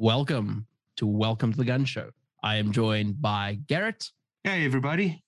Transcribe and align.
welcome 0.00 0.66
to 0.96 1.06
Welcome 1.06 1.52
to 1.52 1.58
the 1.58 1.64
Gun 1.64 1.84
Show. 1.84 2.08
I 2.42 2.56
am 2.56 2.72
joined 2.72 3.20
by 3.20 3.58
Garrett 3.66 4.08
Hey, 4.44 4.64
everybody. 4.64 5.22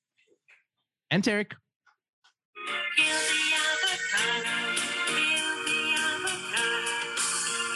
and 1.10 1.22
Tarek. 1.22 1.52
Peel 2.96 3.04
the 3.04 3.42
avocado, 3.52 4.56
peel 5.08 5.52
the 5.66 5.80
avocado, 5.92 6.96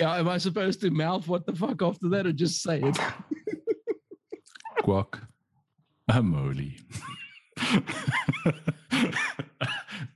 Yeah, 0.00 0.16
am 0.16 0.28
I 0.28 0.38
supposed 0.38 0.80
to 0.80 0.90
mouth 0.90 1.28
what 1.28 1.46
the 1.46 1.54
fuck 1.54 1.82
after 1.82 2.08
that 2.08 2.26
or 2.26 2.32
just 2.32 2.62
say 2.62 2.80
it? 2.82 2.98
Guac. 4.82 5.20
A 6.08 6.20
moly. 6.20 6.76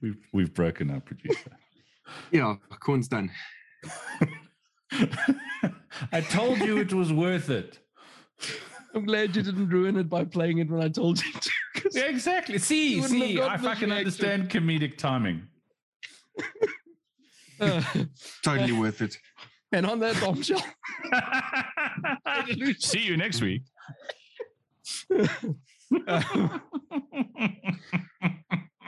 we've 0.03 0.17
we've 0.33 0.53
broken 0.53 0.91
our 0.91 0.99
producer. 1.01 1.53
Yeah, 2.33 2.57
corn's 2.81 3.07
done. 3.07 3.31
I 6.11 6.21
told 6.29 6.59
you 6.59 6.79
it 6.79 6.93
was 6.93 7.13
worth 7.13 7.49
it. 7.51 7.79
I'm 8.95 9.05
glad 9.05 9.37
you 9.37 9.43
didn't 9.43 9.69
ruin 9.69 9.97
it 9.97 10.09
by 10.09 10.25
playing 10.25 10.59
it 10.59 10.69
when 10.69 10.83
I 10.83 10.89
told 10.89 11.23
you 11.25 11.33
to. 11.33 11.51
'cause- 11.77 11.95
Yeah, 11.97 12.07
exactly. 12.07 12.59
See, 12.59 12.95
You 12.97 13.03
wouldn't 13.03 13.21
have 13.21 13.29
see, 13.29 13.41
I 13.41 13.57
fucking 13.59 13.91
reaction. 13.91 13.93
understand 13.93 14.51
comedic 14.51 14.97
timing. 14.99 15.47
Uh, 17.61 17.83
Totally 18.43 18.73
worth 18.73 19.03
it. 19.03 19.17
and 19.73 19.87
on 19.87 19.99
that 20.01 20.21
bombshell, 20.21 20.63
See 22.79 23.01
you 23.01 23.17
next 23.17 23.41
week. 23.41 23.63
uh, 26.07 26.49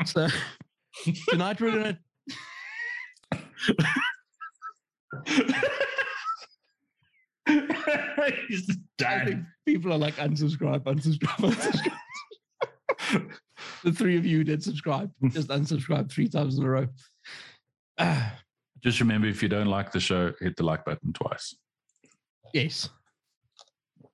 so 0.04 0.28
tonight 1.30 1.60
we're 1.60 1.72
gonna 1.72 1.98
He's 8.48 8.68
I 9.04 9.24
think 9.24 9.44
people 9.64 9.92
are 9.92 9.98
like 9.98 10.16
unsubscribe, 10.16 10.80
unsubscribe, 10.80 11.52
unsubscribe. 11.52 13.30
the 13.84 13.92
three 13.92 14.16
of 14.16 14.26
you 14.26 14.44
did 14.44 14.62
subscribe, 14.62 15.10
just 15.30 15.48
unsubscribe 15.48 16.10
three 16.10 16.28
times 16.28 16.58
in 16.58 16.64
a 16.64 16.68
row. 16.68 16.86
Ah, 17.98 18.38
Just 18.82 19.00
remember 19.00 19.26
if 19.26 19.42
you 19.42 19.48
don't 19.48 19.66
like 19.66 19.90
the 19.92 20.00
show, 20.00 20.32
hit 20.40 20.56
the 20.56 20.62
like 20.64 20.84
button 20.84 21.12
twice. 21.12 21.54
yes. 22.54 22.88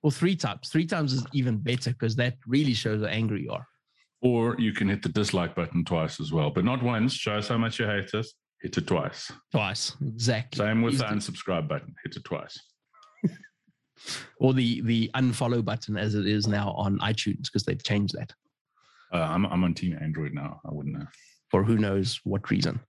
Or 0.03 0.11
three 0.11 0.35
times. 0.35 0.69
Three 0.69 0.85
times 0.85 1.13
is 1.13 1.25
even 1.33 1.57
better 1.57 1.89
because 1.91 2.15
that 2.17 2.35
really 2.45 2.73
shows 2.73 3.01
how 3.01 3.07
angry 3.07 3.41
you 3.43 3.51
are. 3.51 3.67
Or 4.21 4.55
you 4.59 4.71
can 4.71 4.87
hit 4.87 5.01
the 5.01 5.09
dislike 5.09 5.55
button 5.55 5.83
twice 5.83 6.19
as 6.19 6.31
well, 6.31 6.51
but 6.51 6.63
not 6.63 6.83
once. 6.83 7.13
Show 7.13 7.33
us 7.37 7.47
how 7.47 7.57
much 7.57 7.79
you 7.79 7.87
hate 7.87 8.13
us. 8.13 8.33
Hit 8.61 8.77
it 8.77 8.85
twice. 8.85 9.31
Twice. 9.51 9.95
Exactly. 10.05 10.63
Same 10.63 10.81
with 10.83 10.93
Use 10.93 11.01
the 11.01 11.07
the- 11.07 11.13
unsubscribe 11.15 11.67
button. 11.67 11.95
Hit 12.03 12.15
it 12.17 12.23
twice. 12.23 12.59
or 14.39 14.53
the 14.53 14.81
the 14.81 15.09
unfollow 15.15 15.63
button 15.63 15.97
as 15.97 16.13
it 16.15 16.27
is 16.27 16.47
now 16.47 16.71
on 16.71 16.99
iTunes 16.99 17.43
because 17.45 17.63
they've 17.63 17.83
changed 17.83 18.13
that 18.17 18.31
Uh, 19.13 19.17
I'm, 19.21 19.45
I'm 19.45 19.63
on 19.63 19.73
Team 19.73 19.97
Android 19.99 20.33
now. 20.33 20.59
I 20.65 20.71
wouldn't 20.71 20.97
know. 20.97 21.07
for 21.49 21.63
who 21.63 21.77
knows 21.77 22.19
what 22.23 22.49
reason. 22.51 22.79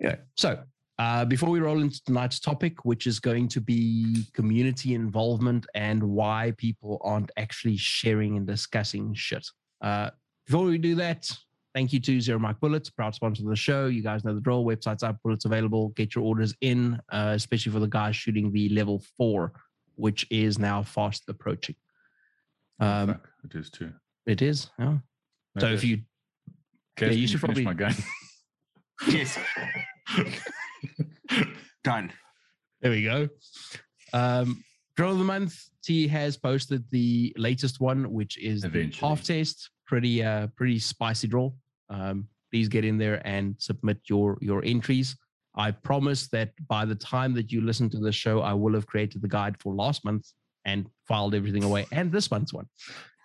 Yeah. 0.00 0.16
So 0.36 0.62
uh, 0.98 1.24
before 1.24 1.50
we 1.50 1.60
roll 1.60 1.80
into 1.80 2.02
tonight's 2.04 2.40
topic, 2.40 2.84
which 2.84 3.06
is 3.06 3.20
going 3.20 3.48
to 3.48 3.60
be 3.60 4.24
community 4.32 4.94
involvement 4.94 5.66
and 5.74 6.02
why 6.02 6.52
people 6.56 7.00
aren't 7.04 7.30
actually 7.36 7.76
sharing 7.76 8.36
and 8.36 8.46
discussing 8.46 9.12
shit. 9.14 9.46
Uh, 9.82 10.10
before 10.46 10.64
we 10.64 10.78
do 10.78 10.94
that, 10.94 11.30
thank 11.74 11.92
you 11.92 12.00
to 12.00 12.20
Zero 12.20 12.38
Mike 12.38 12.58
Bullets, 12.60 12.88
proud 12.88 13.14
sponsor 13.14 13.42
of 13.42 13.48
the 13.50 13.56
show. 13.56 13.86
You 13.86 14.02
guys 14.02 14.24
know 14.24 14.34
the 14.34 14.40
drill. 14.40 14.64
Websites 14.64 15.02
up, 15.02 15.18
bullets 15.22 15.44
available. 15.44 15.88
Get 15.90 16.14
your 16.14 16.24
orders 16.24 16.54
in, 16.62 16.98
uh, 17.12 17.32
especially 17.34 17.72
for 17.72 17.80
the 17.80 17.88
guys 17.88 18.16
shooting 18.16 18.50
the 18.52 18.68
level 18.70 19.02
four, 19.18 19.52
which 19.96 20.26
is 20.30 20.58
now 20.58 20.82
fast 20.82 21.24
approaching. 21.28 21.74
Um, 22.80 23.08
Fuck, 23.08 23.28
it 23.44 23.54
is 23.58 23.70
too. 23.70 23.92
it 24.26 24.40
is. 24.42 24.70
Yeah. 24.78 24.98
So 25.58 25.68
if 25.68 25.82
you 25.84 26.02
Kaz, 26.96 27.16
you 27.16 27.26
should 27.26 27.40
probably- 27.40 27.64
my 27.64 27.74
gun. 27.74 27.94
Yes, 29.08 29.38
done. 31.86 32.12
There 32.80 32.90
we 32.90 33.04
go. 33.04 33.28
Um, 34.12 34.62
Draw 34.96 35.10
of 35.10 35.18
the 35.18 35.24
month. 35.24 35.54
T 35.84 36.08
has 36.08 36.36
posted 36.36 36.82
the 36.90 37.32
latest 37.36 37.80
one, 37.80 38.10
which 38.12 38.38
is 38.38 38.62
the 38.62 38.90
half 39.00 39.22
test. 39.22 39.70
Pretty, 39.86 40.22
uh, 40.22 40.48
pretty 40.56 40.78
spicy 40.80 41.28
draw. 41.28 41.52
Um, 41.90 42.26
please 42.50 42.68
get 42.68 42.84
in 42.84 42.98
there 42.98 43.20
and 43.24 43.54
submit 43.58 43.98
your 44.08 44.36
your 44.40 44.64
entries. 44.64 45.16
I 45.54 45.70
promise 45.70 46.28
that 46.28 46.50
by 46.66 46.84
the 46.84 46.94
time 46.94 47.34
that 47.34 47.52
you 47.52 47.60
listen 47.60 47.88
to 47.90 47.98
the 47.98 48.10
show, 48.12 48.40
I 48.40 48.52
will 48.52 48.74
have 48.74 48.86
created 48.86 49.22
the 49.22 49.28
guide 49.28 49.56
for 49.60 49.74
last 49.74 50.04
month 50.04 50.26
and 50.64 50.88
filed 51.06 51.34
everything 51.34 51.62
away, 51.62 51.86
and 51.92 52.10
this 52.10 52.30
month's 52.30 52.52
one, 52.52 52.66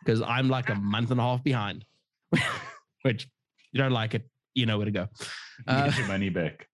because 0.04 0.22
I'm 0.22 0.50
like 0.50 0.70
a 0.70 0.76
month 0.76 1.10
and 1.12 1.20
a 1.20 1.24
half 1.24 1.44
behind. 1.44 1.84
Which 3.02 3.28
you 3.72 3.80
don't 3.80 3.92
like 3.92 4.14
it, 4.14 4.24
you 4.54 4.66
know 4.68 4.78
where 4.78 4.86
to 4.86 4.92
go. 4.92 5.08
Uh, 5.68 5.88
Get 5.88 5.98
your 5.98 6.08
money 6.08 6.30
back. 6.30 6.68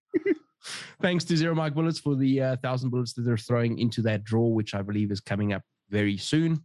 Thanks 1.01 1.23
to 1.25 1.37
Zero 1.37 1.55
Mike 1.55 1.73
Bullets 1.73 1.99
for 1.99 2.15
the 2.15 2.41
uh, 2.41 2.55
thousand 2.57 2.89
bullets 2.89 3.13
that 3.13 3.23
they're 3.23 3.37
throwing 3.37 3.79
into 3.79 4.01
that 4.03 4.23
draw, 4.23 4.47
which 4.47 4.73
I 4.73 4.81
believe 4.81 5.11
is 5.11 5.19
coming 5.19 5.53
up 5.53 5.61
very 5.89 6.17
soon. 6.17 6.63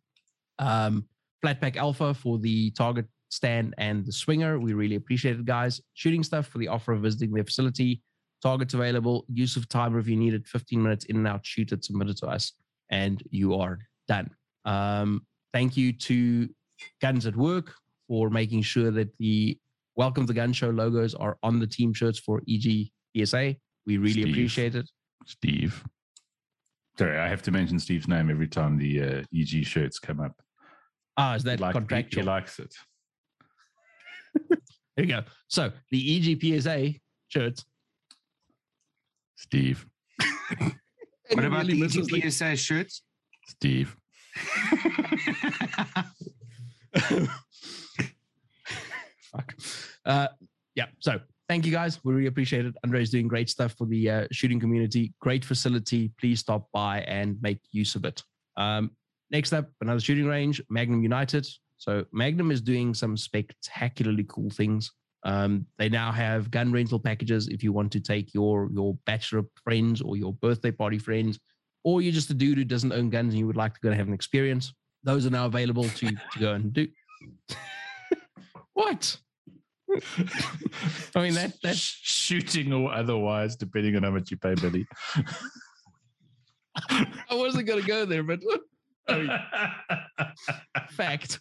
Um, 0.58 1.06
Flatpack 1.44 1.76
Alpha 1.76 2.14
for 2.14 2.38
the 2.38 2.70
target 2.72 3.06
stand 3.30 3.74
and 3.78 4.04
the 4.04 4.12
swinger. 4.12 4.58
We 4.58 4.74
really 4.74 4.96
appreciate 4.96 5.36
it, 5.38 5.44
guys. 5.44 5.80
Shooting 5.94 6.22
stuff 6.22 6.46
for 6.46 6.58
the 6.58 6.68
offer 6.68 6.92
of 6.92 7.00
visiting 7.00 7.32
their 7.32 7.44
facility. 7.44 8.02
Targets 8.42 8.74
available. 8.74 9.24
Use 9.32 9.56
of 9.56 9.68
timer 9.68 9.98
if 9.98 10.08
you 10.08 10.16
need 10.16 10.34
it. 10.34 10.46
15 10.46 10.82
minutes 10.82 11.04
in 11.06 11.16
and 11.16 11.26
out. 11.26 11.44
Shoot 11.44 11.72
it, 11.72 11.84
submit 11.84 12.10
it 12.10 12.18
to 12.18 12.26
us, 12.26 12.52
and 12.90 13.22
you 13.30 13.54
are 13.54 13.78
done. 14.08 14.30
Um, 14.64 15.26
thank 15.52 15.76
you 15.76 15.92
to 15.92 16.48
Guns 17.00 17.26
at 17.26 17.36
Work 17.36 17.72
for 18.08 18.30
making 18.30 18.62
sure 18.62 18.90
that 18.90 19.16
the 19.18 19.58
Welcome 19.94 20.26
to 20.26 20.32
Gun 20.32 20.52
Show 20.52 20.70
logos 20.70 21.14
are 21.14 21.36
on 21.42 21.58
the 21.58 21.66
team 21.66 21.92
shirts 21.92 22.18
for 22.18 22.42
EG 22.48 22.88
PSA. 23.16 23.56
We 23.86 23.98
really 23.98 24.12
Steve. 24.22 24.28
appreciate 24.28 24.74
it. 24.74 24.88
Steve. 25.26 25.84
Sorry, 26.98 27.18
I 27.18 27.28
have 27.28 27.42
to 27.42 27.50
mention 27.50 27.78
Steve's 27.78 28.08
name 28.08 28.30
every 28.30 28.48
time 28.48 28.76
the 28.78 29.02
uh, 29.02 29.22
EG 29.34 29.64
shirts 29.64 29.98
come 29.98 30.20
up. 30.20 30.34
Ah, 31.16 31.34
is 31.34 31.42
that 31.44 31.60
like- 31.60 31.74
he- 31.74 31.78
contractual? 31.80 32.22
He 32.22 32.26
likes 32.28 32.58
it. 32.58 32.74
there 34.96 35.04
you 35.04 35.06
go. 35.06 35.22
So 35.48 35.70
the 35.90 36.20
EGPSA 36.36 37.00
shirts. 37.28 37.64
Steve. 39.36 39.86
What 41.34 41.46
about 41.46 41.60
really 41.62 41.74
the 41.74 41.80
misses 41.80 42.06
the- 42.08 42.20
EGPSA 42.20 42.58
shirts? 42.58 43.02
Steve. 43.48 43.96
Fuck. 49.32 49.54
Uh, 50.04 50.28
yeah. 50.74 50.86
So 51.00 51.20
thank 51.52 51.66
you 51.66 51.72
guys. 51.72 52.02
We 52.02 52.14
really 52.14 52.28
appreciate 52.28 52.64
it. 52.64 52.74
Andre's 52.82 53.10
doing 53.10 53.28
great 53.28 53.50
stuff 53.50 53.74
for 53.76 53.86
the 53.86 54.08
uh, 54.08 54.26
shooting 54.32 54.58
community. 54.58 55.12
Great 55.20 55.44
facility. 55.44 56.10
Please 56.18 56.40
stop 56.40 56.66
by 56.72 57.00
and 57.00 57.36
make 57.42 57.58
use 57.72 57.94
of 57.94 58.06
it. 58.06 58.22
Um, 58.56 58.92
next 59.30 59.52
up, 59.52 59.68
another 59.82 60.00
shooting 60.00 60.24
range, 60.24 60.62
Magnum 60.70 61.02
United. 61.02 61.46
So 61.76 62.06
Magnum 62.10 62.50
is 62.50 62.62
doing 62.62 62.94
some 62.94 63.18
spectacularly 63.18 64.24
cool 64.30 64.48
things. 64.48 64.92
Um, 65.24 65.66
they 65.76 65.90
now 65.90 66.10
have 66.10 66.50
gun 66.50 66.72
rental 66.72 66.98
packages 66.98 67.48
if 67.48 67.62
you 67.62 67.70
want 67.70 67.92
to 67.92 68.00
take 68.00 68.32
your 68.32 68.70
your 68.72 68.96
bachelor 69.04 69.42
friends 69.62 70.00
or 70.00 70.16
your 70.16 70.32
birthday 70.32 70.70
party 70.70 70.98
friends, 70.98 71.38
or 71.84 72.00
you're 72.00 72.14
just 72.14 72.30
a 72.30 72.34
dude 72.34 72.56
who 72.56 72.64
doesn't 72.64 72.92
own 72.92 73.10
guns 73.10 73.34
and 73.34 73.38
you 73.38 73.46
would 73.46 73.58
like 73.58 73.74
to 73.74 73.80
go 73.82 73.90
and 73.90 73.98
have 73.98 74.08
an 74.08 74.14
experience. 74.14 74.72
Those 75.04 75.26
are 75.26 75.30
now 75.30 75.44
available 75.44 75.84
to, 75.84 76.06
to 76.06 76.38
go 76.40 76.54
and 76.54 76.72
do. 76.72 76.88
what? 78.72 79.18
I 81.14 81.22
mean 81.22 81.34
that 81.34 81.52
that's 81.62 81.78
shooting 81.78 82.72
or 82.72 82.92
otherwise, 82.92 83.56
depending 83.56 83.96
on 83.96 84.02
how 84.04 84.10
much 84.10 84.30
you 84.30 84.36
pay, 84.36 84.54
Billy. 84.54 84.86
I 86.88 87.34
wasn't 87.34 87.66
gonna 87.66 87.82
go 87.82 88.04
there, 88.04 88.22
but 88.22 88.40
I 89.08 89.18
mean, 89.18 89.30
fact. 90.90 91.38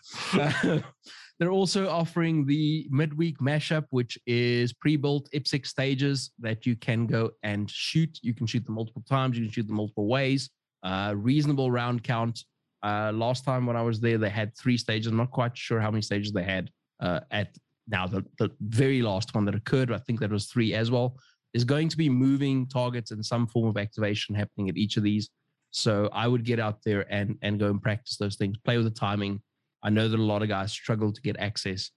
They're 1.39 1.49
also 1.49 1.89
offering 1.89 2.45
the 2.45 2.87
midweek 2.91 3.39
mashup, 3.39 3.85
which 3.89 4.15
is 4.27 4.73
pre-built 4.73 5.27
IPSC 5.33 5.65
stages 5.65 6.29
that 6.39 6.67
you 6.67 6.75
can 6.75 7.07
go 7.07 7.31
and 7.41 7.67
shoot. 7.67 8.19
You 8.21 8.35
can 8.35 8.45
shoot 8.45 8.63
them 8.63 8.75
multiple 8.75 9.03
times. 9.09 9.39
You 9.39 9.45
can 9.45 9.51
shoot 9.51 9.65
them 9.65 9.77
multiple 9.77 10.07
ways. 10.07 10.51
Uh, 10.83 11.15
reasonable 11.17 11.71
round 11.71 12.03
count. 12.03 12.43
Uh, 12.83 13.11
last 13.11 13.43
time 13.43 13.65
when 13.65 13.75
I 13.75 13.81
was 13.81 13.99
there, 13.99 14.19
they 14.19 14.29
had 14.29 14.55
three 14.55 14.77
stages. 14.77 15.07
I'm 15.07 15.17
not 15.17 15.31
quite 15.31 15.57
sure 15.57 15.79
how 15.79 15.89
many 15.89 16.03
stages 16.03 16.31
they 16.31 16.43
had 16.43 16.69
uh, 16.99 17.21
at 17.31 17.57
now 17.91 18.07
the, 18.07 18.23
the 18.39 18.49
very 18.61 19.01
last 19.01 19.35
one 19.35 19.45
that 19.45 19.55
occurred, 19.55 19.91
I 19.91 19.97
think 19.97 20.19
that 20.21 20.31
was 20.31 20.45
three 20.47 20.73
as 20.73 20.89
well, 20.89 21.17
is 21.53 21.63
going 21.63 21.89
to 21.89 21.97
be 21.97 22.09
moving 22.09 22.67
targets 22.67 23.11
and 23.11 23.25
some 23.25 23.45
form 23.45 23.67
of 23.67 23.77
activation 23.77 24.33
happening 24.33 24.69
at 24.69 24.77
each 24.77 24.97
of 24.97 25.03
these. 25.03 25.29
So 25.71 26.09
I 26.11 26.27
would 26.27 26.43
get 26.43 26.59
out 26.59 26.79
there 26.83 27.05
and 27.13 27.37
and 27.41 27.59
go 27.59 27.69
and 27.69 27.81
practice 27.81 28.17
those 28.17 28.35
things, 28.35 28.57
play 28.65 28.77
with 28.77 28.85
the 28.85 28.99
timing. 28.99 29.41
I 29.83 29.89
know 29.89 30.07
that 30.07 30.19
a 30.19 30.23
lot 30.23 30.41
of 30.41 30.49
guys 30.49 30.71
struggle 30.71 31.11
to 31.11 31.21
get 31.21 31.37
access 31.37 31.91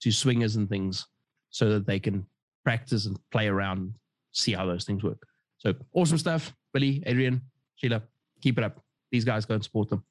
to 0.00 0.10
swingers 0.12 0.56
and 0.56 0.68
things 0.68 1.06
so 1.50 1.70
that 1.70 1.86
they 1.86 1.98
can 1.98 2.26
practice 2.64 3.06
and 3.06 3.18
play 3.30 3.48
around, 3.48 3.94
see 4.32 4.52
how 4.52 4.66
those 4.66 4.84
things 4.84 5.02
work. 5.02 5.22
So 5.58 5.74
awesome 5.92 6.18
stuff, 6.18 6.52
Billy, 6.72 7.02
Adrian, 7.06 7.40
Sheila, 7.76 8.02
keep 8.42 8.58
it 8.58 8.64
up. 8.64 8.80
These 9.10 9.24
guys 9.24 9.46
go 9.46 9.54
and 9.54 9.64
support 9.64 9.88
them. 9.88 10.04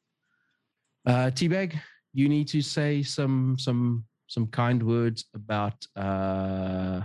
Uh, 1.05 1.29
Teabag, 1.31 1.79
you 2.13 2.29
need 2.29 2.47
to 2.47 2.61
say 2.61 3.03
some 3.03 3.57
some 3.59 4.05
some 4.27 4.47
kind 4.47 4.81
words 4.83 5.25
about 5.33 5.85
uh, 5.95 7.01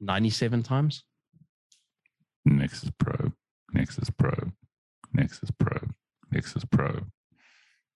97 0.00 0.62
times. 0.62 1.04
Nexus 2.44 2.90
Pro, 2.98 3.32
Nexus 3.72 4.10
Pro, 4.10 4.52
Nexus 5.12 5.50
Pro, 5.58 5.78
Nexus 6.30 6.64
Pro. 6.64 7.00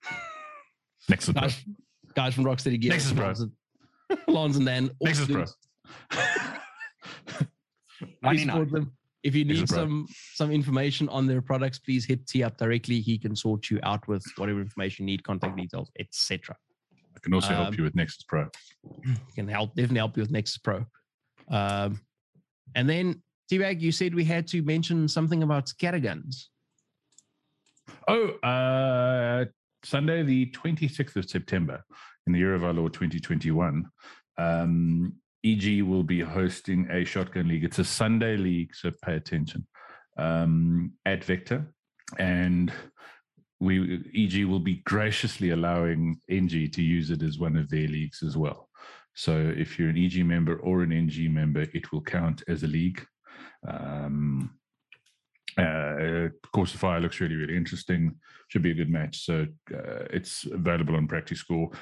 Nexus 1.09 1.33
Pro. 1.33 1.43
Guys, 1.43 1.65
guys 2.15 2.35
from 2.35 2.45
Rocksteady 2.45 2.81
Gear. 2.81 2.93
Nexus 2.93 3.13
Pro. 3.13 3.35
Lons 4.27 4.57
and, 4.57 4.67
Dan. 4.67 4.91
Nexus 5.03 5.27
Pro. 5.27 5.45
Please 6.11 7.47
99. 8.23 8.47
support 8.47 8.71
them. 8.71 8.93
If 9.23 9.35
you 9.35 9.45
need 9.45 9.59
Nexus 9.59 9.71
Pro. 9.71 9.79
some 9.79 10.07
some 10.35 10.51
information 10.51 11.09
on 11.11 11.27
their 11.27 11.43
products, 11.43 11.79
please 11.79 12.07
hit 12.07 12.27
T 12.27 12.43
up 12.43 12.57
directly. 12.57 13.01
He 13.01 13.19
can 13.19 13.37
sort 13.37 13.69
you 13.71 13.79
out 13.83 14.07
with 14.09 14.25
whatever 14.37 14.61
information 14.61 15.07
you 15.07 15.13
need, 15.13 15.25
contact 15.25 15.57
details, 15.57 15.91
etc. 15.99 16.57
I 17.19 17.21
can 17.25 17.35
also 17.35 17.51
Um, 17.51 17.63
help 17.63 17.77
you 17.77 17.85
with 17.85 17.97
Nexus 17.97 18.23
Pro. 18.23 18.49
Can 19.35 19.49
help 19.49 19.75
definitely 19.75 19.99
help 19.99 20.17
you 20.17 20.23
with 20.23 20.31
Nexus 20.31 20.59
Pro. 20.59 20.87
Um, 21.49 22.01
and 22.75 22.89
then 22.89 23.23
T-Bag, 23.49 23.83
you 23.83 23.91
said 23.91 24.15
we 24.15 24.25
had 24.25 24.47
to 24.49 24.63
mention 24.63 25.09
something 25.09 25.43
about 25.43 25.67
scatterguns. 25.67 26.49
Oh, 28.07 28.29
uh, 28.43 29.47
Sunday, 29.83 30.23
the 30.23 30.47
26th 30.53 31.17
of 31.17 31.29
September, 31.29 31.83
in 32.27 32.33
the 32.33 32.39
year 32.39 32.55
of 32.55 32.63
our 32.63 32.73
Lord 32.73 32.93
2021, 32.93 33.87
um, 34.37 35.15
EG 35.45 35.83
will 35.83 36.03
be 36.03 36.21
hosting 36.21 36.89
a 36.91 37.05
shotgun 37.05 37.49
league. 37.49 37.65
It's 37.65 37.79
a 37.79 37.85
Sunday 37.85 38.37
league, 38.37 38.75
so 38.75 38.93
pay 39.03 39.15
attention 39.15 39.67
um, 40.19 40.93
at 41.07 41.25
Vector. 41.25 41.73
And 42.19 42.73
we 43.61 44.05
EG 44.15 44.45
will 44.45 44.61
be 44.61 44.77
graciously 44.85 45.51
allowing 45.51 46.21
NG 46.29 46.71
to 46.71 46.83
use 46.83 47.11
it 47.11 47.23
as 47.23 47.39
one 47.39 47.57
of 47.57 47.69
their 47.69 47.89
leagues 47.89 48.23
as 48.23 48.37
well. 48.37 48.69
So 49.15 49.37
if 49.37 49.79
you're 49.79 49.91
an 49.91 49.99
EG 49.99 50.25
member 50.25 50.57
or 50.57 50.83
an 50.83 50.93
NG 50.93 51.33
member, 51.33 51.63
it 51.75 51.91
will 51.91 52.03
count 52.03 52.43
as 52.47 52.63
a 52.63 52.69
league. 52.69 53.05
Um, 53.67 54.59
uh, 55.57 56.29
Course 56.55 56.73
of 56.75 56.81
Fire 56.81 57.01
looks 57.01 57.21
really, 57.21 57.35
really 57.35 57.57
interesting. 57.57 58.15
Should 58.47 58.63
be 58.63 58.71
a 58.71 58.75
good 58.75 58.91
match. 58.91 59.25
So 59.25 59.47
uh, 59.75 60.05
it's 60.11 60.45
available 60.45 60.95
on 60.95 61.09
PractiScore. 61.09 61.75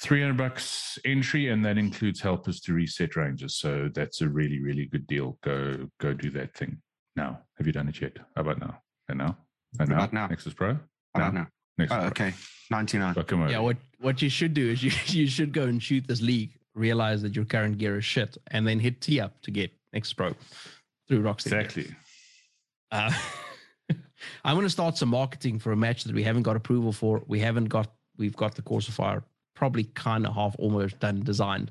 300 0.00 0.36
bucks 0.36 0.98
entry, 1.04 1.48
and 1.50 1.64
that 1.64 1.78
includes 1.78 2.20
helpers 2.20 2.60
to 2.62 2.72
reset 2.72 3.14
ranges. 3.14 3.56
So 3.58 3.88
that's 3.94 4.20
a 4.20 4.28
really, 4.28 4.60
really 4.60 4.86
good 4.86 5.06
deal. 5.06 5.38
Go, 5.44 5.86
go 6.00 6.12
do 6.12 6.30
that 6.30 6.56
thing 6.56 6.82
now. 7.14 7.42
Have 7.58 7.66
you 7.68 7.72
done 7.72 7.88
it 7.88 8.00
yet? 8.00 8.16
How 8.34 8.42
about 8.42 8.58
now? 8.58 8.78
And 9.08 9.18
now? 9.18 9.36
And 9.78 9.90
now? 9.90 9.96
about 9.96 10.12
now? 10.12 10.26
Nexus 10.26 10.54
Pro? 10.54 10.78
How 11.14 11.20
about 11.20 11.34
now? 11.34 11.48
Nexus 11.78 11.98
Oh, 12.00 12.06
okay. 12.06 12.34
99. 12.70 13.14
Oh, 13.16 13.22
come. 13.22 13.48
Yeah, 13.48 13.58
what 13.58 13.76
what 14.00 14.22
you 14.22 14.28
should 14.28 14.54
do 14.54 14.70
is 14.70 14.82
you 14.82 14.90
you 15.06 15.26
should 15.26 15.52
go 15.52 15.64
and 15.64 15.82
shoot 15.82 16.06
this 16.06 16.20
league, 16.20 16.50
realize 16.74 17.22
that 17.22 17.36
your 17.36 17.44
current 17.44 17.78
gear 17.78 17.98
is 17.98 18.04
shit, 18.04 18.36
and 18.48 18.66
then 18.66 18.78
hit 18.78 19.00
T 19.00 19.20
up 19.20 19.40
to 19.42 19.50
get 19.50 19.70
Nexus 19.92 20.12
Pro 20.12 20.34
through 21.08 21.22
Rocksteady. 21.22 21.50
Gear. 21.50 21.60
exactly. 21.60 21.96
Uh, 22.90 23.12
I'm 24.44 24.54
going 24.54 24.66
to 24.66 24.70
start 24.70 24.96
some 24.96 25.08
marketing 25.08 25.58
for 25.58 25.72
a 25.72 25.76
match 25.76 26.04
that 26.04 26.14
we 26.14 26.22
haven't 26.22 26.42
got 26.42 26.56
approval 26.56 26.92
for. 26.92 27.22
We 27.26 27.40
haven't 27.40 27.66
got. 27.66 27.92
We've 28.18 28.36
got 28.36 28.54
the 28.54 28.62
course 28.62 28.88
of 28.88 28.94
fire 28.94 29.24
probably 29.62 29.84
kind 29.84 30.26
of 30.26 30.34
half 30.34 30.56
almost 30.58 30.98
done 30.98 31.22
designed. 31.22 31.70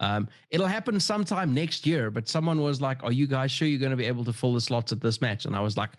Um, 0.00 0.26
it'll 0.50 0.66
happen 0.66 0.98
sometime 1.00 1.52
next 1.52 1.86
year. 1.86 2.10
But 2.10 2.28
someone 2.28 2.62
was 2.62 2.80
like, 2.80 3.02
"Are 3.04 3.12
you 3.12 3.26
guys 3.26 3.50
sure 3.50 3.68
you're 3.68 3.78
going 3.78 3.90
to 3.90 3.96
be 3.96 4.06
able 4.06 4.24
to 4.24 4.32
fill 4.32 4.54
the 4.54 4.60
slots 4.60 4.90
at 4.92 5.00
this 5.00 5.20
match?" 5.20 5.44
And 5.44 5.56
I 5.56 5.60
was 5.60 5.76
like, 5.76 5.90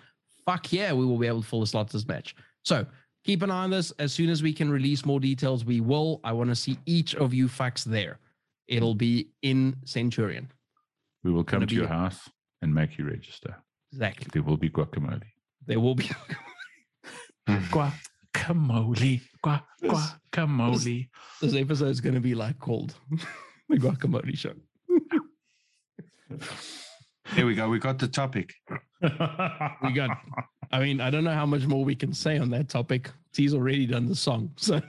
"Fuck 0.45 0.73
yeah, 0.73 0.93
we 0.93 1.05
will 1.05 1.17
be 1.17 1.27
able 1.27 1.41
to 1.41 1.47
fill 1.47 1.59
the 1.59 1.67
slots 1.67 1.93
this 1.93 2.07
match." 2.07 2.35
So 2.67 2.85
keep 3.23 3.43
an 3.43 3.49
eye 3.49 3.63
on 3.63 3.69
this. 3.69 3.91
As 3.97 4.11
soon 4.11 4.29
as 4.29 4.43
we 4.43 4.51
can 4.51 4.69
release 4.69 5.05
more 5.05 5.21
details, 5.21 5.63
we 5.63 5.79
will. 5.79 6.19
I 6.25 6.33
want 6.33 6.49
to 6.49 6.55
see 6.55 6.77
each 6.85 7.15
of 7.15 7.33
you 7.33 7.47
fucks 7.47 7.85
there. 7.85 8.19
It'll 8.67 8.93
be 8.93 9.29
in 9.41 9.77
Centurion. 9.85 10.51
We 11.23 11.31
will 11.31 11.45
come 11.45 11.61
Gonna 11.61 11.71
your 11.71 11.87
house 11.87 12.29
and 12.61 12.75
make 12.75 12.97
you 12.97 13.05
register. 13.05 13.55
Exactly. 13.93 14.27
There 14.33 14.43
will 14.43 14.57
be 14.57 14.69
guacamole. 14.69 15.23
There 15.65 15.79
will 15.79 15.95
be. 15.95 16.09
Guacamole. 17.47 19.21
Gua, 19.41 19.63
guacamole. 19.81 21.07
this 21.39 21.55
episode 21.55 21.87
is 21.87 22.01
going 22.01 22.15
to 22.15 22.21
be 22.21 22.35
like 22.35 22.59
called 22.59 22.95
the 23.69 23.77
Guacamole 23.77 24.37
Show. 24.37 24.51
Here 27.33 27.45
we 27.45 27.55
go. 27.55 27.69
We 27.69 27.79
got 27.79 27.97
the 27.99 28.09
topic. 28.09 28.53
We 29.01 29.93
got. 29.93 30.17
I 30.71 30.79
mean, 30.79 31.01
I 31.01 31.09
don't 31.09 31.23
know 31.23 31.33
how 31.33 31.45
much 31.45 31.65
more 31.65 31.83
we 31.83 31.95
can 31.95 32.13
say 32.13 32.37
on 32.37 32.49
that 32.51 32.69
topic. 32.69 33.11
T's 33.33 33.53
already 33.53 33.85
done 33.85 34.07
the 34.07 34.15
song, 34.15 34.51
so 34.55 34.81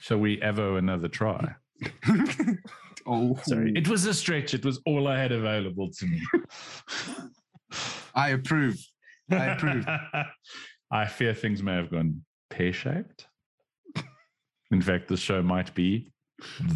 Shall 0.00 0.18
we 0.18 0.40
ever 0.42 0.78
another 0.78 1.08
try? 1.08 1.54
oh, 3.06 3.38
Sorry. 3.42 3.72
It 3.74 3.88
was 3.88 4.06
a 4.06 4.14
stretch. 4.14 4.54
It 4.54 4.64
was 4.64 4.80
all 4.86 5.08
I 5.08 5.18
had 5.18 5.32
available 5.32 5.90
to 5.90 6.06
me. 6.06 6.22
I 8.14 8.30
approve. 8.30 8.78
I 9.30 9.46
approve. 9.46 9.86
I 10.90 11.06
fear 11.06 11.34
things 11.34 11.62
may 11.62 11.74
have 11.74 11.90
gone 11.90 12.22
pear 12.48 12.72
shaped. 12.72 13.26
In 14.70 14.80
fact, 14.80 15.08
the 15.08 15.16
show 15.16 15.42
might 15.42 15.74
be 15.74 16.12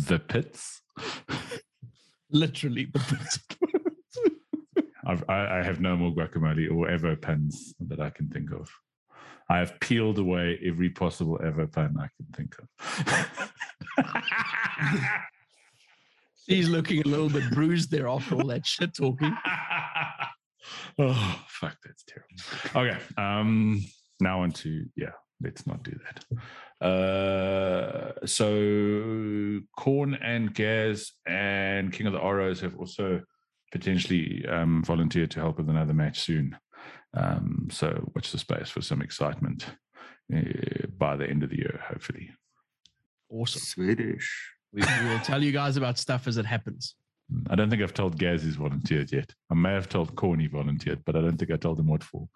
the 0.06 0.18
pits. 0.18 0.82
literally. 2.30 2.88
I've, 5.12 5.24
I, 5.28 5.58
I 5.58 5.62
have 5.62 5.80
no 5.80 5.96
more 5.96 6.10
guacamole 6.10 6.74
or 6.74 6.88
ever 6.88 7.14
puns 7.16 7.74
that 7.80 8.00
I 8.00 8.10
can 8.10 8.28
think 8.28 8.50
of. 8.50 8.70
I 9.48 9.58
have 9.58 9.78
peeled 9.80 10.18
away 10.18 10.58
every 10.64 10.88
possible 10.88 11.38
ever 11.44 11.66
pun 11.66 11.96
I 11.98 12.08
can 12.16 12.26
think 12.34 12.56
of. 12.58 12.68
He's 16.46 16.68
looking 16.68 17.02
a 17.02 17.08
little 17.08 17.28
bit 17.28 17.50
bruised 17.50 17.90
there 17.90 18.08
after 18.08 18.36
all 18.36 18.46
that 18.46 18.66
shit 18.66 18.94
talking. 18.94 19.36
oh 20.98 21.44
fuck, 21.48 21.76
that's 21.84 22.04
terrible. 22.04 22.88
Okay, 22.88 22.98
um, 23.16 23.84
now 24.20 24.42
on 24.42 24.52
to 24.52 24.86
yeah. 24.96 25.10
Let's 25.42 25.66
not 25.66 25.82
do 25.82 25.98
that. 26.04 26.86
Uh, 26.86 28.26
so 28.26 29.60
Corn 29.76 30.14
and 30.14 30.54
Gaz 30.54 31.12
and 31.26 31.92
King 31.92 32.06
of 32.06 32.12
the 32.12 32.20
Oros 32.20 32.60
have 32.60 32.76
also 32.76 33.22
potentially 33.72 34.44
um, 34.48 34.84
volunteered 34.84 35.30
to 35.32 35.40
help 35.40 35.56
with 35.58 35.68
another 35.68 35.94
match 35.94 36.20
soon. 36.20 36.56
Um, 37.14 37.68
so 37.70 38.10
watch 38.14 38.30
the 38.30 38.38
space 38.38 38.68
for 38.70 38.80
some 38.82 39.02
excitement 39.02 39.66
uh, 40.34 40.86
by 40.98 41.16
the 41.16 41.26
end 41.28 41.42
of 41.42 41.50
the 41.50 41.58
year, 41.58 41.80
hopefully. 41.88 42.30
Awesome. 43.30 43.60
Swedish. 43.60 44.50
We, 44.72 44.82
we 44.82 45.08
will 45.10 45.18
tell 45.20 45.42
you 45.42 45.52
guys 45.52 45.76
about 45.76 45.98
stuff 45.98 46.26
as 46.26 46.36
it 46.36 46.46
happens. 46.46 46.94
I 47.48 47.54
don't 47.54 47.70
think 47.70 47.82
I've 47.82 47.94
told 47.94 48.18
Gaz 48.18 48.42
he's 48.42 48.56
volunteered 48.56 49.10
yet. 49.10 49.32
I 49.50 49.54
may 49.54 49.72
have 49.72 49.88
told 49.88 50.14
Corn 50.16 50.38
he 50.40 50.48
volunteered, 50.48 51.02
but 51.06 51.16
I 51.16 51.20
don't 51.22 51.36
think 51.38 51.50
I 51.50 51.56
told 51.56 51.78
him 51.80 51.86
what 51.88 52.02
for. 52.04 52.28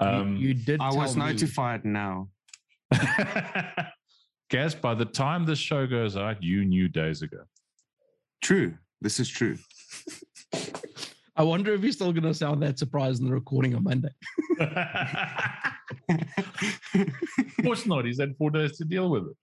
You- 0.00 0.06
Um, 0.06 0.36
you, 0.36 0.54
did. 0.54 0.80
I 0.80 0.88
was 0.92 1.14
tell 1.14 1.24
me. 1.26 1.32
notified 1.32 1.84
now. 1.84 2.28
Gaz, 4.50 4.74
by 4.74 4.94
the 4.94 5.04
time 5.04 5.44
this 5.44 5.58
show 5.58 5.86
goes 5.86 6.16
out, 6.16 6.42
you 6.42 6.64
knew 6.64 6.88
days 6.88 7.20
ago. 7.20 7.42
True. 8.42 8.74
This 9.02 9.20
is 9.20 9.28
true. 9.28 9.58
I 11.38 11.42
wonder 11.44 11.72
if 11.72 11.82
he's 11.82 11.94
still 11.94 12.12
going 12.12 12.24
to 12.24 12.34
sound 12.34 12.62
that 12.64 12.78
surprised 12.78 13.20
in 13.22 13.28
the 13.28 13.32
recording 13.32 13.74
on 13.76 13.84
Monday. 13.84 14.08
of 16.10 17.64
course 17.64 17.86
not. 17.86 18.04
He's 18.04 18.18
had 18.20 18.36
four 18.36 18.50
days 18.50 18.76
to 18.78 18.84
deal 18.84 19.08
with 19.08 19.24
it. 19.28 19.36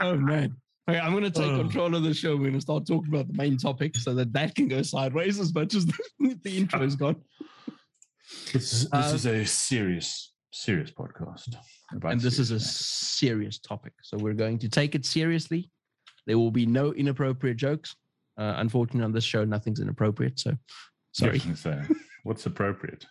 Oh 0.00 0.16
man. 0.16 0.56
Okay, 0.88 1.00
I'm 1.00 1.10
going 1.12 1.24
to 1.24 1.30
take 1.30 1.50
Oh. 1.50 1.58
control 1.58 1.94
of 1.96 2.02
the 2.04 2.14
show. 2.14 2.32
We're 2.36 2.42
going 2.42 2.54
to 2.54 2.60
start 2.60 2.86
talking 2.86 3.12
about 3.12 3.26
the 3.28 3.34
main 3.34 3.56
topic 3.56 3.96
so 3.96 4.14
that 4.14 4.32
that 4.34 4.54
can 4.54 4.68
go 4.68 4.82
sideways 4.82 5.40
as 5.40 5.52
much 5.52 5.74
as 5.74 5.84
the, 5.86 6.38
the 6.44 6.56
intro 6.58 6.82
is 6.82 6.94
gone. 6.94 7.16
this 8.52 8.72
is, 8.72 8.86
Uh, 8.92 9.18
a 9.30 9.44
serious, 9.46 10.32
serious 10.52 10.90
podcast. 10.92 11.56
and 11.90 12.20
this 12.20 12.38
is 12.38 12.50
a 12.52 12.60
serious 12.60 13.58
topic. 13.58 13.94
So 14.02 14.16
we're 14.16 14.34
going 14.34 14.58
to 14.60 14.68
take 14.68 14.94
it 14.94 15.04
seriously. 15.04 15.70
There 16.26 16.38
will 16.38 16.50
be 16.50 16.66
no 16.66 16.92
inappropriate 16.92 17.56
jokes. 17.56 17.94
Uh, 18.38 18.54
unfortunately, 18.56 19.04
on 19.04 19.12
this 19.12 19.24
show, 19.24 19.44
nothing's 19.44 19.80
inappropriate. 19.80 20.38
So 20.38 20.56
sorry. 21.12 21.38
Say, 21.38 21.82
what's 22.24 22.46
appropriate? 22.46 23.06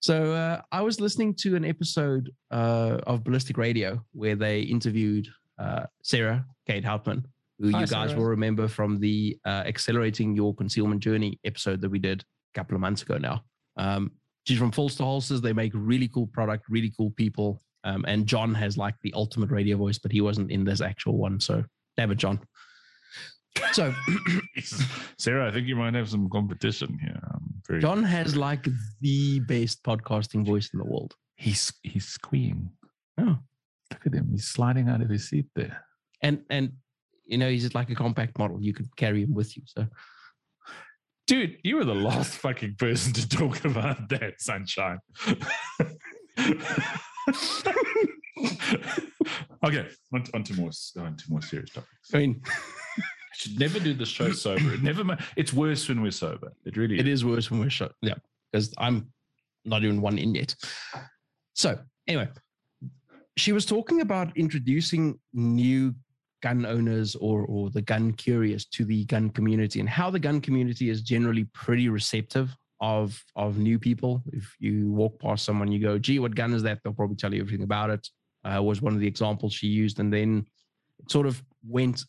So 0.00 0.32
uh, 0.32 0.62
I 0.70 0.82
was 0.82 1.00
listening 1.00 1.34
to 1.40 1.56
an 1.56 1.64
episode 1.64 2.30
uh, 2.50 2.98
of 3.06 3.24
Ballistic 3.24 3.56
Radio 3.58 4.04
where 4.12 4.36
they 4.36 4.60
interviewed 4.60 5.26
uh, 5.58 5.86
Sarah 6.02 6.44
Kate 6.66 6.84
Houtman, 6.84 7.24
who 7.58 7.70
Hi, 7.72 7.80
you 7.80 7.86
guys 7.86 8.10
Sarah. 8.10 8.20
will 8.20 8.26
remember 8.26 8.68
from 8.68 9.00
the 9.00 9.38
uh, 9.44 9.64
Accelerating 9.66 10.36
Your 10.36 10.54
Concealment 10.54 11.00
Journey 11.00 11.40
episode 11.44 11.80
that 11.80 11.90
we 11.90 11.98
did 11.98 12.20
a 12.22 12.58
couple 12.58 12.74
of 12.74 12.80
months 12.80 13.02
ago 13.02 13.18
now. 13.18 13.42
Um, 13.76 14.12
she's 14.44 14.58
from 14.58 14.70
PHLster 14.70 15.02
Holsters. 15.02 15.40
They 15.40 15.52
make 15.52 15.72
really 15.74 16.08
cool 16.08 16.26
product, 16.28 16.66
really 16.68 16.92
cool 16.96 17.10
people. 17.12 17.60
Um, 17.84 18.04
and 18.06 18.26
John 18.26 18.54
has 18.54 18.76
like 18.76 18.94
the 19.02 19.12
ultimate 19.14 19.50
radio 19.50 19.76
voice, 19.76 19.98
but 19.98 20.12
he 20.12 20.20
wasn't 20.20 20.50
in 20.50 20.64
this 20.64 20.80
actual 20.80 21.16
one. 21.16 21.40
So 21.40 21.64
damn 21.96 22.10
it, 22.10 22.18
John. 22.18 22.40
So 23.72 23.94
Sarah, 25.18 25.48
I 25.48 25.50
think 25.50 25.66
you 25.66 25.76
might 25.76 25.94
have 25.94 26.10
some 26.10 26.28
competition 26.28 26.98
here. 27.00 27.20
Very 27.66 27.80
John 27.80 28.02
has 28.02 28.36
like 28.36 28.66
the 29.00 29.40
best 29.40 29.82
podcasting 29.82 30.46
voice 30.46 30.70
in 30.72 30.78
the 30.78 30.84
world. 30.84 31.14
he's 31.36 31.72
he's 31.82 32.06
squeeing. 32.06 32.70
Oh. 33.18 33.38
Look 33.92 34.06
at 34.06 34.14
him. 34.14 34.28
He's 34.30 34.46
sliding 34.46 34.88
out 34.88 35.00
of 35.00 35.08
his 35.08 35.28
seat 35.28 35.46
there. 35.54 35.84
And 36.22 36.42
and 36.50 36.72
you 37.24 37.38
know, 37.38 37.48
he's 37.48 37.62
just 37.62 37.74
like 37.74 37.90
a 37.90 37.94
compact 37.94 38.38
model. 38.38 38.60
You 38.60 38.74
could 38.74 38.94
carry 38.96 39.22
him 39.22 39.34
with 39.34 39.56
you. 39.56 39.62
So 39.66 39.86
Dude, 41.26 41.56
you 41.64 41.76
were 41.76 41.84
the 41.84 41.94
last 41.94 42.38
fucking 42.38 42.76
person 42.78 43.12
to 43.14 43.28
talk 43.28 43.64
about 43.64 44.08
that, 44.10 44.40
sunshine. 44.40 44.98
okay, 49.64 49.86
on, 50.12 50.24
on 50.34 50.42
to 50.42 50.54
more 50.54 50.70
on 50.98 51.16
to 51.16 51.24
more 51.28 51.42
serious 51.42 51.70
topics. 51.70 52.14
I 52.14 52.18
mean, 52.18 52.42
I 52.46 53.02
should 53.34 53.58
never 53.58 53.78
do 53.78 53.94
the 53.94 54.06
show 54.06 54.32
sober. 54.32 54.74
It 54.74 54.82
never. 54.82 55.16
It's 55.36 55.52
worse 55.52 55.88
when 55.88 56.02
we're 56.02 56.10
sober. 56.10 56.52
It 56.64 56.76
really 56.76 56.98
it 56.98 57.06
is. 57.06 57.20
is 57.20 57.24
worse 57.24 57.50
when 57.50 57.60
we're 57.60 57.70
shot. 57.70 57.92
Yeah, 58.02 58.14
because 58.52 58.74
I'm 58.78 59.08
not 59.64 59.82
even 59.82 60.00
one 60.00 60.18
in 60.18 60.34
yet. 60.34 60.54
So 61.54 61.78
anyway, 62.06 62.28
she 63.36 63.52
was 63.52 63.66
talking 63.66 64.00
about 64.00 64.36
introducing 64.36 65.18
new 65.32 65.94
gun 66.42 66.66
owners 66.66 67.16
or 67.16 67.44
or 67.46 67.70
the 67.70 67.82
gun 67.82 68.12
curious 68.12 68.66
to 68.66 68.84
the 68.84 69.04
gun 69.06 69.30
community 69.30 69.80
and 69.80 69.88
how 69.88 70.10
the 70.10 70.18
gun 70.18 70.40
community 70.40 70.90
is 70.90 71.02
generally 71.02 71.44
pretty 71.54 71.88
receptive 71.88 72.54
of 72.80 73.22
of 73.36 73.58
new 73.58 73.78
people. 73.78 74.22
If 74.32 74.54
you 74.58 74.92
walk 74.92 75.18
past 75.20 75.44
someone, 75.44 75.72
you 75.72 75.80
go, 75.80 75.98
"Gee, 75.98 76.18
what 76.18 76.34
gun 76.34 76.52
is 76.52 76.62
that?" 76.62 76.80
They'll 76.82 76.92
probably 76.92 77.16
tell 77.16 77.32
you 77.32 77.40
everything 77.40 77.64
about 77.64 77.90
it. 77.90 78.08
Uh, 78.46 78.62
was 78.62 78.80
one 78.80 78.94
of 78.94 79.00
the 79.00 79.06
examples 79.06 79.52
she 79.52 79.66
used, 79.66 79.98
and 79.98 80.12
then 80.12 80.46
it 80.98 81.10
sort 81.10 81.26
of 81.26 81.42
went 81.66 82.04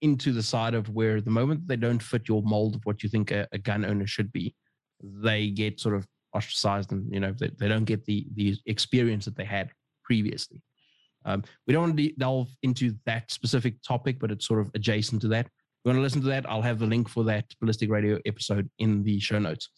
into 0.00 0.32
the 0.32 0.42
side 0.42 0.74
of 0.74 0.88
where 0.90 1.20
the 1.20 1.30
moment 1.30 1.66
they 1.68 1.76
don't 1.76 2.02
fit 2.02 2.28
your 2.28 2.42
mold 2.42 2.74
of 2.74 2.84
what 2.84 3.02
you 3.02 3.08
think 3.08 3.30
a, 3.30 3.46
a 3.52 3.58
gun 3.58 3.84
owner 3.84 4.06
should 4.06 4.32
be, 4.32 4.54
they 5.00 5.48
get 5.48 5.80
sort 5.80 5.94
of 5.94 6.06
ostracized 6.34 6.92
and 6.92 7.12
you 7.12 7.20
know 7.20 7.34
they, 7.38 7.50
they 7.58 7.68
don't 7.68 7.84
get 7.84 8.04
the 8.04 8.26
the 8.34 8.56
experience 8.66 9.24
that 9.24 9.36
they 9.36 9.44
had 9.44 9.70
previously. 10.04 10.60
Um, 11.24 11.44
we 11.66 11.72
don't 11.72 11.82
want 11.82 11.96
to 11.96 12.12
delve 12.18 12.48
into 12.62 12.94
that 13.06 13.30
specific 13.30 13.80
topic, 13.86 14.18
but 14.18 14.32
it's 14.32 14.46
sort 14.46 14.60
of 14.60 14.70
adjacent 14.74 15.22
to 15.22 15.28
that. 15.28 15.46
If 15.46 15.52
you 15.84 15.90
want 15.90 15.98
to 15.98 16.02
listen 16.02 16.20
to 16.22 16.28
that, 16.28 16.48
I'll 16.48 16.62
have 16.62 16.80
the 16.80 16.86
link 16.86 17.08
for 17.08 17.22
that 17.24 17.44
ballistic 17.60 17.90
radio 17.90 18.18
episode 18.26 18.68
in 18.78 19.04
the 19.04 19.20
show 19.20 19.38
notes. 19.38 19.68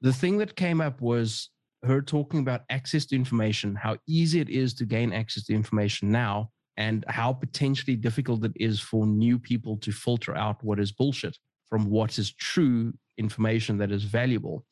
The 0.00 0.12
thing 0.12 0.38
that 0.38 0.56
came 0.56 0.80
up 0.80 1.00
was 1.00 1.50
her 1.84 2.00
talking 2.00 2.40
about 2.40 2.62
access 2.70 3.06
to 3.06 3.16
information, 3.16 3.74
how 3.74 3.96
easy 4.06 4.40
it 4.40 4.48
is 4.48 4.74
to 4.74 4.84
gain 4.84 5.12
access 5.12 5.44
to 5.44 5.54
information 5.54 6.10
now, 6.10 6.50
and 6.76 7.04
how 7.08 7.32
potentially 7.32 7.96
difficult 7.96 8.44
it 8.44 8.52
is 8.56 8.80
for 8.80 9.06
new 9.06 9.38
people 9.38 9.76
to 9.78 9.92
filter 9.92 10.36
out 10.36 10.62
what 10.62 10.78
is 10.78 10.92
bullshit 10.92 11.36
from 11.68 11.88
what 11.88 12.18
is 12.18 12.32
true 12.34 12.92
information 13.18 13.78
that 13.78 13.90
is 13.90 14.04
valuable, 14.04 14.64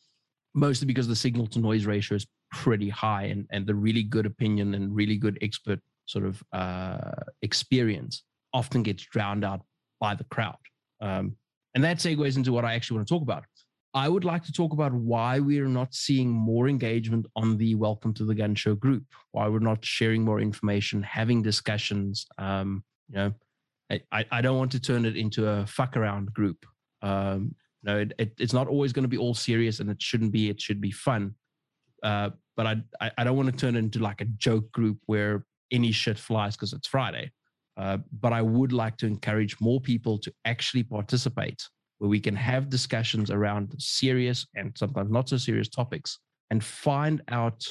mostly 0.54 0.86
because 0.86 1.08
the 1.08 1.16
signal 1.16 1.46
to 1.46 1.58
noise 1.58 1.86
ratio 1.86 2.16
is 2.16 2.26
pretty 2.52 2.88
high 2.88 3.24
and, 3.24 3.46
and 3.50 3.66
the 3.66 3.74
really 3.74 4.02
good 4.02 4.26
opinion 4.26 4.74
and 4.74 4.94
really 4.94 5.16
good 5.16 5.38
expert 5.40 5.80
sort 6.06 6.24
of 6.24 6.42
uh, 6.52 7.12
experience 7.42 8.24
often 8.52 8.82
gets 8.82 9.04
drowned 9.04 9.44
out 9.44 9.62
by 10.00 10.14
the 10.14 10.24
crowd. 10.24 10.58
Um, 11.00 11.36
and 11.74 11.84
that 11.84 11.98
segues 11.98 12.36
into 12.36 12.52
what 12.52 12.64
I 12.64 12.74
actually 12.74 12.96
want 12.96 13.08
to 13.08 13.14
talk 13.14 13.22
about. 13.22 13.44
I 13.92 14.08
would 14.08 14.24
like 14.24 14.44
to 14.44 14.52
talk 14.52 14.72
about 14.72 14.92
why 14.92 15.40
we 15.40 15.58
are 15.58 15.68
not 15.68 15.94
seeing 15.94 16.30
more 16.30 16.68
engagement 16.68 17.26
on 17.34 17.56
the 17.56 17.74
Welcome 17.74 18.14
to 18.14 18.24
the 18.24 18.34
Gun 18.34 18.54
Show 18.54 18.76
group, 18.76 19.04
why 19.32 19.48
we're 19.48 19.58
not 19.58 19.84
sharing 19.84 20.24
more 20.24 20.40
information, 20.40 21.02
having 21.02 21.42
discussions. 21.42 22.26
Um, 22.38 22.84
you 23.08 23.16
know, 23.16 23.32
I, 24.12 24.24
I, 24.30 24.40
don't 24.40 24.58
want 24.58 24.70
to 24.72 24.80
turn 24.80 25.04
it 25.04 25.16
into 25.16 25.48
a 25.48 25.66
fuck 25.66 25.96
around 25.96 26.32
group. 26.32 26.64
Um, 27.02 27.56
no, 27.82 27.98
it, 27.98 28.12
it, 28.18 28.32
it's 28.38 28.52
not 28.52 28.68
always 28.68 28.92
going 28.92 29.02
to 29.02 29.08
be 29.08 29.18
all 29.18 29.34
serious, 29.34 29.80
and 29.80 29.90
it 29.90 30.00
shouldn't 30.00 30.30
be. 30.30 30.48
It 30.48 30.60
should 30.60 30.80
be 30.80 30.92
fun. 30.92 31.34
Uh, 32.02 32.30
but 32.56 32.66
I, 32.66 32.76
I 33.00 33.10
I 33.18 33.24
don't 33.24 33.36
want 33.36 33.50
to 33.50 33.56
turn 33.56 33.74
it 33.74 33.80
into 33.80 33.98
like 33.98 34.20
a 34.20 34.26
joke 34.26 34.70
group 34.70 34.98
where 35.06 35.44
any 35.72 35.90
shit 35.90 36.18
flies 36.18 36.56
because 36.56 36.72
it's 36.72 36.86
Friday. 36.86 37.32
Uh, 37.76 37.98
but 38.20 38.32
I 38.32 38.42
would 38.42 38.72
like 38.72 38.96
to 38.98 39.06
encourage 39.06 39.60
more 39.60 39.80
people 39.80 40.18
to 40.18 40.32
actually 40.44 40.82
participate, 40.82 41.62
where 42.00 42.08
we 42.08 42.18
can 42.18 42.34
have 42.34 42.70
discussions 42.70 43.30
around 43.30 43.74
serious 43.78 44.46
and 44.56 44.72
sometimes 44.76 45.10
not 45.10 45.28
so 45.28 45.36
serious 45.36 45.68
topics, 45.68 46.18
and 46.50 46.64
find 46.64 47.22
out 47.28 47.62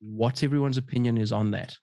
what 0.00 0.42
everyone's 0.42 0.78
opinion 0.78 1.18
is 1.18 1.30
on 1.30 1.50
that, 1.50 1.76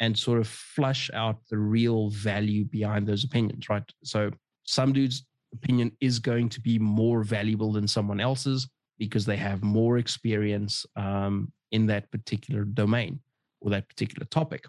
and 0.00 0.18
sort 0.18 0.40
of 0.40 0.48
flush 0.48 1.10
out 1.12 1.36
the 1.50 1.58
real 1.58 2.08
value 2.08 2.64
behind 2.64 3.06
those 3.06 3.22
opinions. 3.22 3.68
Right. 3.68 3.82
So 4.02 4.30
some 4.64 4.94
dudes 4.94 5.26
opinion 5.52 5.92
is 6.00 6.18
going 6.18 6.48
to 6.48 6.60
be 6.60 6.78
more 6.78 7.22
valuable 7.22 7.72
than 7.72 7.86
someone 7.86 8.20
else's 8.20 8.68
because 8.98 9.26
they 9.26 9.36
have 9.36 9.62
more 9.62 9.98
experience 9.98 10.86
um, 10.96 11.52
in 11.70 11.86
that 11.86 12.10
particular 12.10 12.64
domain 12.64 13.20
or 13.60 13.70
that 13.70 13.88
particular 13.88 14.26
topic. 14.26 14.64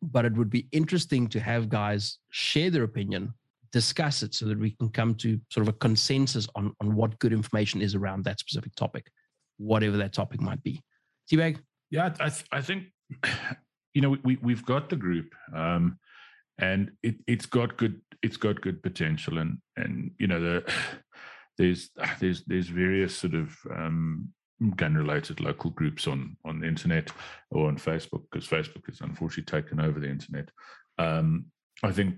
But 0.00 0.24
it 0.24 0.34
would 0.34 0.50
be 0.50 0.68
interesting 0.70 1.28
to 1.28 1.40
have 1.40 1.68
guys 1.68 2.18
share 2.30 2.70
their 2.70 2.84
opinion, 2.84 3.34
discuss 3.72 4.22
it 4.22 4.34
so 4.34 4.46
that 4.46 4.58
we 4.58 4.72
can 4.72 4.90
come 4.90 5.14
to 5.16 5.40
sort 5.50 5.66
of 5.66 5.74
a 5.74 5.78
consensus 5.78 6.46
on, 6.54 6.74
on 6.80 6.94
what 6.94 7.18
good 7.18 7.32
information 7.32 7.80
is 7.80 7.94
around 7.94 8.24
that 8.24 8.38
specific 8.38 8.74
topic, 8.74 9.10
whatever 9.56 9.96
that 9.96 10.12
topic 10.12 10.40
might 10.40 10.62
be. 10.62 10.80
Teabag, 11.30 11.58
Yeah, 11.90 12.14
I, 12.20 12.28
th- 12.28 12.44
I 12.52 12.60
think 12.60 12.84
you 13.94 14.02
know 14.02 14.16
we 14.22 14.36
we've 14.42 14.64
got 14.64 14.88
the 14.88 14.96
group, 14.96 15.34
um, 15.54 15.98
and 16.58 16.92
it 17.02 17.16
it's 17.26 17.46
got 17.46 17.76
good 17.76 18.00
it's 18.22 18.36
got 18.36 18.60
good 18.60 18.82
potential, 18.82 19.38
and 19.38 19.58
and 19.76 20.10
you 20.18 20.26
know 20.26 20.40
the 20.40 20.72
there's 21.58 21.90
there's 22.20 22.44
there's 22.44 22.68
various 22.68 23.16
sort 23.16 23.34
of 23.34 23.56
um, 23.74 24.28
gun 24.76 24.94
related 24.94 25.40
local 25.40 25.70
groups 25.70 26.06
on 26.06 26.36
on 26.44 26.60
the 26.60 26.66
internet 26.66 27.10
or 27.50 27.68
on 27.68 27.76
Facebook 27.76 28.24
because 28.30 28.46
Facebook 28.46 28.86
has 28.86 29.00
unfortunately 29.00 29.44
taken 29.44 29.80
over 29.80 29.98
the 29.98 30.10
internet. 30.10 30.50
Um, 30.98 31.46
I 31.82 31.92
think 31.92 32.16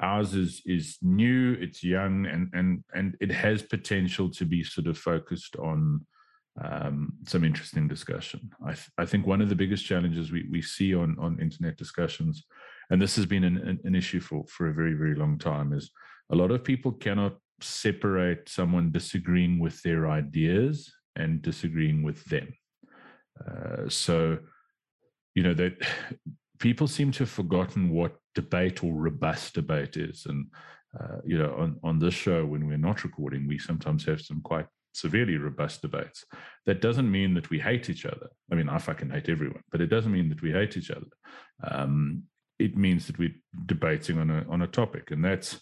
ours 0.00 0.34
is 0.34 0.62
is 0.66 0.98
new, 1.02 1.52
it's 1.60 1.82
young, 1.84 2.26
and 2.26 2.48
and 2.52 2.84
and 2.94 3.16
it 3.20 3.30
has 3.30 3.62
potential 3.62 4.30
to 4.30 4.44
be 4.44 4.62
sort 4.64 4.86
of 4.86 4.98
focused 4.98 5.56
on 5.56 6.06
um, 6.62 7.12
some 7.26 7.44
interesting 7.44 7.88
discussion. 7.88 8.50
I, 8.64 8.72
th- 8.72 8.90
I 8.98 9.06
think 9.06 9.26
one 9.26 9.40
of 9.40 9.48
the 9.48 9.54
biggest 9.54 9.84
challenges 9.84 10.32
we, 10.32 10.46
we 10.50 10.60
see 10.62 10.94
on, 10.94 11.16
on 11.18 11.40
internet 11.40 11.76
discussions, 11.76 12.44
and 12.90 13.00
this 13.00 13.16
has 13.16 13.26
been 13.26 13.44
an, 13.44 13.80
an, 13.84 13.94
issue 13.94 14.20
for, 14.20 14.44
for 14.48 14.68
a 14.68 14.74
very, 14.74 14.94
very 14.94 15.14
long 15.14 15.38
time, 15.38 15.72
is 15.72 15.90
a 16.30 16.36
lot 16.36 16.50
of 16.50 16.64
people 16.64 16.92
cannot 16.92 17.36
separate 17.60 18.48
someone 18.48 18.90
disagreeing 18.90 19.58
with 19.58 19.80
their 19.82 20.10
ideas 20.10 20.92
and 21.16 21.40
disagreeing 21.40 22.02
with 22.02 22.24
them. 22.24 22.52
Uh, 23.46 23.88
so, 23.88 24.38
you 25.34 25.42
know, 25.42 25.54
that 25.54 25.74
people 26.60 26.86
seem 26.86 27.10
to 27.12 27.20
have 27.20 27.30
forgotten 27.30 27.90
what 27.90 28.16
debate 28.34 28.84
or 28.84 28.92
robust 28.92 29.54
debate 29.54 29.96
is. 29.96 30.26
And, 30.26 30.46
uh, 30.98 31.16
you 31.24 31.38
know, 31.38 31.54
on, 31.58 31.80
on 31.82 31.98
this 31.98 32.14
show, 32.14 32.44
when 32.44 32.66
we're 32.68 32.76
not 32.76 33.02
recording, 33.02 33.48
we 33.48 33.58
sometimes 33.58 34.04
have 34.04 34.20
some 34.20 34.40
quite 34.42 34.66
severely 34.92 35.36
robust 35.36 35.82
debates. 35.82 36.24
That 36.66 36.80
doesn't 36.80 37.10
mean 37.10 37.34
that 37.34 37.50
we 37.50 37.58
hate 37.58 37.88
each 37.90 38.04
other. 38.04 38.28
I 38.52 38.54
mean, 38.54 38.68
I 38.68 38.78
fucking 38.78 39.10
hate 39.10 39.28
everyone, 39.28 39.62
but 39.72 39.80
it 39.80 39.86
doesn't 39.86 40.12
mean 40.12 40.28
that 40.28 40.42
we 40.42 40.52
hate 40.52 40.76
each 40.76 40.90
other. 40.90 41.06
Um, 41.64 42.24
it 42.58 42.76
means 42.76 43.06
that 43.06 43.18
we're 43.18 43.34
debating 43.66 44.18
on 44.18 44.30
a 44.30 44.44
on 44.50 44.60
a 44.60 44.66
topic, 44.66 45.12
and 45.12 45.24
that's 45.24 45.60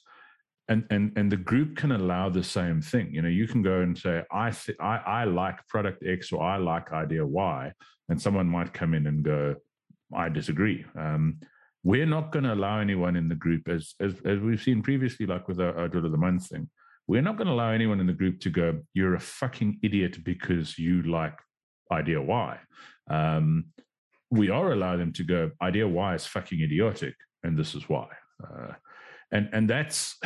and 0.68 0.84
and 0.90 1.12
and 1.16 1.30
the 1.30 1.36
group 1.36 1.76
can 1.76 1.92
allow 1.92 2.28
the 2.28 2.42
same 2.42 2.82
thing. 2.82 3.14
You 3.14 3.22
know, 3.22 3.28
you 3.28 3.46
can 3.46 3.62
go 3.62 3.82
and 3.82 3.96
say, 3.96 4.24
I 4.32 4.50
th- 4.50 4.78
I 4.80 4.96
I 4.96 5.24
like 5.24 5.64
product 5.68 6.02
X 6.04 6.32
or 6.32 6.42
I 6.42 6.56
like 6.56 6.90
idea 6.92 7.24
Y, 7.24 7.72
and 8.08 8.20
someone 8.20 8.48
might 8.48 8.72
come 8.72 8.94
in 8.94 9.06
and 9.06 9.22
go, 9.22 9.54
I 10.14 10.28
disagree. 10.28 10.84
Um, 10.98 11.40
we're 11.84 12.06
not 12.06 12.32
going 12.32 12.44
to 12.44 12.54
allow 12.54 12.80
anyone 12.80 13.16
in 13.16 13.28
the 13.28 13.34
group, 13.34 13.68
as 13.68 13.94
as 14.00 14.14
as 14.24 14.40
we've 14.40 14.62
seen 14.62 14.82
previously, 14.82 15.26
like 15.26 15.48
with 15.48 15.60
our, 15.60 15.76
our 15.78 15.88
Drill 15.88 16.06
of 16.06 16.12
the 16.12 16.18
Month 16.18 16.48
thing 16.48 16.68
we're 17.08 17.22
not 17.22 17.38
going 17.38 17.46
to 17.46 17.54
allow 17.54 17.70
anyone 17.70 18.00
in 18.00 18.06
the 18.06 18.12
group 18.12 18.38
to 18.40 18.50
go, 18.50 18.80
you're 18.92 19.14
a 19.14 19.20
fucking 19.20 19.80
idiot 19.82 20.22
because 20.22 20.78
you 20.78 21.02
like 21.02 21.36
idea 21.90 22.20
Y. 22.20 22.58
Um, 23.10 23.64
we 24.30 24.50
are 24.50 24.72
allowing 24.72 24.98
them 24.98 25.12
to 25.14 25.24
go, 25.24 25.50
idea 25.62 25.88
Y 25.88 26.14
is 26.14 26.26
fucking 26.26 26.60
idiotic, 26.60 27.14
and 27.42 27.58
this 27.58 27.74
is 27.74 27.88
why. 27.88 28.08
Uh, 28.44 28.74
and 29.32 29.48
and 29.52 29.68
that's 29.68 30.16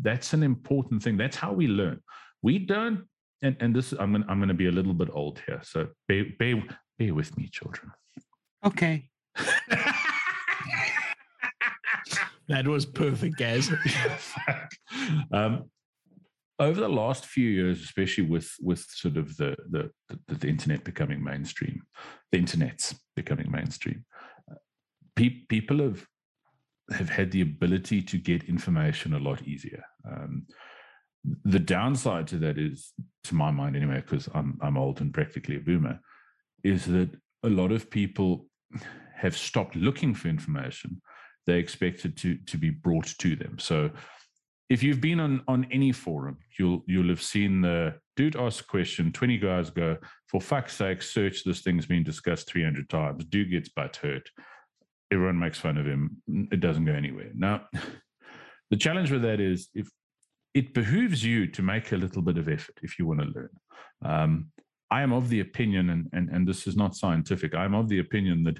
that's 0.00 0.34
an 0.34 0.42
important 0.42 1.02
thing. 1.02 1.16
That's 1.16 1.36
how 1.36 1.52
we 1.52 1.68
learn. 1.68 2.00
We 2.42 2.58
don't 2.58 3.04
and 3.40 3.56
and 3.60 3.74
this 3.74 3.92
I'm 3.92 4.12
gonna 4.12 4.26
I'm 4.28 4.40
gonna 4.40 4.52
be 4.52 4.66
a 4.66 4.72
little 4.72 4.94
bit 4.94 5.10
old 5.12 5.40
here, 5.46 5.60
so 5.62 5.88
bear 6.08 6.24
bear, 6.38 6.62
bear 6.98 7.14
with 7.14 7.36
me, 7.38 7.48
children. 7.48 7.92
Okay. 8.64 9.08
That 12.48 12.66
was 12.66 12.84
perfect, 12.84 13.36
Gaz. 13.38 13.72
um, 15.32 15.70
over 16.58 16.80
the 16.80 16.88
last 16.88 17.26
few 17.26 17.48
years, 17.48 17.82
especially 17.82 18.24
with 18.24 18.52
with 18.60 18.80
sort 18.90 19.16
of 19.16 19.36
the 19.36 19.56
the, 19.70 19.90
the, 20.28 20.34
the 20.34 20.48
internet 20.48 20.84
becoming 20.84 21.22
mainstream, 21.22 21.82
the 22.30 22.38
internet's 22.38 22.94
becoming 23.16 23.50
mainstream, 23.50 24.04
uh, 24.50 24.56
pe- 25.16 25.46
people 25.48 25.78
have 25.78 26.06
have 26.90 27.08
had 27.08 27.30
the 27.30 27.40
ability 27.40 28.02
to 28.02 28.18
get 28.18 28.44
information 28.44 29.14
a 29.14 29.18
lot 29.18 29.42
easier. 29.42 29.84
Um, 30.06 30.46
the 31.44 31.60
downside 31.60 32.26
to 32.28 32.38
that 32.38 32.58
is, 32.58 32.92
to 33.24 33.34
my 33.34 33.50
mind 33.50 33.76
anyway, 33.76 34.02
because 34.04 34.28
I'm 34.34 34.58
I'm 34.60 34.76
old 34.76 35.00
and 35.00 35.14
practically 35.14 35.56
a 35.56 35.60
boomer, 35.60 36.00
is 36.64 36.84
that 36.86 37.10
a 37.44 37.48
lot 37.48 37.72
of 37.72 37.90
people 37.90 38.46
have 39.22 39.36
stopped 39.36 39.76
looking 39.76 40.14
for 40.14 40.28
information. 40.28 41.00
They 41.46 41.58
expect 41.58 42.04
it 42.04 42.16
to 42.18 42.36
to 42.36 42.56
be 42.58 42.70
brought 42.70 43.14
to 43.18 43.36
them. 43.36 43.58
So 43.58 43.90
if 44.68 44.82
you've 44.82 45.00
been 45.00 45.20
on 45.20 45.42
on 45.48 45.66
any 45.70 45.92
forum, 45.92 46.38
you'll 46.58 46.82
you'll 46.86 47.08
have 47.08 47.22
seen 47.22 47.62
the 47.62 47.94
dude 48.16 48.36
ask 48.36 48.64
a 48.64 48.66
question. 48.66 49.12
Twenty 49.12 49.38
guys 49.38 49.70
go, 49.70 49.96
for 50.28 50.40
fuck's 50.40 50.76
sake, 50.76 51.02
search 51.02 51.44
this 51.44 51.60
thing's 51.60 51.86
been 51.86 52.02
discussed 52.02 52.48
three 52.48 52.64
hundred 52.64 52.88
times. 52.90 53.24
Dude 53.24 53.50
gets 53.50 53.68
butt 53.68 53.96
hurt. 53.96 54.28
Everyone 55.12 55.38
makes 55.38 55.58
fun 55.58 55.78
of 55.78 55.86
him. 55.86 56.22
It 56.50 56.60
doesn't 56.60 56.84
go 56.84 56.92
anywhere. 56.92 57.30
Now, 57.34 57.66
the 58.70 58.76
challenge 58.76 59.10
with 59.10 59.22
that 59.22 59.40
is 59.40 59.68
if 59.74 59.88
it 60.54 60.74
behooves 60.74 61.24
you 61.24 61.46
to 61.46 61.62
make 61.62 61.92
a 61.92 61.96
little 61.96 62.22
bit 62.22 62.38
of 62.38 62.48
effort 62.48 62.78
if 62.82 62.98
you 62.98 63.06
want 63.06 63.20
to 63.20 63.26
learn. 63.26 63.50
Um, 64.04 64.52
I 64.90 65.00
am 65.00 65.12
of 65.12 65.30
the 65.30 65.40
opinion, 65.40 65.88
and, 65.88 66.08
and 66.12 66.28
and 66.28 66.46
this 66.46 66.66
is 66.66 66.76
not 66.76 66.94
scientific. 66.94 67.54
I'm 67.54 67.74
of 67.74 67.88
the 67.88 68.00
opinion 68.00 68.44
that 68.44 68.58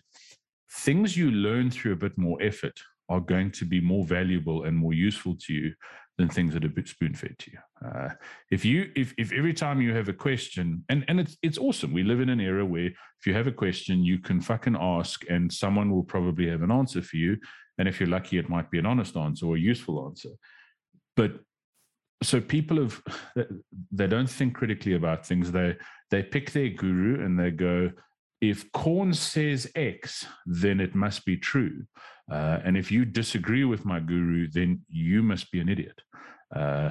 things 0.72 1.16
you 1.16 1.30
learn 1.30 1.70
through 1.70 1.92
a 1.92 1.96
bit 1.96 2.16
more 2.16 2.40
effort 2.42 2.78
are 3.08 3.20
going 3.20 3.50
to 3.50 3.64
be 3.64 3.80
more 3.80 4.04
valuable 4.04 4.64
and 4.64 4.76
more 4.76 4.94
useful 4.94 5.36
to 5.46 5.52
you 5.52 5.74
than 6.18 6.28
things 6.28 6.54
that 6.54 6.64
are 6.64 6.86
spoon 6.86 7.14
fed 7.14 7.38
to 7.38 7.50
you. 7.50 7.58
Uh, 7.86 8.10
if 8.50 8.64
you 8.64 8.90
if 8.94 9.14
if 9.18 9.32
every 9.32 9.52
time 9.52 9.80
you 9.80 9.94
have 9.94 10.08
a 10.08 10.12
question, 10.12 10.84
and 10.88 11.04
and 11.08 11.20
it's 11.20 11.36
it's 11.42 11.58
awesome. 11.58 11.92
We 11.92 12.02
live 12.02 12.20
in 12.20 12.28
an 12.28 12.40
era 12.40 12.64
where 12.64 12.86
if 12.86 13.26
you 13.26 13.34
have 13.34 13.46
a 13.46 13.52
question, 13.52 14.04
you 14.04 14.18
can 14.18 14.40
fucking 14.40 14.76
ask, 14.78 15.24
and 15.28 15.52
someone 15.52 15.90
will 15.90 16.04
probably 16.04 16.48
have 16.48 16.62
an 16.62 16.70
answer 16.70 17.02
for 17.02 17.16
you. 17.16 17.36
And 17.78 17.88
if 17.88 17.98
you're 17.98 18.08
lucky, 18.08 18.38
it 18.38 18.48
might 18.48 18.70
be 18.70 18.78
an 18.78 18.86
honest 18.86 19.16
answer 19.16 19.46
or 19.46 19.56
a 19.56 19.60
useful 19.60 20.06
answer. 20.06 20.30
But 21.16 21.40
so 22.22 22.40
people 22.40 22.76
have 22.76 23.02
they 23.90 24.06
don't 24.06 24.30
think 24.30 24.54
critically 24.54 24.94
about 24.94 25.26
things. 25.26 25.50
They 25.50 25.76
they 26.10 26.22
pick 26.22 26.52
their 26.52 26.68
guru 26.68 27.24
and 27.24 27.38
they 27.38 27.50
go, 27.50 27.90
if 28.42 28.70
Corn 28.72 29.14
says 29.14 29.70
X, 29.76 30.26
then 30.44 30.80
it 30.80 30.96
must 30.96 31.24
be 31.24 31.36
true. 31.36 31.84
Uh, 32.30 32.58
and 32.64 32.76
if 32.76 32.90
you 32.90 33.04
disagree 33.04 33.64
with 33.64 33.84
my 33.84 34.00
guru, 34.00 34.48
then 34.50 34.82
you 34.88 35.22
must 35.22 35.52
be 35.52 35.60
an 35.60 35.68
idiot. 35.68 36.02
Uh, 36.54 36.90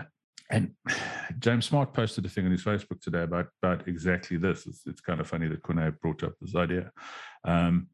and 0.49 0.71
James 1.39 1.65
Smart 1.65 1.93
posted 1.93 2.25
a 2.25 2.29
thing 2.29 2.45
on 2.45 2.51
his 2.51 2.63
Facebook 2.63 3.01
today 3.01 3.23
about, 3.23 3.47
about 3.61 3.85
exactly 3.85 4.37
this. 4.37 4.65
It's, 4.65 4.83
it's 4.87 5.01
kind 5.01 5.19
of 5.19 5.27
funny 5.27 5.49
that 5.49 5.61
Corn 5.61 5.97
brought 6.01 6.23
up 6.23 6.33
this 6.39 6.55
idea. 6.55 6.89
Um, 7.43 7.89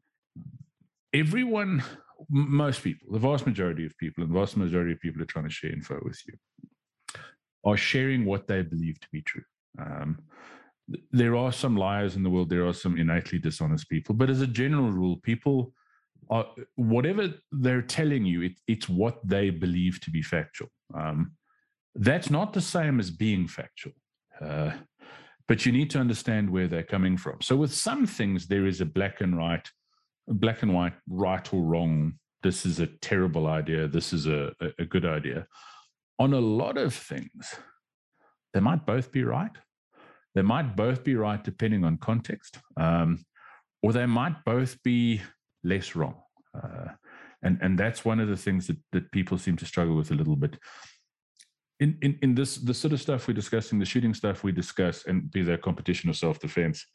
everyone, 1.12 1.82
most 2.30 2.84
people, 2.84 3.12
the 3.12 3.18
vast 3.18 3.44
majority 3.44 3.84
of 3.84 3.98
people, 3.98 4.22
and 4.22 4.32
the 4.32 4.38
vast 4.38 4.56
majority 4.56 4.92
of 4.92 5.00
people 5.00 5.20
are 5.20 5.26
trying 5.26 5.46
to 5.46 5.50
share 5.50 5.72
info 5.72 5.98
with 6.02 6.20
you, 6.28 6.34
are 7.64 7.76
sharing 7.76 8.24
what 8.24 8.46
they 8.46 8.62
believe 8.62 9.00
to 9.00 9.08
be 9.12 9.22
true. 9.22 9.42
Um, 9.80 10.20
there 11.10 11.36
are 11.36 11.52
some 11.52 11.76
liars 11.76 12.16
in 12.16 12.22
the 12.22 12.30
world. 12.30 12.48
There 12.48 12.66
are 12.66 12.72
some 12.72 12.96
innately 12.96 13.38
dishonest 13.38 13.88
people, 13.88 14.14
but 14.14 14.30
as 14.30 14.40
a 14.40 14.46
general 14.46 14.90
rule, 14.90 15.16
people 15.18 15.72
are 16.30 16.46
whatever 16.76 17.34
they're 17.52 17.82
telling 17.82 18.24
you. 18.24 18.42
It, 18.42 18.52
it's 18.66 18.88
what 18.88 19.18
they 19.26 19.50
believe 19.50 20.00
to 20.00 20.10
be 20.10 20.22
factual. 20.22 20.68
Um, 20.94 21.32
that's 21.94 22.30
not 22.30 22.52
the 22.52 22.60
same 22.60 23.00
as 23.00 23.10
being 23.10 23.48
factual, 23.48 23.92
uh, 24.40 24.72
but 25.46 25.66
you 25.66 25.72
need 25.72 25.90
to 25.90 25.98
understand 25.98 26.48
where 26.48 26.68
they're 26.68 26.82
coming 26.82 27.16
from. 27.16 27.40
So 27.40 27.56
with 27.56 27.72
some 27.72 28.06
things, 28.06 28.46
there 28.46 28.66
is 28.66 28.80
a 28.80 28.86
black 28.86 29.20
and 29.20 29.38
white, 29.38 29.68
black 30.26 30.62
and 30.62 30.74
white, 30.74 30.94
right 31.08 31.52
or 31.52 31.62
wrong. 31.62 32.14
This 32.42 32.64
is 32.64 32.78
a 32.78 32.86
terrible 32.86 33.46
idea. 33.46 33.88
This 33.88 34.12
is 34.12 34.26
a, 34.26 34.52
a 34.78 34.84
good 34.84 35.04
idea. 35.04 35.46
On 36.18 36.34
a 36.34 36.40
lot 36.40 36.78
of 36.78 36.94
things, 36.94 37.56
they 38.54 38.60
might 38.60 38.86
both 38.86 39.10
be 39.10 39.24
right. 39.24 39.50
They 40.38 40.42
might 40.42 40.76
both 40.76 41.02
be 41.02 41.16
right 41.16 41.42
depending 41.42 41.82
on 41.82 41.96
context, 41.96 42.60
um, 42.76 43.24
or 43.82 43.92
they 43.92 44.06
might 44.06 44.44
both 44.44 44.80
be 44.84 45.20
less 45.64 45.96
wrong. 45.96 46.14
Uh, 46.54 46.92
and 47.42 47.58
and 47.60 47.76
that's 47.76 48.04
one 48.04 48.20
of 48.20 48.28
the 48.28 48.36
things 48.36 48.68
that 48.68 48.76
that 48.92 49.10
people 49.10 49.36
seem 49.36 49.56
to 49.56 49.66
struggle 49.66 49.96
with 49.96 50.12
a 50.12 50.14
little 50.14 50.36
bit. 50.36 50.56
In 51.80 51.98
in 52.02 52.20
in 52.22 52.36
this 52.36 52.54
the 52.54 52.72
sort 52.72 52.92
of 52.92 53.00
stuff 53.00 53.26
we're 53.26 53.34
discussing, 53.34 53.80
the 53.80 53.84
shooting 53.84 54.14
stuff 54.14 54.44
we 54.44 54.52
discuss, 54.52 55.06
and 55.06 55.28
be 55.28 55.42
there 55.42 55.58
competition 55.58 56.08
or 56.08 56.12
self 56.14 56.38
defense, 56.38 56.86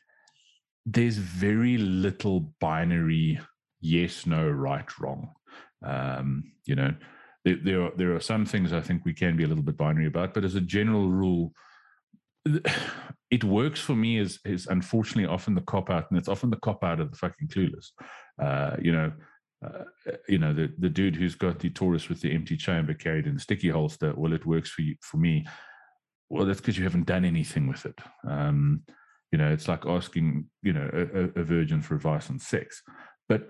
there's 0.85 1.17
very 1.17 1.77
little 1.77 2.53
binary 2.61 3.41
yes, 3.81 4.25
no, 4.25 4.49
right, 4.49 4.87
wrong. 5.01 5.33
Um, 5.85 6.53
you 6.65 6.75
know, 6.75 6.95
there, 7.43 7.57
there 7.61 7.81
are 7.81 7.91
there 7.97 8.15
are 8.15 8.21
some 8.21 8.45
things 8.45 8.71
I 8.71 8.79
think 8.79 9.03
we 9.03 9.13
can 9.13 9.35
be 9.35 9.43
a 9.43 9.47
little 9.47 9.65
bit 9.65 9.75
binary 9.75 10.07
about, 10.07 10.33
but 10.33 10.45
as 10.45 10.55
a 10.55 10.61
general 10.61 11.09
rule, 11.09 11.51
it 13.31 13.43
works 13.43 13.79
for 13.79 13.95
me 13.95 14.19
is 14.19 14.39
is 14.45 14.67
unfortunately 14.67 15.25
often 15.25 15.55
the 15.55 15.61
cop 15.61 15.89
out, 15.89 16.09
and 16.09 16.17
it's 16.17 16.27
often 16.27 16.49
the 16.49 16.57
cop 16.57 16.83
out 16.83 16.99
of 16.99 17.11
the 17.11 17.17
fucking 17.17 17.47
clueless. 17.47 17.89
Uh, 18.41 18.75
you 18.81 18.91
know, 18.91 19.11
uh, 19.65 19.83
you 20.27 20.37
know 20.37 20.53
the 20.53 20.73
the 20.77 20.89
dude 20.89 21.15
who's 21.15 21.35
got 21.35 21.59
the 21.59 21.69
Taurus 21.69 22.09
with 22.09 22.21
the 22.21 22.33
empty 22.33 22.57
chamber 22.57 22.93
carried 22.93 23.27
in 23.27 23.35
the 23.35 23.39
sticky 23.39 23.69
holster. 23.69 24.13
Well, 24.15 24.33
it 24.33 24.45
works 24.45 24.69
for 24.69 24.81
you 24.81 24.95
for 25.01 25.17
me. 25.17 25.45
Well, 26.29 26.45
that's 26.45 26.59
because 26.59 26.77
you 26.77 26.83
haven't 26.83 27.05
done 27.05 27.25
anything 27.25 27.67
with 27.67 27.85
it. 27.85 27.99
Um, 28.27 28.83
you 29.31 29.37
know, 29.37 29.51
it's 29.51 29.67
like 29.67 29.85
asking 29.85 30.47
you 30.61 30.73
know 30.73 30.89
a, 30.93 31.39
a 31.39 31.43
virgin 31.43 31.81
for 31.81 31.95
advice 31.95 32.29
on 32.29 32.39
sex. 32.39 32.81
But 33.27 33.49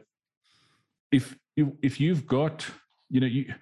if 1.12 1.36
you 1.56 1.78
if 1.82 2.00
you've 2.00 2.26
got 2.26 2.66
you 3.10 3.20
know 3.20 3.28
you 3.28 3.54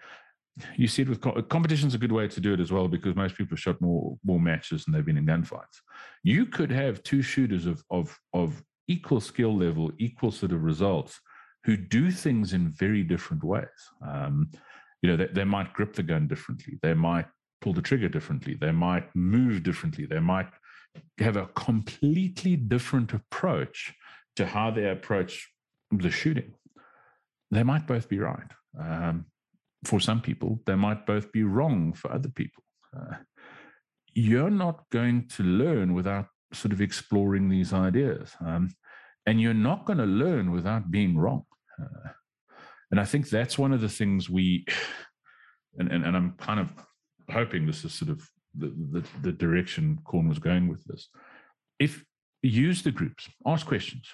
you 0.76 0.88
see 0.88 1.02
it 1.04 1.10
with 1.10 1.22
co- 1.22 1.42
competition's 1.44 1.94
a 1.96 1.98
good 1.98 2.12
way 2.12 2.28
to 2.28 2.40
do 2.40 2.54
it 2.54 2.60
as 2.60 2.72
well 2.72 2.88
because 2.88 3.16
most 3.16 3.36
people 3.36 3.56
have 3.56 3.60
shot 3.60 3.82
more 3.82 4.18
more 4.24 4.40
matches 4.40 4.86
than 4.86 4.94
they've 4.94 5.06
been 5.06 5.18
in 5.18 5.26
gunfights. 5.26 5.82
You 6.24 6.46
could 6.46 6.72
have 6.72 7.04
two 7.04 7.22
shooters 7.22 7.66
of 7.66 7.84
of 7.90 8.18
of 8.34 8.64
equal 8.88 9.22
skill 9.22 9.56
level, 9.56 9.92
equal 9.98 10.32
sort 10.32 10.52
of 10.52 10.64
results, 10.64 11.20
who 11.64 11.78
do 11.78 12.12
things 12.12 12.54
in 12.54 12.70
very 12.70 13.04
different 13.04 13.44
ways. 13.44 13.68
Um, 14.06 14.52
you 15.02 15.10
know, 15.10 15.18
they, 15.18 15.28
they 15.28 15.44
might 15.44 15.74
grip 15.74 15.94
the 15.94 16.04
gun 16.04 16.28
differently. 16.28 16.78
They 16.82 16.94
might 16.94 17.26
pull 17.62 17.74
the 17.74 17.82
trigger 17.82 18.10
differently. 18.10 18.58
They 18.60 18.72
might 18.72 19.08
move 19.16 19.64
differently. 19.64 20.06
They 20.06 20.20
might 20.20 20.50
have 21.20 21.38
a 21.38 21.48
completely 21.48 22.56
different 22.56 23.14
approach 23.14 23.94
to 24.36 24.46
how 24.46 24.72
they 24.72 24.90
approach 24.90 25.50
the 25.92 26.12
shooting. 26.12 26.54
They 27.52 27.64
might 27.64 27.88
both 27.88 28.10
be 28.10 28.20
right. 28.20 28.52
Um, 28.80 29.26
for 29.84 30.00
some 30.00 30.22
people, 30.22 30.60
they 30.66 30.76
might 30.76 31.06
both 31.06 31.32
be 31.32 31.44
wrong 31.44 31.94
for 31.94 32.12
other 32.12 32.30
people. 32.30 32.64
Uh, 32.96 33.16
you're 34.14 34.50
not 34.50 34.90
going 34.92 35.28
to 35.30 35.44
learn 35.44 35.94
without 35.94 36.28
sort 36.54 36.74
of 36.74 36.82
exploring 36.82 37.50
these 37.50 37.74
ideas. 37.74 38.32
Um, 38.46 38.70
and 39.26 39.40
you're 39.40 39.54
not 39.54 39.86
going 39.86 40.00
to 40.00 40.06
learn 40.06 40.52
without 40.52 40.92
being 40.92 41.18
wrong. 41.18 41.44
Uh, 41.82 42.10
and 42.92 43.00
I 43.00 43.06
think 43.06 43.30
that's 43.30 43.58
one 43.58 43.72
of 43.72 43.82
the 43.82 43.90
things 43.90 44.30
we, 44.30 44.66
and, 45.78 45.92
and, 45.92 46.06
and 46.06 46.16
I'm 46.16 46.34
kind 46.34 46.60
of 46.60 46.70
hoping 47.30 47.66
this 47.66 47.86
is 47.86 47.94
sort 47.94 48.12
of 48.12 48.28
the, 48.54 48.74
the, 48.92 49.04
the 49.22 49.32
direction 49.32 50.00
Corn 50.04 50.28
was 50.28 50.40
going 50.40 50.68
with 50.68 50.84
this. 50.86 51.08
If 51.80 52.04
use 52.42 52.82
the 52.84 52.92
groups, 52.92 53.30
ask 53.46 53.66
questions. 53.66 54.06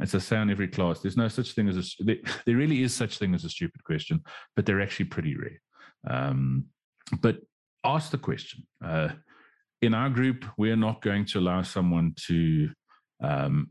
As 0.00 0.14
I 0.14 0.18
say 0.18 0.40
in 0.40 0.50
every 0.50 0.68
class, 0.68 1.00
there's 1.00 1.16
no 1.16 1.28
such 1.28 1.52
thing 1.52 1.68
as 1.68 1.76
a, 1.76 2.04
there, 2.04 2.16
there 2.46 2.56
really 2.56 2.82
is 2.82 2.94
such 2.94 3.18
thing 3.18 3.34
as 3.34 3.44
a 3.44 3.50
stupid 3.50 3.84
question, 3.84 4.22
but 4.56 4.66
they're 4.66 4.82
actually 4.82 5.06
pretty 5.06 5.36
rare. 5.36 5.60
Um, 6.08 6.66
but 7.20 7.38
ask 7.84 8.10
the 8.10 8.18
question. 8.18 8.66
Uh, 8.84 9.10
in 9.82 9.94
our 9.94 10.08
group, 10.08 10.44
we're 10.56 10.76
not 10.76 11.02
going 11.02 11.26
to 11.26 11.38
allow 11.38 11.62
someone 11.62 12.14
to 12.26 12.70
um, 13.22 13.70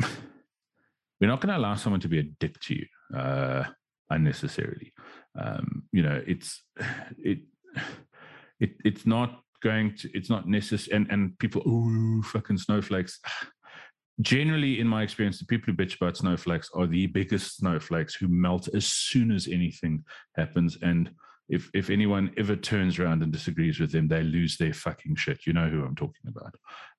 we're 0.00 1.28
not 1.28 1.40
going 1.40 1.52
to 1.52 1.58
allow 1.58 1.74
someone 1.74 2.00
to 2.00 2.08
be 2.08 2.18
a 2.18 2.24
dick 2.40 2.58
to 2.60 2.74
you 2.74 3.18
uh, 3.18 3.64
unnecessarily. 4.10 4.92
Um, 5.38 5.84
you 5.92 6.02
know, 6.02 6.22
it's 6.26 6.62
it 7.18 7.40
it 8.60 8.74
it's 8.84 9.06
not 9.06 9.40
going 9.62 9.94
to 9.96 10.10
it's 10.14 10.30
not 10.30 10.48
necessary. 10.48 10.96
And 10.96 11.10
and 11.10 11.38
people, 11.38 11.62
oh 11.66 12.22
fucking 12.22 12.58
snowflakes. 12.58 13.20
Generally, 14.22 14.80
in 14.80 14.86
my 14.86 15.02
experience, 15.02 15.38
the 15.38 15.46
people 15.46 15.66
who 15.66 15.76
bitch 15.76 15.96
about 15.96 16.16
snowflakes 16.16 16.70
are 16.74 16.86
the 16.86 17.06
biggest 17.06 17.56
snowflakes 17.56 18.14
who 18.14 18.28
melt 18.28 18.68
as 18.74 18.86
soon 18.86 19.30
as 19.30 19.48
anything 19.48 20.04
happens. 20.36 20.78
And 20.82 21.10
if 21.48 21.70
if 21.74 21.90
anyone 21.90 22.32
ever 22.36 22.56
turns 22.56 22.98
around 22.98 23.22
and 23.22 23.32
disagrees 23.32 23.80
with 23.80 23.92
them, 23.92 24.08
they 24.08 24.22
lose 24.22 24.56
their 24.56 24.72
fucking 24.72 25.16
shit. 25.16 25.46
You 25.46 25.52
know 25.52 25.68
who 25.68 25.84
I'm 25.84 25.96
talking 25.96 26.26
about. 26.28 26.54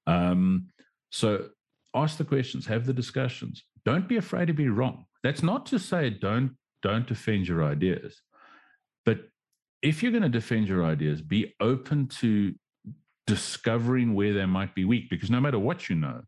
Um, 0.05 0.67
so 1.11 1.49
ask 1.95 2.17
the 2.17 2.25
questions, 2.25 2.65
have 2.67 2.85
the 2.85 2.93
discussions. 2.93 3.63
Don't 3.85 4.07
be 4.07 4.17
afraid 4.17 4.47
to 4.47 4.53
be 4.53 4.69
wrong. 4.69 5.05
That's 5.23 5.43
not 5.43 5.65
to 5.67 5.79
say 5.79 6.09
don't 6.09 6.51
don't 6.81 7.07
defend 7.07 7.47
your 7.47 7.63
ideas, 7.63 8.21
but 9.05 9.19
if 9.81 10.01
you're 10.01 10.11
going 10.11 10.23
to 10.23 10.29
defend 10.29 10.67
your 10.67 10.85
ideas, 10.85 11.21
be 11.21 11.53
open 11.59 12.07
to 12.07 12.53
discovering 13.27 14.13
where 14.13 14.33
they 14.33 14.45
might 14.45 14.75
be 14.75 14.85
weak. 14.85 15.09
Because 15.09 15.29
no 15.29 15.41
matter 15.41 15.59
what 15.59 15.89
you 15.89 15.95
know, 15.95 16.21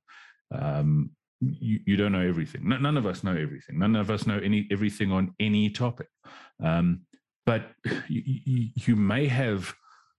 um, 0.60 1.12
you, 1.42 1.80
you 1.86 1.96
don't 1.96 2.12
know 2.12 2.28
everything. 2.28 2.68
No- 2.68 2.78
none 2.78 2.98
of 2.98 3.06
us 3.06 3.24
know 3.24 3.36
everything. 3.36 3.80
None 3.80 3.96
of 3.96 4.10
us 4.10 4.26
know 4.26 4.38
any 4.38 4.68
everything 4.72 5.12
on 5.12 5.34
any 5.40 5.70
topic. 5.70 6.08
Um, 6.64 7.02
but 7.46 7.72
you, 8.10 8.70
you, 8.76 8.96
may 8.96 9.28
have 9.28 9.74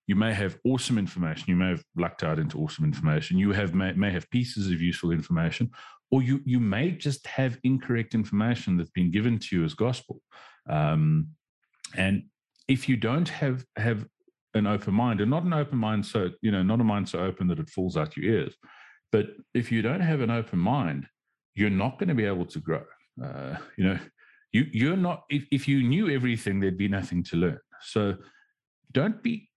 you 0.06 0.14
may 0.14 0.32
have 0.32 0.58
awesome 0.64 0.98
information. 0.98 1.44
You 1.48 1.56
may 1.56 1.70
have 1.70 1.82
lucked 1.96 2.22
out 2.22 2.38
into 2.38 2.58
awesome 2.58 2.84
information. 2.84 3.38
You 3.38 3.52
have 3.52 3.74
may, 3.74 3.92
may 3.92 4.12
have 4.12 4.30
pieces 4.30 4.70
of 4.70 4.80
useful 4.80 5.10
information, 5.10 5.70
or 6.10 6.22
you 6.22 6.40
you 6.44 6.60
may 6.60 6.92
just 6.92 7.26
have 7.26 7.58
incorrect 7.64 8.14
information 8.14 8.76
that's 8.76 8.90
been 8.90 9.10
given 9.10 9.38
to 9.38 9.56
you 9.56 9.64
as 9.64 9.74
gospel. 9.74 10.20
Um, 10.68 11.28
and 11.96 12.24
if 12.68 12.88
you 12.88 12.96
don't 12.96 13.28
have 13.28 13.64
have 13.76 14.06
an 14.54 14.66
open 14.66 14.94
mind, 14.94 15.20
and 15.20 15.30
not 15.30 15.42
an 15.42 15.52
open 15.52 15.78
mind, 15.78 16.06
so 16.06 16.30
you 16.42 16.52
know, 16.52 16.62
not 16.62 16.80
a 16.80 16.84
mind 16.84 17.08
so 17.08 17.18
open 17.18 17.48
that 17.48 17.58
it 17.58 17.68
falls 17.68 17.96
out 17.96 18.16
your 18.16 18.32
ears, 18.32 18.54
but 19.16 19.28
if 19.54 19.72
you 19.72 19.80
don't 19.80 20.02
have 20.02 20.20
an 20.20 20.30
open 20.30 20.58
mind, 20.58 21.06
you're 21.54 21.70
not 21.70 21.98
going 21.98 22.10
to 22.10 22.14
be 22.14 22.26
able 22.26 22.44
to 22.44 22.58
grow. 22.58 22.84
Uh, 23.24 23.56
you 23.78 23.84
know, 23.84 23.98
you 24.52 24.66
you're 24.72 25.02
not. 25.08 25.24
If 25.30 25.46
if 25.50 25.66
you 25.66 25.82
knew 25.82 26.10
everything, 26.10 26.60
there'd 26.60 26.76
be 26.76 26.96
nothing 26.98 27.24
to 27.30 27.36
learn. 27.36 27.60
So 27.80 28.16
don't 28.92 29.22
be 29.22 29.48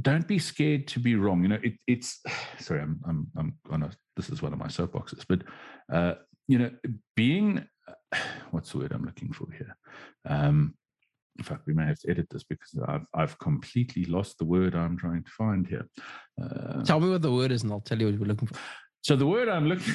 don't 0.00 0.26
be 0.26 0.38
scared 0.38 0.88
to 0.88 0.98
be 0.98 1.14
wrong. 1.14 1.42
You 1.42 1.48
know, 1.48 1.58
it, 1.62 1.74
it's 1.86 2.22
sorry, 2.58 2.80
I'm 2.80 2.98
I'm 3.06 3.26
I'm 3.36 3.58
on 3.70 3.82
a 3.82 3.90
this 4.16 4.30
is 4.30 4.40
one 4.40 4.54
of 4.54 4.58
my 4.58 4.68
soapboxes, 4.68 5.26
but 5.28 5.42
uh, 5.92 6.14
you 6.48 6.58
know, 6.58 6.70
being 7.16 7.66
what's 8.50 8.72
the 8.72 8.78
word 8.78 8.92
I'm 8.92 9.04
looking 9.04 9.30
for 9.30 9.46
here? 9.52 9.76
Um, 10.24 10.74
in 11.38 11.44
fact, 11.44 11.66
we 11.66 11.74
may 11.74 11.84
have 11.84 11.98
to 12.00 12.10
edit 12.10 12.28
this 12.30 12.44
because 12.44 12.72
I've 12.88 13.06
I've 13.12 13.38
completely 13.38 14.06
lost 14.06 14.38
the 14.38 14.46
word 14.46 14.74
I'm 14.74 14.96
trying 14.96 15.22
to 15.22 15.30
find 15.30 15.66
here. 15.66 15.86
Uh, 16.40 16.82
Tell 16.82 16.98
me 17.00 17.10
what 17.10 17.20
the 17.20 17.32
word 17.32 17.52
is, 17.52 17.62
and 17.62 17.72
I'll 17.72 17.80
tell 17.80 18.00
you 18.00 18.06
what 18.06 18.18
we're 18.18 18.28
looking 18.28 18.48
for. 18.48 18.56
So 19.06 19.14
the 19.14 19.24
word 19.24 19.48
I'm 19.48 19.68
looking 19.68 19.94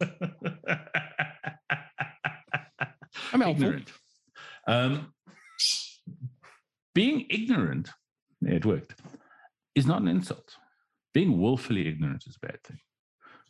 I'm 3.34 3.42
ignorant. 3.42 3.92
Um, 4.66 5.12
being 6.94 7.26
ignorant, 7.28 7.90
it 8.40 8.64
worked, 8.64 8.94
is 9.74 9.84
not 9.86 10.00
an 10.00 10.08
insult. 10.08 10.56
Being 11.12 11.38
willfully 11.38 11.86
ignorant 11.86 12.24
is 12.26 12.38
a 12.42 12.46
bad 12.46 12.62
thing. 12.64 12.78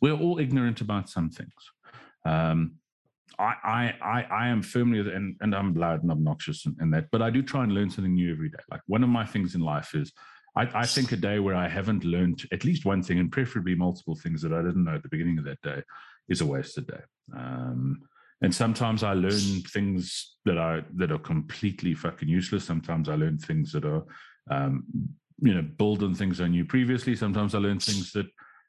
We're 0.01 0.17
all 0.17 0.39
ignorant 0.39 0.81
about 0.81 1.07
some 1.07 1.29
things. 1.29 1.53
Um, 2.25 2.73
I, 3.39 3.53
I, 3.63 3.93
I, 4.01 4.23
I 4.23 4.47
am 4.49 4.61
firmly, 4.61 4.99
and, 4.99 5.37
and 5.39 5.55
I'm 5.55 5.73
loud 5.73 6.03
and 6.03 6.11
obnoxious 6.11 6.65
in 6.81 6.91
that, 6.91 7.05
but 7.13 7.21
I 7.21 7.29
do 7.29 7.41
try 7.41 7.63
and 7.63 7.71
learn 7.73 7.89
something 7.89 8.13
new 8.13 8.33
every 8.33 8.49
day. 8.49 8.59
Like 8.69 8.81
one 8.87 9.03
of 9.03 9.09
my 9.09 9.25
things 9.25 9.55
in 9.55 9.61
life 9.61 9.95
is 9.95 10.11
I, 10.55 10.69
I 10.81 10.85
think 10.85 11.11
a 11.11 11.17
day 11.17 11.39
where 11.39 11.55
I 11.55 11.67
haven't 11.67 12.03
learned 12.03 12.47
at 12.51 12.63
least 12.63 12.85
one 12.85 13.01
thing 13.01 13.19
and 13.19 13.31
preferably 13.31 13.75
multiple 13.75 14.15
things 14.15 14.41
that 14.41 14.53
I 14.53 14.61
didn't 14.61 14.83
know 14.83 14.95
at 14.95 15.03
the 15.03 15.09
beginning 15.09 15.39
of 15.39 15.45
that 15.45 15.61
day 15.61 15.81
is 16.29 16.41
a 16.41 16.45
wasted 16.45 16.87
day. 16.87 17.01
Um, 17.35 18.01
and 18.41 18.53
sometimes 18.53 19.03
I 19.03 19.13
learn 19.13 19.61
things 19.73 20.35
that 20.45 20.57
are 20.57 20.83
that 20.95 21.11
are 21.11 21.19
completely 21.19 21.93
fucking 21.93 22.27
useless. 22.27 22.65
Sometimes 22.65 23.07
I 23.07 23.15
learn 23.15 23.37
things 23.37 23.71
that 23.71 23.85
are, 23.85 24.03
um, 24.51 24.83
you 25.41 25.53
know, 25.53 25.61
build 25.61 26.03
on 26.03 26.13
things 26.13 26.41
I 26.41 26.49
knew 26.49 26.65
previously. 26.65 27.15
Sometimes 27.15 27.55
I 27.55 27.59
learn 27.59 27.79
things 27.79 28.11
that 28.11 28.27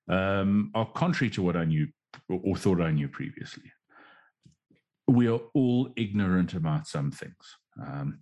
um, 0.08 0.70
are 0.74 0.86
contrary 0.86 1.30
to 1.30 1.42
what 1.42 1.56
I 1.56 1.64
knew 1.64 1.88
or, 2.28 2.56
thought 2.56 2.80
I 2.80 2.92
knew 2.92 3.08
previously. 3.08 3.64
We 5.08 5.28
are 5.28 5.40
all 5.54 5.90
ignorant 5.96 6.54
about 6.54 6.86
some 6.86 7.10
things. 7.10 7.34
Um, 7.84 8.20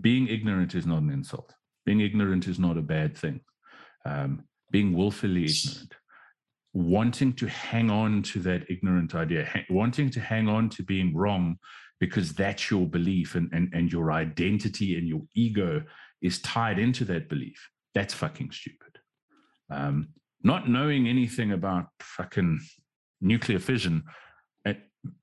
being 0.00 0.28
ignorant 0.28 0.74
is 0.74 0.86
not 0.86 1.02
an 1.02 1.10
insult. 1.10 1.54
Being 1.86 2.00
ignorant 2.00 2.46
is 2.46 2.58
not 2.58 2.76
a 2.76 2.82
bad 2.82 3.16
thing. 3.16 3.40
Um, 4.04 4.44
being 4.70 4.92
willfully 4.92 5.44
ignorant 5.44 5.94
wanting 6.72 7.32
to 7.32 7.48
hang 7.48 7.90
on 7.90 8.22
to 8.22 8.40
that 8.40 8.70
ignorant 8.70 9.14
idea, 9.14 9.44
ha- 9.44 9.64
wanting 9.70 10.10
to 10.10 10.20
hang 10.20 10.48
on 10.48 10.68
to 10.70 10.82
being 10.82 11.14
wrong 11.14 11.56
because 11.98 12.32
that's 12.32 12.70
your 12.70 12.86
belief 12.86 13.34
and, 13.34 13.50
and, 13.52 13.72
and 13.74 13.92
your 13.92 14.12
identity 14.12 14.96
and 14.96 15.06
your 15.06 15.22
ego 15.34 15.82
is 16.22 16.40
tied 16.40 16.78
into 16.78 17.04
that 17.04 17.28
belief, 17.28 17.68
that's 17.94 18.14
fucking 18.14 18.50
stupid. 18.52 18.98
Um, 19.70 20.08
not 20.42 20.68
knowing 20.68 21.08
anything 21.08 21.52
about 21.52 21.86
fucking 22.00 22.60
nuclear 23.20 23.58
fission, 23.58 24.04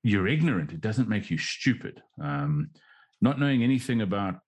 you're 0.04 0.28
ignorant. 0.28 0.72
It 0.72 0.82
doesn't 0.82 1.10
make 1.10 1.30
you 1.30 1.38
stupid. 1.38 2.02
Um, 2.22 2.72
not 3.22 3.40
knowing 3.40 3.64
anything 3.64 4.02
about 4.02 4.40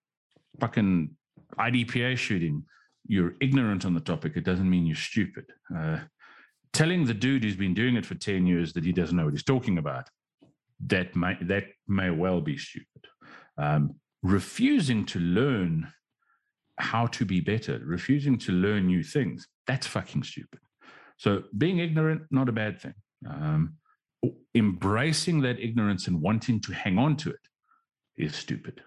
fucking 0.60 1.12
IDPA 1.58 2.18
shooting, 2.18 2.64
you're 3.08 3.34
ignorant 3.42 3.86
on 3.86 3.94
the 3.94 4.00
topic. 4.00 4.34
It 4.36 4.44
doesn't 4.44 4.70
mean 4.70 4.86
you're 4.86 4.96
stupid. 4.96 5.46
Uh, 5.76 6.00
telling 6.74 7.06
the 7.06 7.14
dude 7.14 7.44
who's 7.44 7.56
been 7.56 7.74
doing 7.74 7.96
it 7.96 8.06
for 8.06 8.16
10 8.16 8.46
years 8.46 8.74
that 8.74 8.84
he 8.84 8.92
doesn't 8.92 9.16
know 9.16 9.26
what 9.26 9.34
he's 9.34 9.44
talking 9.44 9.78
about 9.78 10.10
that 10.88 11.16
may 11.16 11.36
that 11.42 11.66
may 11.88 12.10
well 12.10 12.42
be 12.42 12.58
stupid 12.58 13.06
um, 13.58 13.96
refusing 14.24 15.06
to 15.06 15.20
learn 15.20 15.92
how 16.78 17.06
to 17.08 17.26
be 17.26 17.42
better 17.42 17.82
refusing 17.84 18.38
to 18.38 18.52
learn 18.52 18.88
new 18.88 19.04
things 19.04 19.48
that's 19.68 19.88
fucking 19.88 20.24
stupid 20.24 20.60
so 21.18 21.44
being 21.58 21.80
ignorant 21.80 22.22
not 22.32 22.48
a 22.48 22.54
bad 22.54 22.80
thing 22.80 22.94
um, 23.30 23.74
embracing 24.56 25.42
that 25.42 25.60
ignorance 25.60 26.08
and 26.08 26.22
wanting 26.22 26.60
to 26.62 26.74
hang 26.74 26.98
on 26.98 27.16
to 27.18 27.30
it 27.30 27.40
is 28.18 28.36
stupid 28.36 28.82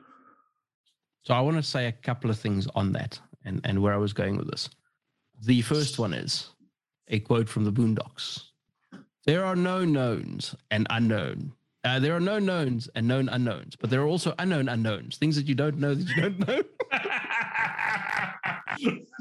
So 1.23 1.35
I 1.35 1.41
want 1.41 1.57
to 1.57 1.63
say 1.63 1.87
a 1.87 1.93
couple 1.93 2.31
of 2.31 2.39
things 2.39 2.67
on 2.75 2.93
that 2.93 3.19
and, 3.45 3.61
and 3.65 3.81
where 3.81 3.95
I 3.95 3.99
was 3.99 4.13
going 4.13 4.37
with 4.37 4.51
this. 4.51 4.69
The 5.45 5.63
first 5.63 5.99
one 5.99 6.13
is 6.13 6.51
a 7.09 7.21
quote 7.21 7.49
from 7.49 7.65
the 7.65 7.73
Boondocks. 7.73 8.43
There 9.25 9.45
are 9.45 9.57
no 9.57 9.85
knowns 9.85 10.55
and 10.71 10.87
unknown. 10.91 11.53
Uh, 11.85 11.99
there 11.99 12.15
are 12.15 12.21
no 12.21 12.39
knowns 12.39 12.89
and 12.95 13.07
known 13.07 13.29
unknowns, 13.29 13.77
but 13.77 13.91
there 13.91 14.01
are 14.01 14.07
also 14.07 14.35
unknown 14.39 14.69
unknowns, 14.69 15.17
things 15.17 15.37
that 15.37 15.47
you 15.47 15.55
don't 15.55 15.79
know 15.79 15.95
that 15.95 16.09
you 16.09 16.23
don't 16.23 16.47
know. 16.47 16.63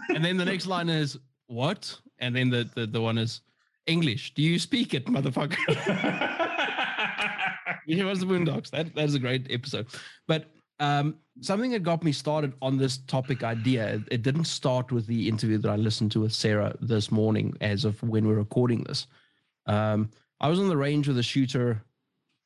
and 0.16 0.24
then 0.24 0.38
the 0.38 0.46
next 0.46 0.68
line 0.68 0.90
is 0.90 1.18
what? 1.48 1.98
And 2.20 2.36
then 2.36 2.50
the, 2.50 2.70
the, 2.76 2.86
the 2.86 3.02
one 3.02 3.18
is 3.18 3.42
English. 3.88 4.34
Do 4.36 4.44
you 4.44 4.60
speak 4.60 4.94
it, 4.94 5.06
motherfucker? 5.06 5.58
it 7.88 8.04
was 8.04 8.20
the 8.20 8.26
Boondocks. 8.26 8.70
That 8.70 8.94
that 8.96 9.06
is 9.06 9.16
a 9.16 9.20
great 9.20 9.48
episode. 9.50 9.88
But 10.28 10.52
um, 10.82 11.16
something 11.42 11.72
that 11.72 11.84
got 11.84 12.04
me 12.04 12.12
started 12.12 12.54
on 12.62 12.78
this 12.78 12.98
topic 12.98 13.44
idea. 13.44 14.02
It, 14.12 14.24
didn't 14.24 14.46
start 14.46 14.92
with 14.92 15.06
the 15.06 15.30
interview 15.30 15.60
that 15.60 15.70
I 15.70 15.76
listened 15.76 16.12
to 16.14 16.22
with 16.22 16.34
Sarah 16.34 16.76
this 16.82 17.12
morning, 17.12 17.56
as 17.62 17.86
of 17.86 18.02
when 18.04 18.28
we're 18.28 18.36
recording 18.36 18.84
this. 18.84 19.06
Um, 19.68 20.10
I 20.40 20.50
was 20.50 20.60
on 20.60 20.68
the 20.68 20.76
range 20.76 21.08
with 21.08 21.20
a 21.20 21.24
shooter 21.24 21.84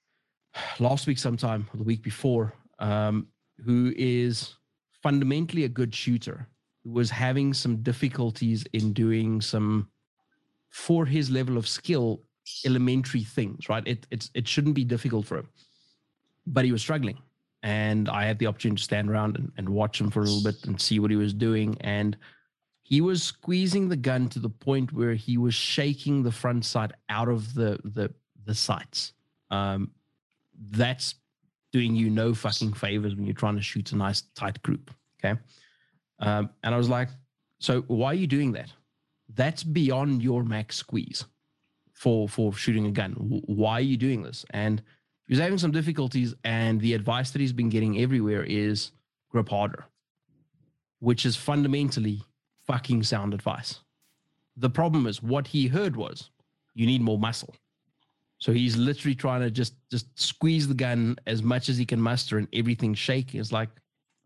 last 0.80 1.08
week, 1.08 1.18
sometime 1.18 1.68
or 1.74 1.78
the 1.78 1.84
week 1.84 2.04
before, 2.04 2.54
um, 2.80 3.28
who 3.66 3.94
is 3.96 4.56
fundamentally 5.02 5.64
a 5.64 5.70
good 5.70 5.96
shooter, 5.96 6.46
who 6.84 6.92
was 6.92 7.10
having 7.10 7.54
some 7.54 7.78
difficulties 7.78 8.66
in 8.74 8.92
doing 8.92 9.40
some, 9.40 9.88
for 10.70 11.06
his 11.06 11.32
level 11.32 11.58
of 11.58 11.70
skill, 11.70 12.22
elementary 12.66 13.24
things. 13.24 13.70
Right? 13.70 13.88
It 13.88 14.06
it's 14.12 14.30
it 14.34 14.46
shouldn't 14.46 14.76
be 14.76 14.84
difficult 14.84 15.26
for 15.26 15.38
him, 15.38 15.48
but 16.46 16.66
he 16.66 16.74
was 16.74 16.82
struggling 16.82 17.18
and 17.66 18.08
I 18.10 18.26
had 18.26 18.38
the 18.38 18.46
opportunity 18.46 18.78
to 18.78 18.84
stand 18.84 19.10
around 19.10 19.38
and, 19.38 19.52
and 19.58 19.68
watch 19.68 20.00
him 20.00 20.12
for 20.12 20.20
a 20.20 20.24
little 20.24 20.44
bit 20.44 20.64
and 20.66 20.80
see 20.80 21.00
what 21.00 21.10
he 21.10 21.18
was 21.18 21.34
doing. 21.34 21.76
And 21.82 22.16
he 22.84 23.02
was 23.02 23.24
squeezing 23.24 23.90
the 23.90 23.96
gun 23.96 24.30
to 24.30 24.40
the 24.40 24.52
point 24.52 24.94
where 24.94 25.16
he 25.16 25.40
was 25.40 25.56
shaking 25.56 26.22
the 26.22 26.32
front 26.32 26.64
sight 26.64 26.92
out 27.10 27.28
of 27.28 27.56
the 27.56 27.80
the 27.84 28.14
the 28.46 28.54
sights. 28.54 29.14
Um, 29.50 29.90
that's 30.70 31.16
doing 31.74 31.96
you 31.96 32.12
no 32.12 32.36
fucking 32.36 32.74
favors 32.74 33.16
when 33.16 33.26
you're 33.26 33.34
trying 33.34 33.56
to 33.56 33.64
shoot 33.64 33.92
a 33.92 33.98
nice 33.98 34.22
tight 34.36 34.62
group. 34.62 34.92
Okay. 35.20 35.40
Um, 36.20 36.52
and 36.64 36.76
I 36.76 36.78
was 36.78 36.88
like, 36.88 37.10
so 37.60 37.82
why 37.88 38.12
are 38.12 38.14
you 38.14 38.28
doing 38.28 38.52
that? 38.52 38.72
That's 39.34 39.64
beyond 39.64 40.22
your 40.22 40.44
max 40.44 40.76
squeeze 40.76 41.26
for 41.94 42.30
for 42.30 42.54
shooting 42.54 42.86
a 42.86 42.92
gun. 42.92 43.14
Why 43.48 43.80
are 43.80 43.82
you 43.82 43.98
doing 43.98 44.22
this? 44.22 44.46
And 44.52 44.84
he 45.28 45.34
was 45.34 45.40
having 45.40 45.58
some 45.58 45.72
difficulties, 45.72 46.36
and 46.44 46.80
the 46.80 46.94
advice 46.94 47.32
that 47.32 47.42
he's 47.42 47.54
been 47.54 47.70
getting 47.70 48.00
everywhere 48.00 48.44
is 48.44 48.92
grip 49.30 49.50
harder, 49.50 49.86
which 51.00 51.26
is 51.26 51.36
fundamentally 51.36 52.22
fucking 52.68 53.04
sound 53.04 53.34
advice. 53.34 53.80
The 54.58 54.70
problem 54.70 55.08
is 55.08 55.22
what 55.22 55.48
he 55.48 55.68
heard 55.68 55.96
was 55.96 56.30
you 56.74 56.86
need 56.86 57.02
more 57.02 57.18
muscle. 57.20 57.56
So 58.38 58.52
he's 58.52 58.78
literally 58.78 59.16
trying 59.16 59.42
to 59.42 59.50
just 59.50 59.74
just 59.90 60.08
squeeze 60.20 60.68
the 60.68 60.74
gun 60.74 61.18
as 61.26 61.42
much 61.42 61.70
as 61.70 61.78
he 61.78 61.86
can 61.86 62.02
muster, 62.02 62.38
and 62.38 62.48
everything's 62.54 63.00
shaking. 63.00 63.40
It's 63.40 63.52
like, 63.52 63.70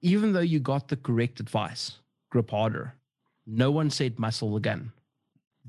even 0.01 0.33
though 0.33 0.39
you 0.39 0.59
got 0.59 0.88
the 0.88 0.97
correct 0.97 1.39
advice, 1.39 1.99
grip 2.29 2.49
harder, 2.49 2.95
no 3.45 3.71
one 3.71 3.89
said 3.89 4.19
muscle 4.19 4.53
the 4.53 4.59
gun. 4.59 4.91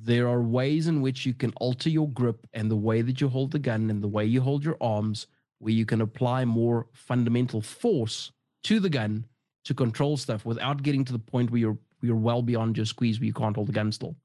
There 0.02 0.28
are 0.28 0.42
ways 0.42 0.86
in 0.86 1.02
which 1.02 1.26
you 1.26 1.34
can 1.34 1.52
alter 1.56 1.90
your 1.90 2.08
grip 2.08 2.46
and 2.54 2.70
the 2.70 2.76
way 2.76 3.02
that 3.02 3.20
you 3.20 3.28
hold 3.28 3.50
the 3.50 3.58
gun 3.58 3.90
and 3.90 4.02
the 4.02 4.08
way 4.08 4.24
you 4.24 4.40
hold 4.40 4.64
your 4.64 4.78
arms, 4.80 5.26
where 5.58 5.74
you 5.74 5.84
can 5.84 6.00
apply 6.00 6.44
more 6.44 6.86
fundamental 6.92 7.60
force 7.60 8.32
to 8.64 8.80
the 8.80 8.88
gun 8.88 9.26
to 9.64 9.74
control 9.74 10.16
stuff 10.16 10.46
without 10.46 10.82
getting 10.82 11.04
to 11.04 11.12
the 11.12 11.18
point 11.18 11.50
where 11.50 11.60
you're 11.60 11.78
you're 12.02 12.16
well 12.16 12.40
beyond 12.40 12.78
your 12.78 12.86
squeeze 12.86 13.20
where 13.20 13.26
you 13.26 13.34
can't 13.34 13.56
hold 13.56 13.68
the 13.68 13.72
gun 13.72 13.92
still. 13.92 14.16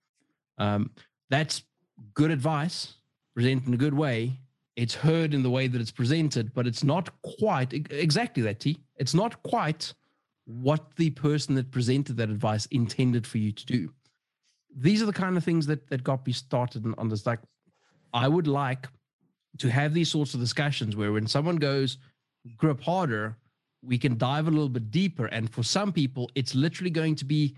Um, 0.58 0.92
that's 1.30 1.64
good 2.14 2.32
advice, 2.32 2.94
presented 3.34 3.68
in 3.68 3.74
a 3.74 3.78
good 3.78 3.94
way. 3.94 4.40
It's 4.78 4.96
heard 4.96 5.34
in 5.34 5.44
the 5.44 5.50
way 5.50 5.68
that 5.68 5.82
it's 5.82 5.92
presented, 5.92 6.54
but 6.54 6.68
it's 6.68 6.84
not 6.84 7.10
quite 7.22 7.74
exactly 7.74 8.44
that. 8.44 8.62
T. 8.62 8.78
It's 8.96 9.14
not 9.14 9.44
quite 9.44 9.94
what 10.46 10.96
the 10.96 11.10
person 11.10 11.56
that 11.56 11.72
presented 11.72 12.16
that 12.18 12.30
advice 12.30 12.66
intended 12.68 13.28
for 13.28 13.40
you 13.40 13.52
to 13.52 13.66
do. 13.66 13.90
These 14.76 15.02
are 15.02 15.06
the 15.06 15.14
kind 15.14 15.38
of 15.38 15.44
things 15.44 15.66
that 15.68 15.88
that 15.88 16.04
got 16.04 16.26
me 16.28 16.34
started 16.34 16.86
on- 16.98 17.10
this. 17.10 17.26
Like, 17.26 17.40
I 18.14 18.28
would 18.28 18.48
like 18.48 18.88
to 19.60 19.70
have 19.70 19.94
these 19.94 20.10
sorts 20.10 20.34
of 20.34 20.40
discussions 20.40 20.96
where 20.96 21.14
when 21.14 21.28
someone 21.28 21.56
goes 21.56 21.98
grip 22.58 22.82
harder, 22.82 23.38
we 23.82 23.98
can 23.98 24.18
dive 24.18 24.48
a 24.48 24.52
little 24.52 24.70
bit 24.70 24.92
deeper. 24.92 25.28
And 25.28 25.50
for 25.50 25.64
some 25.64 25.92
people, 25.94 26.30
it's 26.36 26.56
literally 26.56 26.90
going 26.90 27.16
to 27.16 27.26
be 27.26 27.56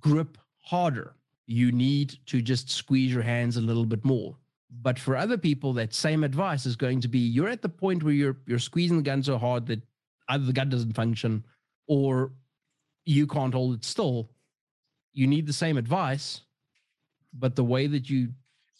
grip 0.00 0.38
harder. 0.60 1.14
You 1.46 1.72
need 1.72 2.16
to 2.26 2.40
just 2.40 2.70
squeeze 2.70 3.12
your 3.12 3.22
hands 3.22 3.56
a 3.56 3.60
little 3.60 3.84
bit 3.84 4.04
more. 4.04 4.36
But 4.82 4.98
for 4.98 5.16
other 5.16 5.38
people, 5.38 5.72
that 5.74 5.94
same 5.94 6.24
advice 6.24 6.66
is 6.66 6.76
going 6.76 7.00
to 7.00 7.08
be 7.08 7.18
you're 7.18 7.48
at 7.48 7.62
the 7.62 7.68
point 7.68 8.02
where 8.02 8.14
you're 8.14 8.36
you're 8.46 8.58
squeezing 8.58 8.96
the 8.96 9.02
gun 9.02 9.22
so 9.22 9.38
hard 9.38 9.66
that 9.66 9.82
either 10.28 10.44
the 10.44 10.52
gun 10.52 10.68
doesn't 10.68 10.94
function 10.94 11.44
or 11.86 12.32
you 13.04 13.26
can't 13.26 13.54
hold 13.54 13.74
it 13.74 13.84
still. 13.84 14.30
You 15.14 15.26
need 15.26 15.46
the 15.46 15.52
same 15.52 15.78
advice, 15.78 16.42
but 17.32 17.56
the 17.56 17.64
way 17.64 17.86
that 17.86 18.10
you 18.10 18.28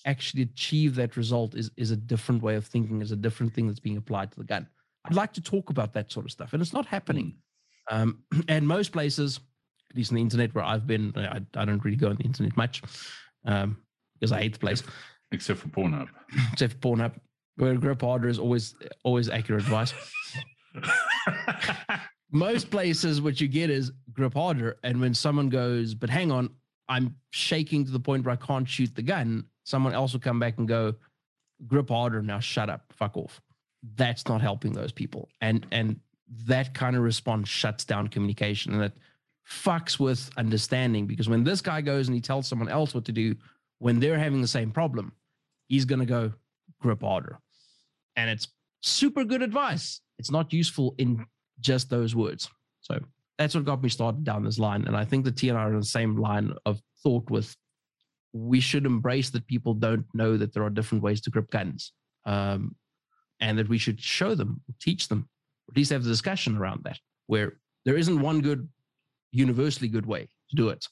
actually 0.05 0.43
achieve 0.43 0.95
that 0.97 1.17
result 1.17 1.55
is 1.55 1.71
is 1.77 1.91
a 1.91 1.97
different 1.97 2.43
way 2.43 2.57
of 2.57 2.67
thinking, 2.67 3.01
is 3.01 3.13
a 3.13 3.17
different 3.17 3.55
thing 3.55 3.67
that's 3.67 3.81
being 3.81 3.97
applied 3.97 4.31
to 4.33 4.39
the 4.39 4.45
gun. 4.45 4.69
I'd 5.05 5.15
like 5.15 5.33
to 5.35 5.41
talk 5.41 5.71
about 5.71 5.93
that 5.95 6.13
sort 6.13 6.27
of 6.27 6.33
stuff, 6.33 6.53
and 6.53 6.63
it's 6.63 6.73
not 6.73 6.87
happening. 6.87 7.37
Um, 7.91 8.25
and 8.49 8.67
most 8.67 8.93
places, 8.93 9.41
at 9.91 9.97
least 9.97 10.11
on 10.11 10.17
the 10.17 10.23
internet 10.23 10.55
where 10.55 10.65
I've 10.65 10.87
been, 10.87 11.13
I, 11.17 11.41
I 11.57 11.65
don't 11.65 11.85
really 11.85 11.97
go 11.97 12.09
on 12.09 12.17
the 12.17 12.25
internet 12.25 12.57
much 12.57 12.83
um, 13.45 13.79
because 14.15 14.33
I 14.33 14.41
hate 14.41 14.55
the 14.55 14.59
place, 14.59 14.83
except 15.33 15.61
for 15.61 15.69
Pornhub. 15.69 16.09
except 16.53 16.75
for 16.75 16.79
Pornhub, 16.79 17.13
where 17.57 17.75
grip 17.75 18.03
harder 18.03 18.29
is 18.29 18.39
always 18.39 18.75
always 19.05 19.29
accurate 19.29 19.63
advice. 19.63 19.95
most 22.31 22.71
places 22.71 23.21
what 23.21 23.41
you 23.41 23.49
get 23.49 23.71
is 23.71 23.93
grip 24.13 24.35
harder 24.35 24.77
and 24.83 25.01
when 25.01 25.15
someone 25.15 25.49
goes 25.49 25.95
but 25.95 26.11
hang 26.11 26.31
on 26.31 26.51
i'm 26.89 27.15
shaking 27.31 27.85
to 27.85 27.91
the 27.91 28.01
point 28.01 28.25
where 28.25 28.33
i 28.33 28.47
can't 28.47 28.69
shoot 28.69 28.95
the 28.95 29.03
gun 29.03 29.45
someone 29.65 29.95
else 29.95 30.13
will 30.13 30.21
come 30.21 30.39
back 30.39 30.59
and 30.59 30.69
go 30.69 30.95
grip 31.67 31.89
harder 31.89 32.23
now 32.23 32.41
shut 32.41 32.69
up 32.69 32.93
fuck 32.93 33.17
off. 33.17 33.41
That's 33.97 34.27
not 34.29 34.41
helping 34.41 34.73
those 34.73 34.93
people 34.93 35.29
and 35.41 35.67
and 35.71 36.01
that 36.47 36.73
kind 36.75 36.97
of 36.97 37.03
response 37.03 37.49
shuts 37.49 37.85
down 37.85 38.09
communication 38.09 38.73
and 38.73 38.83
it 38.83 38.93
fucks 39.49 40.01
with 40.01 40.31
understanding 40.39 41.07
because 41.07 41.29
when 41.29 41.45
this 41.45 41.61
guy 41.61 41.83
goes 41.83 42.09
and 42.09 42.15
he 42.15 42.21
tells 42.21 42.49
someone 42.49 42.69
else 42.69 42.95
what 42.95 43.05
to 43.05 43.13
do 43.13 43.37
when 43.79 44.01
they're 44.01 44.19
having 44.19 44.41
the 44.41 44.49
same 44.49 44.71
problem 44.71 45.13
he's 45.69 45.85
going 45.85 46.01
to 46.01 46.07
go 46.07 46.33
grip 46.81 47.03
harder. 47.03 47.39
And 48.17 48.31
it's 48.31 48.49
super 48.83 49.25
good 49.25 49.43
advice. 49.43 50.01
It's 50.19 50.31
not 50.31 50.53
useful 50.53 50.95
in 50.99 51.27
just 51.61 51.91
those 51.91 52.15
words. 52.15 52.49
So 52.81 52.99
that's 53.39 53.55
what 53.55 53.65
got 53.65 53.83
me 53.83 53.89
started 53.89 54.25
down 54.25 54.45
this 54.45 54.59
line. 54.59 54.87
And 54.87 54.97
I 54.97 55.05
think 55.05 55.25
the 55.25 55.33
T 55.33 55.49
and 55.49 55.59
I 55.59 55.63
are 55.63 55.75
on 55.75 55.81
the 55.81 55.85
same 55.85 56.17
line 56.17 56.53
of 56.67 56.81
thought 57.03 57.31
with 57.31 57.55
we 58.33 58.61
should 58.61 58.87
embrace 58.87 59.31
that 59.31 59.47
people 59.47 59.75
don't 59.75 60.07
know 60.15 60.37
that 60.37 60.53
there 60.53 60.65
are 60.65 60.71
different 60.71 61.05
ways 61.05 61.21
to 61.23 61.31
grip 61.31 61.51
guns. 61.51 61.93
Um, 62.27 62.75
and 63.41 63.59
that 63.59 63.69
we 63.69 63.79
should 63.79 64.01
show 64.01 64.35
them, 64.35 64.63
teach 64.81 65.09
them, 65.09 65.29
at 65.69 65.77
least 65.77 65.91
have 65.91 66.05
the 66.05 66.11
discussion 66.11 66.57
around 66.57 66.83
that, 66.85 66.99
where 67.27 67.55
there 67.85 67.97
isn't 67.97 68.21
one 68.21 68.41
good, 68.41 68.69
universally 69.33 69.89
good 69.89 70.07
way 70.07 70.29
to 70.51 70.57
do 70.57 70.69
it. 70.69 70.87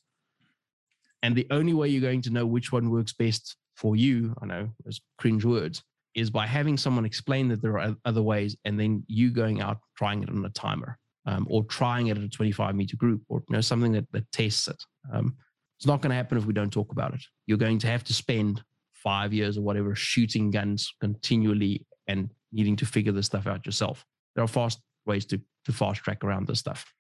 And 1.23 1.37
the 1.37 1.47
only 1.51 1.73
way 1.73 1.89
you're 1.89 2.01
going 2.01 2.23
to 2.23 2.31
know 2.31 2.45
which 2.45 2.73
one 2.73 2.91
works 2.91 3.13
best 3.13 3.57
for 3.77 3.97
you, 3.97 4.35
I 4.43 4.47
know, 4.47 4.71
those 4.85 5.01
cringe 5.19 5.45
words, 5.45 5.83
is 6.15 6.31
by 6.31 6.47
having 6.47 6.77
someone 6.77 7.05
explain 7.05 7.49
that 7.49 7.63
there 7.63 7.79
are 7.79 7.95
other 8.05 8.23
ways 8.23 8.57
and 8.65 8.79
then 8.79 9.03
you 9.07 9.31
going 9.31 9.61
out 9.61 9.79
trying 9.97 10.23
it 10.23 10.29
on 10.29 10.45
a 10.45 10.51
timer 10.51 10.99
um, 11.27 11.47
or 11.49 11.65
trying 11.65 12.09
it 12.09 12.19
at 12.19 12.23
a 12.23 12.29
25 12.29 12.75
meter 12.75 12.97
group 12.97 13.23
or 13.29 13.43
you 13.49 13.55
know 13.55 13.61
something 13.61 13.93
that, 13.93 14.07
that 14.13 14.31
tests 14.33 14.69
it. 14.69 14.83
Um, 15.13 15.37
it's 15.79 15.87
not 15.87 16.01
going 16.01 16.11
to 16.11 16.17
happen 16.17 16.39
if 16.39 16.45
we 16.45 16.53
don't 16.53 16.73
talk 16.73 16.93
about 16.93 17.15
it. 17.15 17.23
You're 17.47 17.59
going 17.59 17.79
to 17.81 17.89
have 17.89 18.05
to 18.05 18.13
spend 18.13 18.63
five 18.93 19.33
years 19.33 19.59
or 19.59 19.63
whatever 19.63 19.95
shooting 19.95 20.51
guns 20.51 20.93
continually 21.01 21.85
and 22.07 22.31
needing 22.53 22.77
to 22.77 22.87
figure 22.87 23.13
this 23.13 23.27
stuff 23.27 23.47
out 23.47 23.67
yourself. 23.67 24.05
There 24.35 24.45
are 24.45 24.49
fast 24.49 24.81
ways 25.07 25.27
to 25.27 25.41
to 25.65 25.73
fast 25.73 26.03
track 26.03 26.25
around 26.25 26.47
this 26.47 26.59
stuff. 26.59 26.93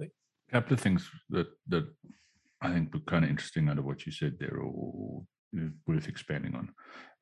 A 0.00 0.06
couple 0.52 0.74
of 0.74 0.80
things 0.80 1.08
that 1.30 1.48
that 1.68 1.86
I 2.60 2.72
think 2.72 2.94
were 2.94 3.00
kind 3.00 3.24
of 3.24 3.30
interesting 3.30 3.68
out 3.68 3.78
of 3.78 3.84
what 3.84 4.06
you 4.06 4.12
said 4.12 4.36
there, 4.38 4.56
or 4.56 5.22
worth 5.86 6.08
expanding 6.08 6.54
on. 6.54 6.70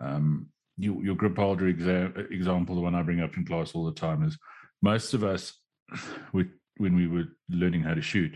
Um, 0.00 0.48
you, 0.80 1.02
your 1.02 1.14
grip 1.14 1.36
holder 1.36 1.72
exa- 1.72 2.30
example, 2.30 2.74
the 2.74 2.80
one 2.80 2.94
I 2.94 3.02
bring 3.02 3.20
up 3.20 3.36
in 3.36 3.44
class 3.44 3.72
all 3.72 3.84
the 3.84 3.92
time, 3.92 4.22
is 4.22 4.38
most 4.82 5.14
of 5.14 5.22
us, 5.22 5.54
we, 6.32 6.46
when 6.78 6.96
we 6.96 7.06
were 7.06 7.24
learning 7.50 7.82
how 7.82 7.94
to 7.94 8.02
shoot, 8.02 8.34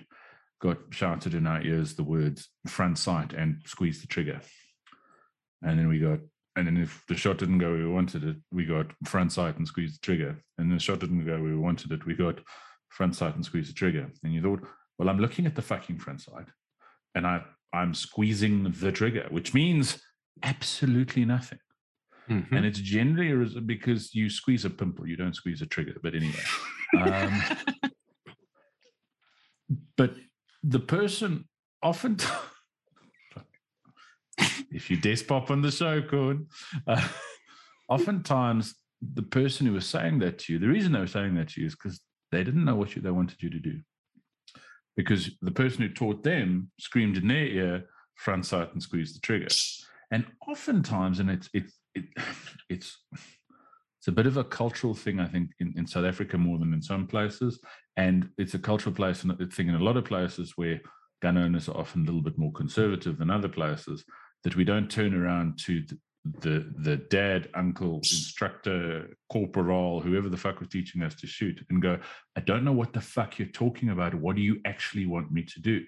got 0.61 0.79
shouted 0.91 1.35
in 1.35 1.47
our 1.47 1.63
ears 1.63 1.95
the 1.95 2.05
words 2.05 2.49
front 2.67 2.99
sight 2.99 3.33
and 3.33 3.61
squeeze 3.65 4.01
the 4.01 4.07
trigger. 4.07 4.41
And 5.63 5.79
then 5.79 5.89
we 5.89 5.99
got, 5.99 6.21
and 6.57 6.67
then 6.67 6.77
if 6.77 7.03
the 7.09 7.17
shot 7.17 7.39
didn't 7.39 7.59
go 7.59 7.71
where 7.71 7.79
we 7.79 7.89
wanted 7.89 8.25
it, 8.25 8.37
we 8.53 8.67
got 8.67 8.87
front 9.07 9.33
sight 9.33 9.57
and 9.57 9.67
squeeze 9.67 9.95
the 9.95 10.05
trigger. 10.05 10.43
And 10.59 10.71
the 10.71 10.79
shot 10.79 11.01
didn't 11.01 11.25
go 11.25 11.33
where 11.33 11.51
we 11.51 11.57
wanted 11.57 11.93
it, 11.93 12.07
we 12.07 12.15
got 12.15 12.41
front 12.91 13.17
sight 13.17 13.35
and 13.35 13.45
squeeze 13.45 13.69
the 13.69 13.75
trigger. 13.75 14.11
And 14.23 14.33
you 14.33 14.43
thought, 14.43 14.61
well, 14.99 15.09
I'm 15.09 15.19
looking 15.19 15.47
at 15.47 15.55
the 15.55 15.63
fucking 15.63 15.99
front 15.99 16.21
sight 16.21 16.47
and 17.15 17.27
I, 17.27 17.43
I'm 17.73 17.95
squeezing 17.95 18.71
the 18.79 18.93
trigger, 18.93 19.27
which 19.31 19.55
means 19.55 19.99
absolutely 20.43 21.25
nothing. 21.25 21.59
Mhm. 22.29 22.53
And 22.53 22.65
it's 22.65 22.79
generally 22.79 23.61
because 23.61 24.15
you 24.15 24.31
squeeze 24.31 24.65
a 24.65 24.71
pimple, 24.71 25.07
you 25.07 25.17
don't 25.17 25.37
squeeze 25.37 25.61
a 25.61 25.67
trigger. 25.67 25.97
But 26.03 26.15
anyway, 26.15 26.43
um, 26.99 27.43
but 29.97 30.15
the 30.63 30.81
person 30.81 31.47
often, 31.83 32.17
if 34.71 34.91
you 34.91 34.97
desk 34.97 35.27
pop 35.27 35.51
on 35.51 35.61
the 35.61 35.71
show, 35.71 36.01
Corn, 36.03 36.47
uh, 36.87 37.07
oftentimes 37.89 38.75
the 39.03 39.23
person 39.23 39.67
who 39.67 39.75
was 39.75 39.87
saying 39.87 40.19
that 40.21 40.39
to 40.41 40.55
you, 40.55 40.59
the 40.59 40.69
reason 40.69 40.93
they 40.93 41.01
were 41.01 41.07
saying 41.07 41.35
that 41.35 41.51
to 41.51 41.61
you 41.61 41.67
is 41.67 41.75
because 41.75 42.01
they 42.33 42.43
didn't 42.43 42.65
know 42.65 42.75
what 42.75 42.97
you, 42.97 43.03
they 43.03 43.11
wanted 43.11 43.43
you 43.43 43.51
to 43.51 43.61
do. 43.61 43.81
Because 44.97 45.31
the 45.43 45.51
person 45.51 45.83
who 45.83 45.91
taught 45.91 46.23
them 46.23 46.71
screamed 46.81 47.19
in 47.19 47.29
their 47.29 47.47
ear, 47.47 47.85
front 48.15 48.47
sight 48.47 48.73
and 48.73 48.83
squeeze 48.83 49.13
the 49.13 49.21
trigger. 49.21 49.49
And 50.11 50.25
oftentimes, 50.49 51.19
and 51.19 51.29
it's 51.29 51.51
it's 51.53 51.79
it, 51.95 52.05
it's 52.69 52.99
it's 53.99 54.09
a 54.09 54.13
bit 54.13 54.27
of 54.27 54.37
a 54.37 54.45
cultural 54.45 54.93
thing, 54.93 55.19
I 55.19 55.27
think, 55.27 55.53
in, 55.61 55.73
in 55.79 55.87
South 55.87 56.05
Africa 56.05 56.37
more 56.37 56.59
than 56.59 56.75
in 56.75 56.83
some 56.83 57.07
places, 57.07 57.59
and 57.97 58.29
it's 58.37 58.53
a 58.53 58.59
cultural 58.59 58.95
place 58.95 59.25
and 59.25 59.53
thing 59.53 59.69
in 59.69 59.77
a 59.77 59.83
lot 59.83 59.97
of 59.97 60.05
places 60.05 60.53
where 60.57 60.79
gun 61.23 61.39
owners 61.39 61.71
are 61.71 61.77
often 61.79 62.03
a 62.03 62.05
little 62.05 62.21
bit 62.21 62.37
more 62.37 62.53
conservative 62.53 63.17
than 63.17 63.31
other 63.31 63.49
places. 63.49 64.05
That 64.43 64.57
we 64.57 64.65
don't 64.65 64.91
turn 64.91 65.15
around 65.15 65.59
to 65.61 65.81
the 65.81 65.99
the, 66.41 66.73
the 66.79 66.97
dad, 66.97 67.49
uncle, 67.55 67.97
instructor, 67.97 69.11
corporal, 69.31 70.01
whoever 70.01 70.31
the 70.31 70.37
fuck 70.37 70.59
was 70.59 70.69
teaching 70.69 71.03
us 71.03 71.15
to 71.17 71.27
shoot, 71.27 71.65
and 71.69 71.83
go, 71.83 71.99
I 72.35 72.41
don't 72.41 72.65
know 72.65 72.73
what 72.73 72.93
the 72.93 73.01
fuck 73.01 73.39
you're 73.39 73.49
talking 73.49 73.91
about. 73.91 74.15
What 74.15 74.37
do 74.37 74.43
you 74.43 74.61
actually 74.65 75.07
want 75.07 75.31
me 75.31 75.43
to 75.43 75.61
do? 75.61 75.85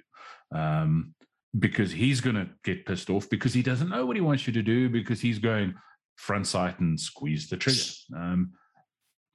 Um, 0.55 1.15
because 1.59 1.91
he's 1.91 2.21
going 2.21 2.37
to 2.37 2.49
get 2.65 2.85
pissed 2.85 3.09
off 3.09 3.31
because 3.31 3.55
he 3.55 3.63
doesn't 3.63 3.89
know 3.89 4.05
what 4.05 4.17
he 4.17 4.21
wants 4.21 4.47
you 4.47 4.53
to 4.53 4.63
do 4.63 4.91
because 4.91 5.21
he's 5.21 5.39
going 5.39 5.75
front 6.17 6.47
sight 6.47 6.79
and 6.81 6.99
squeeze 6.99 7.49
the 7.49 7.57
trigger. 7.57 7.81
Um, 8.17 8.53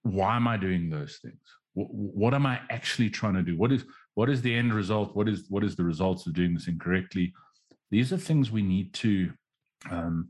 why 0.04 0.36
am 0.36 0.48
I 0.48 0.58
doing 0.58 0.90
those 0.90 1.20
things? 1.22 1.40
What, 1.74 1.88
what 1.92 2.34
am 2.34 2.46
I 2.46 2.60
actually 2.70 3.10
trying 3.10 3.36
to 3.36 3.44
do? 3.44 3.58
What 3.58 3.72
is 3.72 3.86
what 4.16 4.30
is 4.30 4.42
the 4.42 4.54
end 4.54 4.74
result? 4.74 5.16
What 5.16 5.30
is 5.30 5.46
what 5.50 5.64
is 5.64 5.76
the 5.76 5.84
results 5.84 6.26
of 6.28 6.34
doing 6.34 6.54
this 6.54 6.68
incorrectly? 6.68 7.34
These 7.92 8.12
are 8.12 8.18
things 8.18 8.52
we 8.52 8.62
need 8.62 8.94
to. 8.96 9.32
Um, 9.90 10.30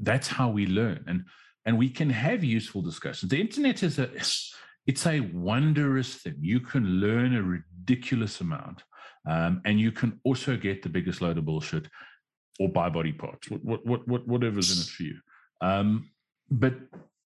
that's 0.00 0.28
how 0.28 0.50
we 0.50 0.66
learn, 0.66 1.04
and 1.06 1.24
and 1.64 1.78
we 1.78 1.88
can 1.88 2.10
have 2.10 2.44
useful 2.44 2.82
discussions. 2.82 3.30
The 3.30 3.40
internet 3.40 3.82
is 3.82 3.98
a 3.98 4.10
it's 4.86 5.06
a 5.06 5.20
wondrous 5.20 6.14
thing. 6.14 6.36
You 6.40 6.60
can 6.60 6.84
learn 7.00 7.34
a 7.34 7.42
ridiculous 7.42 8.40
amount. 8.40 8.82
Um, 9.28 9.60
and 9.64 9.80
you 9.80 9.90
can 9.90 10.20
also 10.24 10.56
get 10.56 10.82
the 10.82 10.88
biggest 10.88 11.20
load 11.20 11.36
of 11.36 11.44
bullshit 11.44 11.88
or 12.60 12.68
buy 12.68 12.88
body 12.88 13.12
parts, 13.12 13.50
what, 13.50 13.64
what, 13.64 13.86
what, 13.86 14.08
what, 14.08 14.28
whatever's 14.28 14.74
in 14.74 14.82
it 14.82 14.88
for 14.88 15.02
you. 15.02 15.18
Um, 15.60 16.10
but 16.50 16.74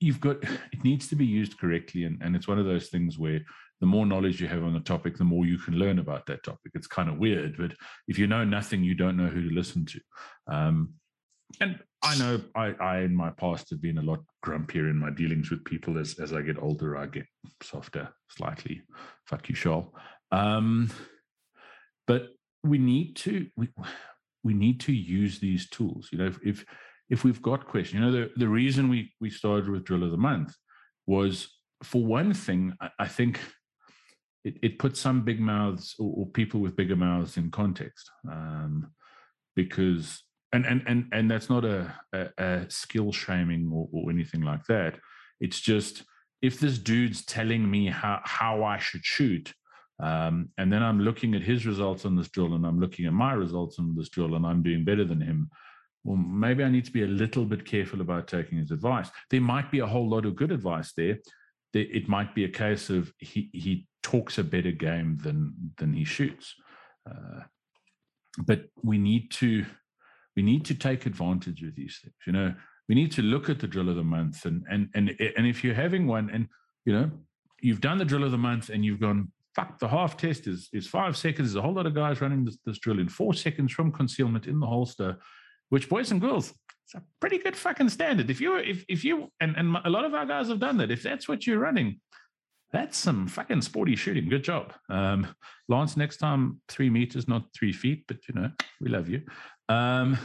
you've 0.01 0.21
got 0.21 0.43
it 0.73 0.85
needs 0.85 1.09
to 1.09 1.17
be 1.17 1.27
used 1.27 1.59
correctly, 1.59 2.05
and 2.05 2.21
and 2.23 2.37
it's 2.37 2.49
one 2.49 2.59
of 2.59 2.67
those 2.67 2.89
things 2.89 3.19
where 3.19 3.41
the 3.81 3.87
more 3.87 4.07
knowledge 4.07 4.41
you 4.41 4.49
have 4.49 4.63
on 4.63 4.75
the 4.75 4.81
topic, 4.81 5.17
the 5.17 5.25
more 5.25 5.47
you 5.47 5.59
can 5.59 5.75
learn 5.75 5.99
about 5.99 6.27
that 6.27 6.43
topic. 6.45 6.73
It's 6.75 6.87
kind 6.87 7.09
of 7.09 7.19
weird, 7.19 7.57
but 7.57 7.73
if 8.09 8.19
you 8.19 8.27
know 8.27 8.45
nothing, 8.45 8.85
you 8.85 8.95
don't 8.95 9.17
know 9.17 9.29
who 9.29 9.49
to 9.49 9.55
listen 9.55 9.87
to. 9.87 10.01
Um, 10.47 10.95
and 11.61 11.79
I 12.03 12.17
know 12.19 12.41
I, 12.55 12.75
I 12.81 12.99
in 13.01 13.15
my 13.15 13.31
past 13.31 13.71
have 13.71 13.83
been 13.83 13.99
a 13.99 14.03
lot 14.03 14.21
grumpier 14.45 14.89
in 14.91 14.97
my 14.97 15.11
dealings 15.11 15.51
with 15.51 15.65
people 15.65 15.99
as 15.99 16.19
as 16.19 16.33
I 16.33 16.43
get 16.43 16.63
older. 16.63 16.97
I 16.97 17.07
get 17.07 17.27
softer, 17.63 18.09
slightly. 18.29 18.83
Fuck 19.27 19.49
you, 19.49 19.55
Shawl. 19.55 19.95
Um, 20.31 20.91
but 22.07 22.29
we 22.63 22.79
need 22.79 23.17
to 23.17 23.47
we, 23.57 23.69
we 24.45 24.55
need 24.55 24.81
to 24.81 24.93
use 24.93 25.39
these 25.39 25.69
tools. 25.69 26.09
You 26.13 26.19
know, 26.19 26.27
if 26.27 26.39
if, 26.43 26.65
if 27.11 27.25
we've 27.25 27.43
got 27.43 27.67
questions, 27.67 27.95
you 27.95 28.01
know, 28.01 28.13
the, 28.13 28.31
the 28.37 28.49
reason 28.49 28.89
we 28.89 29.13
we 29.21 29.31
started 29.31 29.69
with 29.69 29.85
drill 29.85 30.05
of 30.05 30.13
the 30.13 30.17
month 30.17 30.55
was 31.07 31.49
for 31.83 32.05
one 32.05 32.33
thing, 32.33 32.73
I, 32.81 32.91
I 33.01 33.09
think 33.09 33.41
it, 34.45 34.55
it 34.63 34.79
puts 34.79 35.01
some 35.01 35.23
big 35.23 35.41
mouths 35.41 35.95
or, 35.99 36.13
or 36.19 36.27
people 36.27 36.61
with 36.61 36.77
bigger 36.77 36.97
mouths 36.97 37.37
in 37.37 37.51
context. 37.51 38.11
Um, 38.31 38.93
because 39.57 40.23
and 40.53 40.65
and 40.67 40.83
and 40.87 41.07
and 41.13 41.31
that's 41.31 41.51
not 41.51 41.65
a, 41.65 41.93
a, 42.13 42.29
a 42.39 42.71
skill 42.71 43.13
shaming 43.13 43.71
or, 43.73 43.89
or 43.93 44.11
anything 44.11 44.43
like 44.43 44.65
that. 44.67 44.99
It's 45.41 45.61
just 45.61 46.05
if 46.43 46.59
this 46.59 46.79
dude's 46.79 47.25
telling 47.25 47.71
me 47.71 47.87
how 47.87 48.21
how 48.25 48.65
I 48.65 48.79
should 48.79 49.05
shoot, 49.05 49.53
um, 50.03 50.49
and 50.59 50.73
then 50.73 50.83
I'm 50.83 51.01
looking 51.01 51.35
at 51.35 51.43
his 51.43 51.67
results 51.67 52.05
on 52.05 52.17
this 52.17 52.29
drill, 52.29 52.55
and 52.55 52.67
I'm 52.67 52.81
looking 52.81 53.07
at 53.07 53.13
my 53.13 53.33
results 53.33 53.79
on 53.79 53.95
this 53.97 54.09
drill, 54.09 54.35
and 54.35 54.47
I'm 54.47 54.63
doing 54.63 54.85
better 54.85 55.05
than 55.05 55.21
him. 55.21 55.51
Well, 56.05 56.17
maybe 56.17 56.65
I 56.65 56.71
need 56.71 56.87
to 56.87 56.93
be 56.93 57.03
a 57.03 57.09
little 57.09 57.45
bit 57.45 57.67
careful 57.67 58.01
about 58.01 58.27
taking 58.27 58.59
his 58.59 58.71
advice. 58.71 59.11
There 59.29 59.41
might 59.41 59.71
be 59.71 59.81
a 59.81 59.87
whole 59.87 60.09
lot 60.09 60.25
of 60.25 60.37
good 60.37 60.51
advice 60.51 60.93
there. 60.97 61.19
It 61.73 62.09
might 62.09 62.35
be 62.35 62.45
a 62.45 62.49
case 62.49 62.91
of 62.91 63.13
he 63.19 63.49
he 63.53 63.87
talks 64.03 64.39
a 64.39 64.45
better 64.45 64.73
game 64.73 65.19
than 65.23 65.55
than 65.77 65.93
he 65.93 66.05
shoots. 66.05 66.55
Uh, 67.09 67.43
but 68.47 68.65
we 68.83 68.99
need 68.99 69.31
to 69.33 69.65
we 70.37 70.43
need 70.43 70.65
to 70.65 70.75
take 70.75 71.07
advantage 71.07 71.63
of 71.63 71.75
these 71.75 71.99
things. 72.03 72.15
You 72.27 72.33
know, 72.33 72.55
we 72.89 72.95
need 72.95 73.13
to 73.13 73.23
look 73.23 73.49
at 73.49 73.59
the 73.59 73.67
drill 73.67 73.89
of 73.89 73.97
the 73.97 74.05
month, 74.05 74.45
and 74.45 74.65
and 74.71 74.89
and 74.95 75.11
and 75.37 75.47
if 75.47 75.63
you're 75.63 75.75
having 75.75 76.07
one, 76.07 76.31
and 76.31 76.49
you 76.85 76.93
know, 76.93 77.11
you've 77.61 77.81
done 77.81 77.99
the 77.99 78.05
drill 78.05 78.25
of 78.25 78.33
the 78.33 78.39
month, 78.39 78.69
and 78.69 78.85
you've 78.85 79.01
gone, 79.01 79.31
fuck, 79.55 79.79
the 79.79 79.89
half 79.89 80.17
test 80.17 80.47
is 80.47 80.69
is 80.73 80.87
five 80.87 81.17
seconds. 81.17 81.49
There's 81.49 81.57
a 81.57 81.63
whole 81.63 81.75
lot 81.75 81.87
of 81.87 81.95
guys 81.95 82.21
running 82.21 82.45
this, 82.45 82.59
this 82.65 82.79
drill 82.79 82.99
in 82.99 83.09
four 83.09 83.35
seconds 83.35 83.73
from 83.73 83.93
concealment 83.93 84.47
in 84.47 84.61
the 84.61 84.67
holster, 84.67 85.19
which 85.71 85.89
boys 85.89 86.11
and 86.11 86.21
girls, 86.21 86.53
it's 86.85 86.95
a 86.95 87.03
pretty 87.21 87.39
good 87.39 87.57
fucking 87.57 87.89
standard. 87.89 88.31
If 88.31 88.41
you 88.41 88.57
if 88.57 88.85
if 88.89 89.05
you 89.05 89.33
and 89.41 89.57
and 89.57 89.77
a 89.85 89.91
lot 89.91 90.05
of 90.05 90.15
our 90.15 90.27
guys 90.27 90.49
have 90.49 90.61
done 90.61 90.77
that. 90.79 90.91
If 90.91 91.03
that's 91.03 91.29
what 91.29 91.47
you're 91.47 91.59
running. 91.59 92.01
That's 92.73 92.97
some 92.97 93.27
fucking 93.27 93.63
sporty 93.63 93.97
shooting. 93.97 94.29
Good 94.29 94.45
job. 94.45 94.73
Um, 94.89 95.35
Lance, 95.69 95.97
next 95.97 96.19
time, 96.19 96.61
three 96.69 96.89
meters, 96.89 97.27
not 97.27 97.43
three 97.53 97.73
feet, 97.73 98.05
but 98.07 98.19
you 98.29 98.41
know, 98.41 98.51
we 98.81 98.89
love 98.89 99.09
you. 99.09 99.23
Um, 99.69 100.17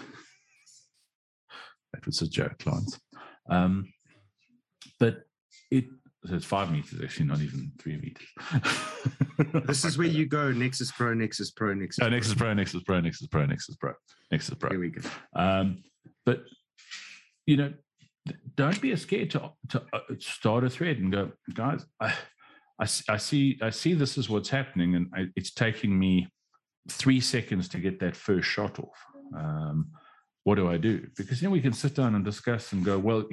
that 1.92 2.06
was 2.06 2.22
a 2.22 2.28
joke, 2.28 2.64
Lance. 2.68 3.00
Um, 3.50 3.92
but 5.00 5.24
it 5.72 5.86
so 6.28 6.36
it's 6.36 6.46
five 6.46 6.72
meters, 6.72 7.00
actually, 7.04 7.28
not 7.28 7.42
even 7.42 7.72
three 7.80 7.98
meters. 7.98 8.28
This 9.66 9.84
is 9.84 9.98
where 9.98 10.08
you 10.08 10.26
go 10.26 10.52
Nexus 10.52 10.92
Pro, 10.92 11.14
Nexus 11.14 11.52
Pro, 11.52 11.74
Nexus. 11.74 12.04
Oh, 12.04 12.10
Nexus 12.10 12.34
Pro, 12.34 12.54
Nexus 12.54 12.84
Pro, 12.84 13.02
Nexus 13.02 13.28
Pro, 13.28 13.46
Nexus 13.46 13.76
Pro, 13.76 13.94
Nexus 14.32 14.56
Pro. 14.56 14.70
Here 14.70 14.80
we 14.80 14.90
go. 14.90 15.02
Um, 15.36 15.84
but 16.26 16.44
you 17.46 17.58
know, 17.58 17.74
don't 18.56 18.80
be 18.82 18.96
scared 18.96 19.32
to 19.32 19.52
to 19.70 19.84
uh, 19.94 20.00
start 20.20 20.64
a 20.64 20.70
thread 20.70 20.98
and 21.00 21.12
go, 21.12 21.32
guys. 21.54 21.86
I, 22.00 22.14
I, 22.80 22.88
I 23.10 23.18
see 23.18 23.60
I 23.62 23.70
see 23.70 23.94
this 23.94 24.18
is 24.18 24.30
what's 24.30 24.50
happening, 24.50 24.96
and 24.96 25.08
I, 25.14 25.26
it's 25.36 25.52
taking 25.52 25.98
me 25.98 26.30
three 26.90 27.20
seconds 27.20 27.68
to 27.70 27.80
get 27.80 28.00
that 28.00 28.16
first 28.16 28.48
shot 28.48 28.80
off. 28.80 28.98
Um, 29.36 29.92
what 30.44 30.56
do 30.56 30.70
I 30.70 30.78
do? 30.78 31.08
Because 31.18 31.42
then 31.42 31.52
we 31.52 31.62
can 31.62 31.74
sit 31.74 31.96
down 31.96 32.16
and 32.16 32.24
discuss 32.24 32.72
and 32.72 32.86
go, 32.86 33.00
well, 33.00 33.26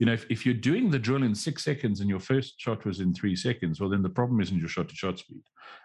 you 0.00 0.06
know, 0.06 0.14
if, 0.14 0.24
if 0.30 0.46
you're 0.46 0.54
doing 0.54 0.90
the 0.90 0.98
drill 0.98 1.22
in 1.22 1.34
six 1.34 1.62
seconds 1.62 2.00
and 2.00 2.08
your 2.08 2.18
first 2.18 2.58
shot 2.58 2.86
was 2.86 3.00
in 3.00 3.12
three 3.12 3.36
seconds, 3.36 3.78
well, 3.78 3.90
then 3.90 4.02
the 4.02 4.08
problem 4.08 4.40
isn't 4.40 4.58
your 4.58 4.68
shot 4.68 4.88
to 4.88 4.94
shot 4.96 5.18
speed. 5.18 5.42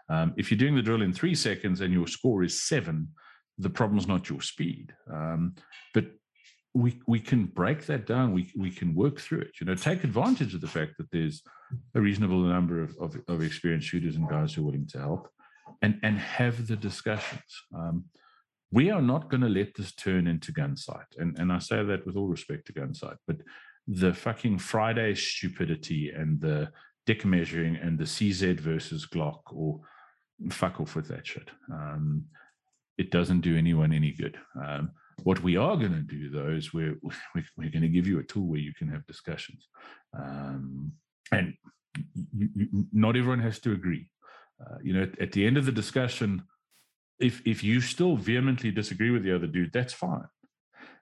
Um, 0.10 0.34
if 0.38 0.50
you're 0.50 0.58
doing 0.58 0.76
the 0.76 0.82
drill 0.82 1.02
in 1.02 1.12
three 1.12 1.36
seconds 1.36 1.82
and 1.82 1.94
your 1.94 2.08
score 2.08 2.42
is 2.42 2.64
seven, 2.64 3.10
the 3.58 3.70
problem's 3.70 4.08
not 4.08 4.30
your 4.30 4.42
speed. 4.42 4.94
Um, 5.14 5.56
but 5.94 6.06
we 6.74 7.00
we 7.08 7.20
can 7.20 7.46
break 7.46 7.86
that 7.88 8.06
down. 8.06 8.34
We 8.34 8.52
we 8.56 8.72
can 8.72 8.96
work 8.96 9.20
through 9.20 9.42
it. 9.42 9.60
You 9.60 9.68
know, 9.68 9.76
take 9.76 10.04
advantage 10.06 10.54
of 10.54 10.62
the 10.62 10.68
fact 10.68 10.94
that 10.98 11.12
there's 11.12 11.42
a 11.94 12.02
reasonable 12.02 12.40
number 12.40 12.82
of 12.82 12.96
of, 13.00 13.18
of 13.28 13.44
experienced 13.44 13.88
shooters 13.88 14.16
and 14.16 14.30
guys 14.30 14.54
who 14.54 14.62
are 14.62 14.66
willing 14.66 14.88
to 14.88 15.00
help, 15.00 15.30
and 15.82 16.00
and 16.04 16.18
have 16.20 16.68
the 16.68 16.76
discussions. 16.78 17.42
Um, 17.74 18.06
we 18.72 18.92
are 18.92 19.02
not 19.02 19.30
going 19.30 19.42
to 19.42 19.50
let 19.50 19.74
this 19.76 19.94
turn 19.94 20.28
into 20.28 20.54
gunsight, 20.54 21.18
and 21.18 21.38
and 21.40 21.52
I 21.52 21.60
say 21.60 21.84
that 21.84 22.06
with 22.06 22.16
all 22.18 22.28
respect 22.28 22.68
to 22.68 22.74
gunsight, 22.74 23.18
but 23.26 23.38
the 23.88 24.14
fucking 24.14 24.58
Friday 24.58 25.14
stupidity 25.16 26.12
and 26.12 26.42
the 26.42 26.72
dick 27.06 27.24
measuring 27.26 27.76
and 27.76 27.98
the 27.98 28.04
CZ 28.04 28.60
versus 28.60 29.06
Glock 29.06 29.42
or 29.52 29.80
fuck 30.50 30.82
off 30.82 30.96
with 30.96 31.08
that 31.08 31.26
shit. 31.26 31.50
Um, 31.72 32.26
it 32.98 33.12
doesn't 33.12 33.42
do 33.42 33.58
anyone 33.58 33.94
any 33.94 34.12
good. 34.12 34.38
Um, 34.62 34.92
what 35.24 35.42
we 35.44 35.58
are 35.58 35.76
going 35.78 35.94
to 35.94 36.02
do, 36.02 36.30
though, 36.30 36.50
is 36.50 36.74
we're 36.74 36.98
we're, 37.36 37.70
going 37.70 37.82
to 37.82 37.88
give 37.88 38.08
you 38.08 38.20
a 38.20 38.24
tool 38.24 38.48
where 38.48 38.60
you 38.60 38.74
can 38.74 38.90
have 38.90 39.06
discussions, 39.06 39.68
um, 40.18 40.92
and 41.32 41.54
you, 42.36 42.50
you, 42.54 42.88
not 42.92 43.16
everyone 43.16 43.40
has 43.40 43.60
to 43.60 43.72
agree. 43.72 44.10
Uh, 44.60 44.78
you 44.84 44.94
know, 44.94 45.04
at, 45.04 45.20
at 45.20 45.32
the 45.32 45.46
end 45.46 45.58
of 45.58 45.66
the 45.66 45.72
discussion, 45.72 46.44
if 47.20 47.42
if 47.46 47.64
you 47.64 47.82
still 47.82 48.16
vehemently 48.18 48.72
disagree 48.72 49.10
with 49.10 49.24
the 49.24 49.34
other 49.34 49.48
dude, 49.48 49.72
that's 49.72 49.94
fine. 49.94 50.28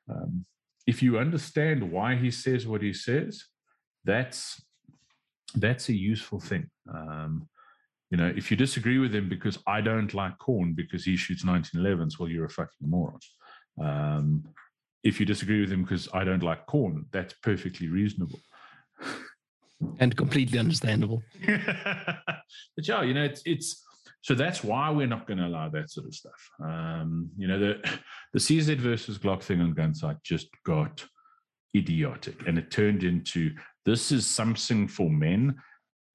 Um, 0.10 0.46
if 0.86 1.02
you 1.02 1.18
understand 1.18 1.92
why 1.92 2.16
he 2.16 2.32
says 2.32 2.68
what 2.68 2.82
he 2.82 2.94
says, 2.94 3.44
that's 4.04 4.62
that's 5.56 5.90
a 5.90 5.94
useful 5.94 6.40
thing. 6.40 6.70
Um, 6.94 7.48
you 8.10 8.18
know, 8.18 8.32
if 8.36 8.52
you 8.52 8.58
disagree 8.58 9.00
with 9.00 9.14
him 9.14 9.30
because 9.30 9.58
I 9.66 9.82
don't 9.82 10.14
like 10.14 10.38
corn 10.38 10.74
because 10.74 11.04
he 11.04 11.16
shoots 11.16 11.44
1911s, 11.44 12.20
well, 12.20 12.30
you're 12.30 12.46
a 12.46 12.50
fucking 12.50 12.88
moron. 12.88 13.20
Um, 13.82 14.44
if 15.04 15.20
you 15.20 15.26
disagree 15.26 15.62
with 15.62 15.72
him 15.72 15.84
because 15.84 16.08
I 16.14 16.24
don't 16.24 16.44
like 16.44 16.66
corn, 16.66 17.06
that's 17.12 17.34
perfectly 17.42 17.88
reasonable. 17.88 18.40
and 20.00 20.16
completely 20.16 20.60
understandable. 20.60 21.24
but 21.46 22.88
yeah, 22.88 23.02
you 23.04 23.14
know, 23.14 23.24
it's 23.24 23.42
it's 23.46 23.84
so 24.24 24.34
that's 24.34 24.64
why 24.64 24.90
we're 24.90 25.06
not 25.06 25.28
going 25.28 25.38
to 25.38 25.48
allow 25.48 25.68
that 25.70 25.92
sort 25.92 26.08
of 26.08 26.16
stuff. 26.16 26.50
Um, 26.64 27.30
you 27.38 27.46
know, 27.46 27.60
the 27.60 28.00
the 28.32 28.40
CZ 28.40 28.78
versus 28.78 29.18
Glock 29.18 29.44
thing 29.44 29.60
on 29.60 29.76
Gunsight 29.76 30.24
just 30.24 30.48
got 30.66 31.06
idiotic, 31.76 32.48
and 32.48 32.58
it 32.58 32.72
turned 32.72 33.04
into 33.04 33.52
this 33.86 34.14
is 34.14 34.26
something 34.26 34.88
for 34.88 35.10
men. 35.10 35.56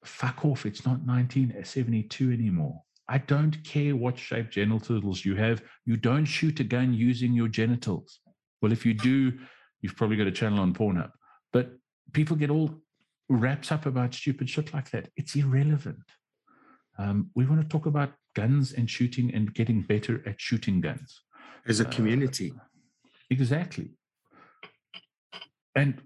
Fuck 0.04 0.46
off! 0.46 0.64
It's 0.64 0.86
not 0.86 1.00
1972 1.00 2.32
anymore. 2.32 2.82
I 3.10 3.18
don't 3.18 3.62
care 3.62 3.94
what 3.94 4.18
shape 4.18 4.50
genitals 4.50 5.24
you 5.24 5.36
have. 5.36 5.62
You 5.84 5.98
don't 5.98 6.24
shoot 6.26 6.60
a 6.60 6.64
gun 6.64 6.94
using 6.94 7.34
your 7.34 7.48
genitals. 7.48 8.20
Well, 8.62 8.72
if 8.72 8.86
you 8.86 8.94
do, 8.94 9.32
you've 9.82 9.96
probably 9.96 10.16
got 10.16 10.26
a 10.26 10.32
channel 10.32 10.60
on 10.60 10.72
Pornhub. 10.72 11.10
But 11.52 11.72
people 12.12 12.36
get 12.36 12.50
all 12.50 12.70
wrapped 13.28 13.70
up 13.70 13.86
about 13.86 14.14
stupid 14.14 14.48
shit 14.48 14.72
like 14.72 14.90
that. 14.90 15.10
It's 15.16 15.36
irrelevant. 15.36 15.98
Um, 16.98 17.30
we 17.34 17.46
want 17.46 17.62
to 17.62 17.68
talk 17.68 17.86
about 17.86 18.12
guns 18.34 18.72
and 18.72 18.90
shooting 18.90 19.32
and 19.34 19.54
getting 19.54 19.82
better 19.82 20.22
at 20.26 20.40
shooting 20.40 20.80
guns. 20.80 21.22
As 21.66 21.80
a 21.80 21.86
Uh, 21.86 21.90
community. 21.90 22.52
Exactly. 23.30 23.90
And 25.74 26.02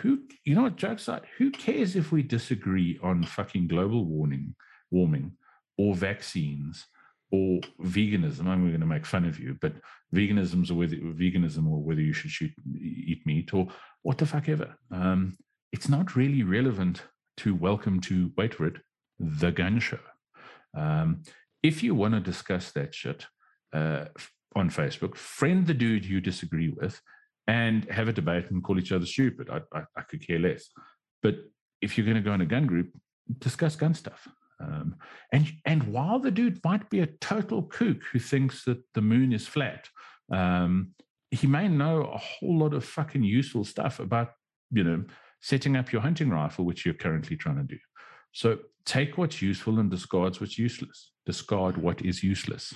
who, 0.00 0.22
you 0.44 0.54
know 0.54 0.62
what, 0.62 0.76
jokes 0.76 1.02
aside, 1.02 1.26
who 1.38 1.50
cares 1.50 1.96
if 1.96 2.12
we 2.12 2.22
disagree 2.22 2.98
on 3.02 3.24
fucking 3.24 3.68
global 3.68 4.04
warming, 4.04 4.54
warming 4.90 5.36
or 5.76 5.94
vaccines 5.94 6.86
or 7.30 7.60
veganism? 7.80 8.46
I'm 8.46 8.68
going 8.68 8.80
to 8.80 8.86
make 8.86 9.06
fun 9.06 9.24
of 9.24 9.38
you, 9.38 9.56
but 9.60 9.74
veganism's 10.14 10.70
or 10.70 10.74
whether 10.74 10.96
veganism 10.96 11.68
or 11.68 11.82
whether 11.82 12.00
you 12.00 12.12
should 12.12 12.30
shoot, 12.30 12.52
eat 12.80 13.24
meat 13.26 13.52
or 13.54 13.68
what 14.02 14.18
the 14.18 14.26
fuck 14.26 14.48
ever. 14.48 14.76
Um, 14.90 15.36
it's 15.72 15.88
not 15.88 16.16
really 16.16 16.42
relevant 16.42 17.02
to 17.38 17.54
welcome 17.54 18.00
to, 18.02 18.32
wait 18.36 18.54
for 18.54 18.66
it, 18.66 18.76
the 19.18 19.50
gun 19.50 19.78
show. 19.78 20.00
Um, 20.76 21.22
if 21.62 21.82
you 21.82 21.94
want 21.94 22.14
to 22.14 22.20
discuss 22.20 22.72
that 22.72 22.94
shit 22.94 23.26
uh, 23.72 24.06
on 24.56 24.70
Facebook, 24.70 25.16
friend 25.16 25.66
the 25.66 25.74
dude 25.74 26.04
you 26.04 26.20
disagree 26.20 26.70
with 26.70 27.00
and 27.46 27.84
have 27.90 28.08
a 28.08 28.12
debate 28.12 28.50
and 28.50 28.62
call 28.62 28.78
each 28.78 28.92
other 28.92 29.06
stupid. 29.06 29.48
I, 29.50 29.60
I, 29.76 29.82
I 29.96 30.02
could 30.02 30.26
care 30.26 30.38
less. 30.38 30.68
But 31.22 31.36
if 31.80 31.96
you're 31.96 32.06
going 32.06 32.16
to 32.16 32.22
go 32.22 32.34
in 32.34 32.40
a 32.40 32.46
gun 32.46 32.66
group, 32.66 32.90
discuss 33.38 33.76
gun 33.76 33.94
stuff. 33.94 34.28
Um, 34.60 34.96
and 35.32 35.50
and 35.64 35.82
while 35.84 36.20
the 36.20 36.30
dude 36.30 36.60
might 36.64 36.88
be 36.88 37.00
a 37.00 37.06
total 37.20 37.64
kook 37.64 38.04
who 38.12 38.18
thinks 38.18 38.64
that 38.64 38.80
the 38.94 39.00
moon 39.00 39.32
is 39.32 39.46
flat, 39.46 39.88
um, 40.32 40.94
he 41.30 41.46
may 41.46 41.66
know 41.68 42.02
a 42.02 42.18
whole 42.18 42.58
lot 42.58 42.74
of 42.74 42.84
fucking 42.84 43.24
useful 43.24 43.64
stuff 43.64 43.98
about 43.98 44.30
you 44.70 44.84
know 44.84 45.04
setting 45.40 45.76
up 45.76 45.92
your 45.92 46.02
hunting 46.02 46.30
rifle, 46.30 46.64
which 46.64 46.84
you're 46.84 46.94
currently 46.94 47.36
trying 47.36 47.56
to 47.56 47.64
do. 47.64 47.78
So 48.32 48.58
take 48.84 49.18
what's 49.18 49.40
useful 49.42 49.78
and 49.78 49.90
discard 49.90 50.40
what's 50.40 50.58
useless. 50.58 51.12
Discard 51.26 51.76
what 51.76 52.02
is 52.02 52.22
useless. 52.22 52.74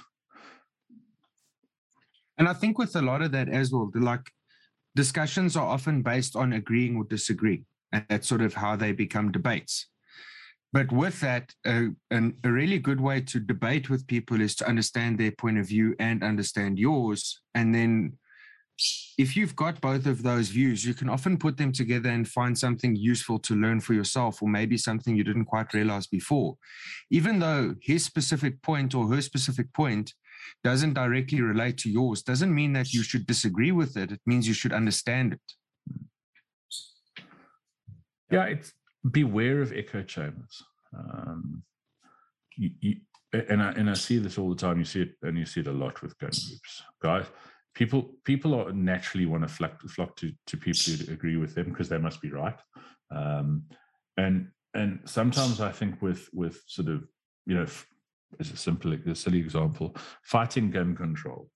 And 2.39 2.49
I 2.49 2.53
think 2.53 2.79
with 2.79 2.95
a 2.97 3.03
lot 3.03 3.23
of 3.23 3.33
that 3.33 3.49
as 3.49 3.73
well, 3.73 3.91
like 3.95 4.31
discussions 4.95 5.57
are 5.57 5.67
often 5.67 6.03
based 6.03 6.37
on 6.37 6.53
agreeing 6.53 6.97
or 6.97 7.05
disagreeing. 7.05 7.65
And 7.93 8.05
that's 8.09 8.29
sort 8.29 8.43
of 8.43 8.55
how 8.55 8.77
they 8.77 8.93
become 8.93 9.33
debates. 9.33 9.87
But 10.73 10.93
with 10.93 11.21
that, 11.21 11.55
uh, 11.65 11.87
an, 12.11 12.37
a 12.45 12.51
really 12.51 12.79
good 12.79 13.01
way 13.01 13.23
to 13.23 13.41
debate 13.41 13.89
with 13.89 14.07
people 14.07 14.41
is 14.41 14.55
to 14.57 14.69
understand 14.69 15.19
their 15.19 15.31
point 15.31 15.59
of 15.59 15.69
view 15.69 15.95
and 15.99 16.23
understand 16.23 16.79
yours. 16.79 17.41
And 17.55 17.75
then 17.75 18.19
if 19.19 19.37
you've 19.37 19.57
got 19.57 19.81
both 19.81 20.07
of 20.07 20.23
those 20.23 20.49
views, 20.49 20.85
you 20.85 20.93
can 20.93 21.09
often 21.09 21.39
put 21.39 21.57
them 21.57 21.73
together 21.73 22.11
and 22.11 22.29
find 22.29 22.59
something 22.59 22.95
useful 22.95 23.39
to 23.41 23.55
learn 23.55 23.81
for 23.81 23.95
yourself, 23.95 24.43
or 24.43 24.49
maybe 24.49 24.77
something 24.77 25.17
you 25.17 25.25
didn't 25.25 25.47
quite 25.47 25.73
realize 25.73 26.07
before. 26.07 26.57
Even 27.11 27.39
though 27.39 27.75
his 27.81 28.05
specific 28.05 28.61
point 28.63 28.95
or 28.95 29.09
her 29.09 29.23
specific 29.23 29.73
point 29.73 30.13
doesn't 30.63 30.95
directly 30.95 31.41
relate 31.41 31.79
to 31.79 31.91
yours, 31.91 32.23
doesn't 32.23 32.55
mean 32.55 32.75
that 32.75 32.93
you 32.93 33.03
should 33.03 33.27
disagree 33.27 33.73
with 33.73 33.97
it. 33.97 34.13
It 34.13 34.21
means 34.27 34.47
you 34.47 34.55
should 34.55 34.73
understand 34.73 35.33
it. 35.33 35.41
Yeah, 38.31 38.45
it's 38.45 38.73
beware 39.11 39.63
of 39.63 39.73
echo 39.73 40.03
chambers. 40.03 40.63
Um, 40.97 41.63
you, 42.57 42.71
you, 42.81 42.97
and 43.33 43.63
I 43.63 43.71
and 43.73 43.91
I 43.91 43.95
see 43.95 44.19
this 44.19 44.39
all 44.39 44.49
the 44.49 44.57
time. 44.57 44.79
You 44.79 44.85
see 44.85 45.03
it, 45.03 45.13
and 45.23 45.39
you 45.39 45.47
see 45.47 45.61
it 45.61 45.67
a 45.67 45.73
lot 45.73 46.03
with 46.03 46.19
gun 46.19 46.31
groups, 46.31 46.83
guys. 47.03 47.27
People 47.77 48.11
people 48.25 48.55
are 48.55 48.73
naturally 48.73 49.27
want 49.27 49.43
to 49.43 49.49
flock, 49.49 49.81
flock 49.89 50.17
to 50.17 50.33
to 50.49 50.57
people 50.57 50.81
who 50.93 51.13
agree 51.13 51.37
with 51.37 51.55
them 51.55 51.69
because 51.69 51.89
they 51.89 51.99
must 51.99 52.21
be 52.21 52.31
right. 52.31 52.59
Um, 53.15 53.65
and 54.17 54.49
and 54.75 55.01
sometimes 55.05 55.61
I 55.61 55.71
think 55.71 56.03
with 56.03 56.29
with 56.33 56.63
sort 56.67 56.89
of 56.89 57.05
you 57.47 57.55
know 57.55 57.67
as 58.41 58.51
a 58.51 58.57
simple 58.57 58.93
a 58.93 59.15
silly 59.15 59.39
example, 59.39 59.95
fighting 60.23 60.71
gun 60.71 60.97
control. 60.97 61.49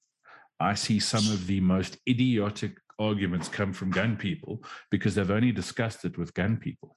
I 0.60 0.74
see 0.74 1.00
some 1.00 1.26
of 1.32 1.46
the 1.46 1.60
most 1.60 1.96
idiotic 2.06 2.76
arguments 2.98 3.48
come 3.48 3.72
from 3.72 3.90
gun 3.90 4.16
people 4.16 4.62
because 4.90 5.14
they've 5.14 5.30
only 5.30 5.52
discussed 5.52 6.04
it 6.04 6.18
with 6.18 6.34
gun 6.34 6.58
people 6.58 6.96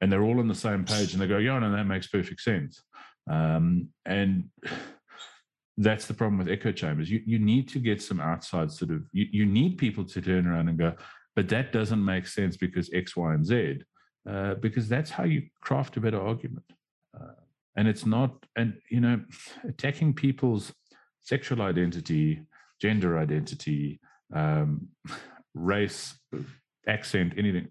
and 0.00 0.12
they're 0.12 0.22
all 0.22 0.40
on 0.40 0.48
the 0.48 0.54
same 0.54 0.84
page 0.84 1.12
and 1.12 1.22
they 1.22 1.26
go, 1.26 1.38
yeah, 1.38 1.58
no, 1.58 1.70
that 1.70 1.84
makes 1.84 2.08
perfect 2.08 2.40
sense. 2.40 2.82
Um, 3.30 3.88
and 4.04 4.44
that's 5.78 6.06
the 6.06 6.14
problem 6.14 6.38
with 6.38 6.48
echo 6.48 6.72
chambers. 6.72 7.08
You, 7.10 7.22
you 7.24 7.38
need 7.38 7.68
to 7.68 7.78
get 7.78 8.02
some 8.02 8.20
outside 8.20 8.70
sort 8.72 8.90
of, 8.90 9.04
you, 9.12 9.26
you 9.30 9.46
need 9.46 9.78
people 9.78 10.04
to 10.04 10.20
turn 10.20 10.46
around 10.46 10.68
and 10.68 10.76
go, 10.76 10.92
but 11.36 11.48
that 11.48 11.72
doesn't 11.72 12.04
make 12.04 12.26
sense 12.26 12.56
because 12.56 12.90
X, 12.92 13.16
Y, 13.16 13.32
and 13.32 13.46
Z, 13.46 13.80
uh, 14.28 14.54
because 14.54 14.88
that's 14.88 15.10
how 15.10 15.24
you 15.24 15.42
craft 15.60 15.96
a 15.96 16.00
better 16.00 16.20
argument. 16.20 16.66
Uh, 17.18 17.34
and 17.76 17.86
it's 17.86 18.04
not, 18.04 18.44
and, 18.56 18.74
you 18.90 19.00
know, 19.00 19.20
attacking 19.68 20.14
people's 20.14 20.72
sexual 21.20 21.62
identity, 21.62 22.42
gender 22.82 23.16
identity, 23.18 24.00
um, 24.34 24.88
race, 25.54 26.18
accent, 26.88 27.34
anything 27.36 27.68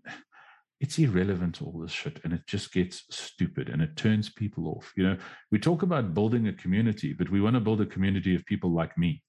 it's 0.80 1.00
irrelevant 1.00 1.56
to 1.56 1.66
all 1.66 1.80
this 1.80 1.92
shit 1.92 2.20
and 2.24 2.34
it 2.34 2.42
just 2.48 2.72
gets 2.72 3.04
stupid 3.10 3.70
and 3.70 3.82
it 3.82 3.96
turns 3.96 4.30
people 4.30 4.68
off 4.68 4.92
you 4.96 5.04
know? 5.04 5.18
We 5.52 5.60
talk 5.60 5.84
about 5.84 6.14
building 6.14 6.48
a 6.48 6.54
community 6.54 7.14
but 7.14 7.30
we 7.30 7.42
want 7.42 7.56
to 7.56 7.60
build 7.62 7.82
a 7.82 7.86
community 7.86 8.36
of 8.36 8.46
people 8.46 8.72
like 8.72 8.98
me. 8.98 9.22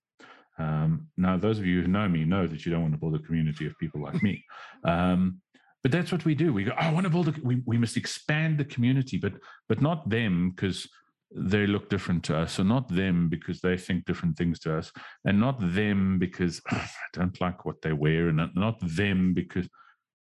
Um, 0.59 1.09
now 1.17 1.37
those 1.37 1.59
of 1.59 1.67
you 1.67 1.83
who 1.83 1.89
know 1.89 2.09
me 2.09 2.25
know 2.25 2.47
that 2.47 2.67
you 2.67 2.73
don't 2.73 2.83
want 2.83 2.95
to 2.95 3.01
build 3.01 3.15
a 3.15 3.21
community 3.21 3.67
of 3.67 3.79
people 3.79 4.03
like 4.03 4.23
me. 4.23 4.45
Um, 4.85 5.41
but 5.83 5.93
that's 5.93 6.11
what 6.13 6.25
we 6.25 6.35
do. 6.35 6.53
We 6.53 6.65
go 6.65 6.73
oh, 6.73 6.87
i 6.87 6.93
want 6.93 7.05
to 7.05 7.11
build 7.11 7.29
a 7.29 7.35
we, 7.43 7.63
we 7.65 7.79
must 7.79 7.97
expand 7.97 8.59
the 8.59 8.65
community 8.65 9.17
but 9.17 9.35
but 9.69 9.81
not 9.81 10.09
them 10.09 10.51
because 10.51 10.89
they 11.35 11.67
look 11.67 11.91
different 11.91 12.25
to 12.25 12.37
us, 12.37 12.59
or 12.59 12.65
not 12.65 12.89
them 12.89 13.29
because 13.29 13.61
they 13.61 13.77
think 13.77 14.05
different 14.05 14.37
things 14.37 14.59
to 14.61 14.77
us, 14.77 14.91
and 15.25 15.39
not 15.39 15.57
them 15.61 16.19
because 16.19 16.61
I 16.71 16.89
don't 17.13 17.39
like 17.41 17.65
what 17.65 17.83
they 17.83 17.93
wear, 17.93 18.29
and 18.29 18.51
not 18.55 18.79
them 18.81 19.35
because 19.35 19.69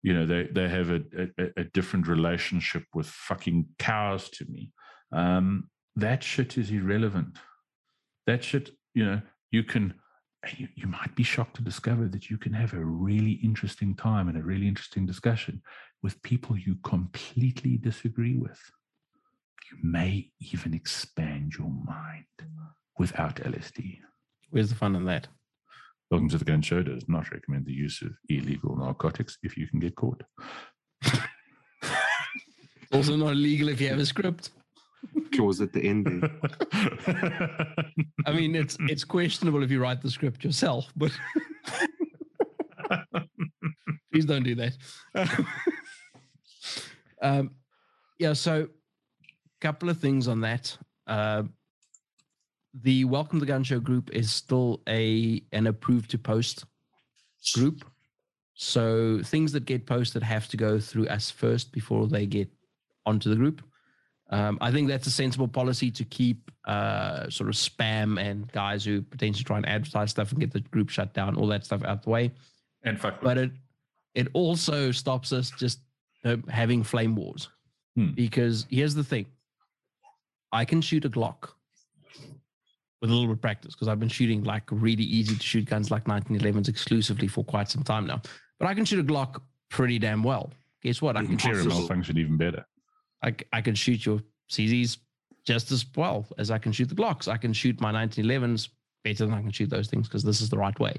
you 0.02 0.12
know 0.14 0.26
they 0.26 0.48
they 0.52 0.68
have 0.68 0.90
a, 0.90 1.00
a, 1.38 1.50
a 1.58 1.64
different 1.64 2.08
relationship 2.08 2.84
with 2.94 3.06
fucking 3.06 3.66
cows 3.78 4.28
to 4.30 4.44
me. 4.46 4.72
Um 5.12 5.68
that 5.96 6.22
shit 6.22 6.56
is 6.56 6.70
irrelevant. 6.70 7.38
That 8.26 8.42
shit 8.44 8.70
you 8.94 9.04
know 9.04 9.20
you 9.50 9.62
can 9.62 9.94
you, 10.56 10.68
you 10.74 10.88
might 10.88 11.14
be 11.14 11.22
shocked 11.22 11.56
to 11.56 11.62
discover 11.62 12.08
that 12.08 12.28
you 12.28 12.36
can 12.36 12.52
have 12.52 12.72
a 12.72 12.84
really 12.84 13.32
interesting 13.44 13.94
time 13.94 14.28
and 14.28 14.36
a 14.36 14.42
really 14.42 14.66
interesting 14.66 15.06
discussion 15.06 15.62
with 16.02 16.20
people 16.22 16.58
you 16.58 16.76
completely 16.82 17.76
disagree 17.76 18.36
with. 18.36 18.60
You 19.70 19.78
may 19.82 20.32
even 20.40 20.74
expand 20.74 21.54
your 21.54 21.70
mind 21.70 22.24
without 22.98 23.36
lsd 23.36 23.98
Where's 24.50 24.68
the 24.68 24.74
fun 24.74 24.96
in 24.96 25.06
that? 25.06 25.28
Welcome 26.12 26.28
to 26.28 26.36
the 26.36 26.44
Gun 26.44 26.60
Show 26.60 26.82
does 26.82 27.08
not 27.08 27.30
recommend 27.30 27.64
the 27.64 27.72
use 27.72 28.02
of 28.02 28.10
illegal 28.28 28.76
narcotics 28.76 29.38
if 29.42 29.56
you 29.56 29.66
can 29.66 29.80
get 29.80 29.96
caught. 29.96 30.22
Also 32.92 33.16
not 33.16 33.30
illegal 33.30 33.70
if 33.70 33.80
you 33.80 33.88
have 33.88 33.98
a 33.98 34.04
script. 34.04 34.50
Clause 35.34 35.62
at 35.62 35.72
the 35.72 35.82
end. 35.82 36.30
I 38.26 38.32
mean, 38.34 38.54
it's 38.54 38.76
it's 38.80 39.02
questionable 39.02 39.62
if 39.62 39.70
you 39.70 39.80
write 39.80 40.02
the 40.02 40.10
script 40.10 40.44
yourself, 40.44 40.92
but 40.94 41.10
please 44.12 44.26
don't 44.26 44.42
do 44.42 44.54
that. 44.56 44.76
um, 47.22 47.52
yeah, 48.18 48.34
so 48.34 48.64
a 48.64 49.60
couple 49.62 49.88
of 49.88 49.96
things 49.96 50.28
on 50.28 50.42
that. 50.42 50.76
Uh, 51.06 51.44
the 52.74 53.04
Welcome 53.04 53.38
to 53.38 53.44
the 53.44 53.52
Gun 53.52 53.64
Show 53.64 53.80
group 53.80 54.10
is 54.12 54.32
still 54.32 54.80
a 54.88 55.42
an 55.52 55.66
approved 55.66 56.10
to 56.12 56.18
post 56.18 56.64
group. 57.54 57.84
So 58.54 59.20
things 59.24 59.52
that 59.52 59.64
get 59.64 59.86
posted 59.86 60.22
have 60.22 60.48
to 60.48 60.56
go 60.56 60.78
through 60.78 61.08
us 61.08 61.30
first 61.30 61.72
before 61.72 62.06
they 62.06 62.26
get 62.26 62.48
onto 63.04 63.28
the 63.28 63.36
group. 63.36 63.62
Um, 64.30 64.56
I 64.60 64.70
think 64.70 64.88
that's 64.88 65.06
a 65.06 65.10
sensible 65.10 65.48
policy 65.48 65.90
to 65.90 66.04
keep 66.04 66.50
uh, 66.64 67.28
sort 67.28 67.50
of 67.50 67.54
spam 67.54 68.18
and 68.18 68.50
guys 68.52 68.84
who 68.84 69.02
potentially 69.02 69.44
try 69.44 69.58
and 69.58 69.68
advertise 69.68 70.10
stuff 70.10 70.30
and 70.30 70.40
get 70.40 70.52
the 70.52 70.60
group 70.60 70.88
shut 70.88 71.12
down, 71.12 71.36
all 71.36 71.46
that 71.48 71.64
stuff 71.64 71.84
out 71.84 72.02
the 72.02 72.10
way. 72.10 72.32
and 72.84 72.98
fuck 72.98 73.20
But 73.20 73.36
it 73.38 73.50
it 74.14 74.28
also 74.32 74.92
stops 74.92 75.32
us 75.32 75.50
just 75.50 75.80
uh, 76.24 76.36
having 76.48 76.82
flame 76.82 77.14
wars. 77.14 77.48
Hmm. 77.96 78.12
Because 78.12 78.66
here's 78.70 78.94
the 78.94 79.04
thing 79.04 79.26
I 80.52 80.64
can 80.64 80.80
shoot 80.80 81.04
a 81.04 81.10
Glock 81.10 81.50
with 83.02 83.10
a 83.10 83.12
little 83.12 83.26
bit 83.26 83.34
of 83.34 83.42
practice 83.42 83.74
because 83.74 83.88
I've 83.88 83.98
been 83.98 84.08
shooting 84.08 84.44
like 84.44 84.62
really 84.70 85.02
easy 85.02 85.34
to 85.34 85.42
shoot 85.42 85.66
guns 85.66 85.90
like 85.90 86.04
1911s 86.04 86.68
exclusively 86.68 87.26
for 87.26 87.44
quite 87.44 87.68
some 87.68 87.82
time 87.82 88.06
now. 88.06 88.22
But 88.58 88.68
I 88.68 88.74
can 88.74 88.84
shoot 88.84 89.00
a 89.00 89.04
Glock 89.04 89.42
pretty 89.70 89.98
damn 89.98 90.22
well. 90.22 90.52
Guess 90.82 91.02
what? 91.02 91.16
I 91.16 91.24
can 91.24 91.36
shoot 91.36 91.50
Impossible. 91.50 91.80
malfunction 91.80 92.16
even 92.16 92.36
better. 92.36 92.64
I, 93.22 93.34
I 93.52 93.60
can 93.60 93.74
shoot 93.74 94.06
your 94.06 94.20
CZs 94.50 94.98
just 95.44 95.72
as 95.72 95.84
well 95.96 96.26
as 96.38 96.52
I 96.52 96.58
can 96.58 96.70
shoot 96.70 96.88
the 96.88 96.94
Glocks. 96.94 97.26
I 97.26 97.36
can 97.36 97.52
shoot 97.52 97.80
my 97.80 97.92
1911s 97.92 98.68
better 99.02 99.26
than 99.26 99.34
I 99.34 99.40
can 99.40 99.50
shoot 99.50 99.68
those 99.68 99.88
things 99.88 100.06
because 100.06 100.22
this 100.22 100.40
is 100.40 100.48
the 100.48 100.56
right 100.56 100.78
way. 100.78 100.94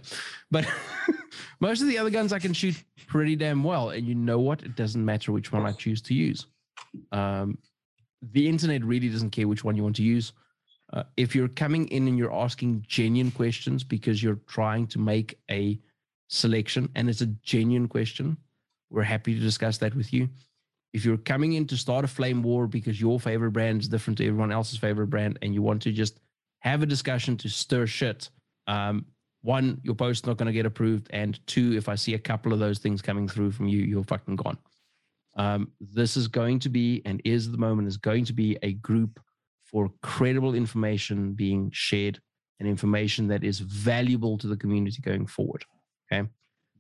But 0.51 0.67
most 1.61 1.81
of 1.81 1.87
the 1.87 1.97
other 1.97 2.09
guns 2.09 2.33
I 2.33 2.39
can 2.39 2.53
shoot 2.53 2.75
pretty 3.07 3.37
damn 3.37 3.63
well. 3.63 3.91
And 3.91 4.05
you 4.05 4.15
know 4.15 4.39
what? 4.39 4.61
It 4.63 4.75
doesn't 4.75 5.03
matter 5.03 5.31
which 5.31 5.53
one 5.53 5.65
I 5.65 5.71
choose 5.71 6.01
to 6.03 6.13
use. 6.13 6.47
Um, 7.13 7.57
the 8.33 8.47
internet 8.47 8.83
really 8.83 9.07
doesn't 9.07 9.29
care 9.29 9.47
which 9.47 9.63
one 9.63 9.77
you 9.77 9.83
want 9.83 9.95
to 9.97 10.03
use. 10.03 10.33
Uh, 10.93 11.03
if 11.17 11.35
you're 11.35 11.47
coming 11.47 11.87
in 11.87 12.07
and 12.07 12.17
you're 12.17 12.33
asking 12.33 12.85
genuine 12.87 13.31
questions 13.31 13.83
because 13.83 14.21
you're 14.21 14.39
trying 14.47 14.85
to 14.85 14.99
make 14.99 15.39
a 15.49 15.79
selection 16.27 16.87
and 16.95 17.09
it's 17.09 17.21
a 17.21 17.25
genuine 17.25 17.87
question, 17.87 18.37
we're 18.91 19.01
happy 19.01 19.33
to 19.33 19.41
discuss 19.41 19.79
that 19.79 19.95
with 19.95 20.13
you. 20.13 20.29
If 20.93 21.03
you're 21.03 21.17
coming 21.17 21.53
in 21.53 21.65
to 21.67 21.77
start 21.77 22.05
a 22.05 22.07
flame 22.07 22.43
war 22.43 22.67
because 22.67 23.01
your 23.01 23.19
favorite 23.19 23.51
brand 23.51 23.81
is 23.81 23.87
different 23.87 24.19
to 24.19 24.27
everyone 24.27 24.51
else's 24.51 24.77
favorite 24.77 25.07
brand 25.07 25.39
and 25.41 25.51
you 25.51 25.63
want 25.63 25.81
to 25.81 25.91
just 25.91 26.19
have 26.59 26.83
a 26.83 26.85
discussion 26.85 27.35
to 27.37 27.49
stir 27.49 27.87
shit 27.87 28.29
um, 28.67 29.05
one 29.41 29.81
your 29.83 29.95
post's 29.95 30.25
not 30.27 30.37
going 30.37 30.47
to 30.47 30.53
get 30.53 30.65
approved 30.65 31.07
and 31.09 31.45
two 31.47 31.73
if 31.75 31.89
i 31.89 31.95
see 31.95 32.13
a 32.13 32.19
couple 32.19 32.53
of 32.53 32.59
those 32.59 32.79
things 32.79 33.01
coming 33.01 33.27
through 33.27 33.51
from 33.51 33.67
you 33.67 33.79
you're 33.79 34.03
fucking 34.03 34.37
gone. 34.37 34.57
Um, 35.35 35.71
this 35.81 36.15
is 36.15 36.27
going 36.27 36.59
to 36.59 36.69
be 36.69 37.01
and 37.05 37.21
is 37.25 37.51
the 37.51 37.57
moment 37.57 37.87
is 37.87 37.97
going 37.97 38.23
to 38.25 38.33
be 38.33 38.57
a 38.61 38.73
group 38.73 39.19
for 39.74 39.91
credible 40.01 40.55
information 40.55 41.34
being 41.34 41.69
shared 41.74 42.21
and 42.61 42.69
information 42.69 43.28
that 43.28 43.43
is 43.43 43.59
valuable 43.59 44.38
to 44.38 44.47
the 44.47 44.55
community 44.55 45.01
going 45.01 45.28
forward 45.28 45.65
okay 46.09 46.26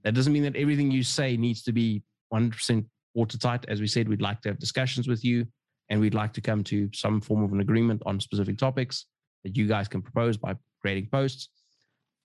that 0.03 0.13
doesn't 0.13 0.33
mean 0.33 0.43
that 0.43 0.55
everything 0.55 0.91
you 0.91 1.03
say 1.03 1.35
needs 1.35 1.63
to 1.63 1.71
be 1.71 2.03
100% 2.33 2.85
watertight. 3.13 3.65
As 3.67 3.79
we 3.79 3.87
said, 3.87 4.07
we'd 4.07 4.21
like 4.21 4.41
to 4.41 4.49
have 4.49 4.59
discussions 4.59 5.07
with 5.07 5.23
you 5.23 5.45
and 5.89 5.99
we'd 5.99 6.13
like 6.13 6.33
to 6.33 6.41
come 6.41 6.63
to 6.65 6.89
some 6.93 7.21
form 7.21 7.43
of 7.43 7.51
an 7.53 7.59
agreement 7.59 8.01
on 8.05 8.19
specific 8.19 8.57
topics 8.57 9.05
that 9.43 9.55
you 9.55 9.67
guys 9.67 9.87
can 9.87 10.01
propose 10.01 10.37
by 10.37 10.55
creating 10.81 11.09
posts. 11.11 11.49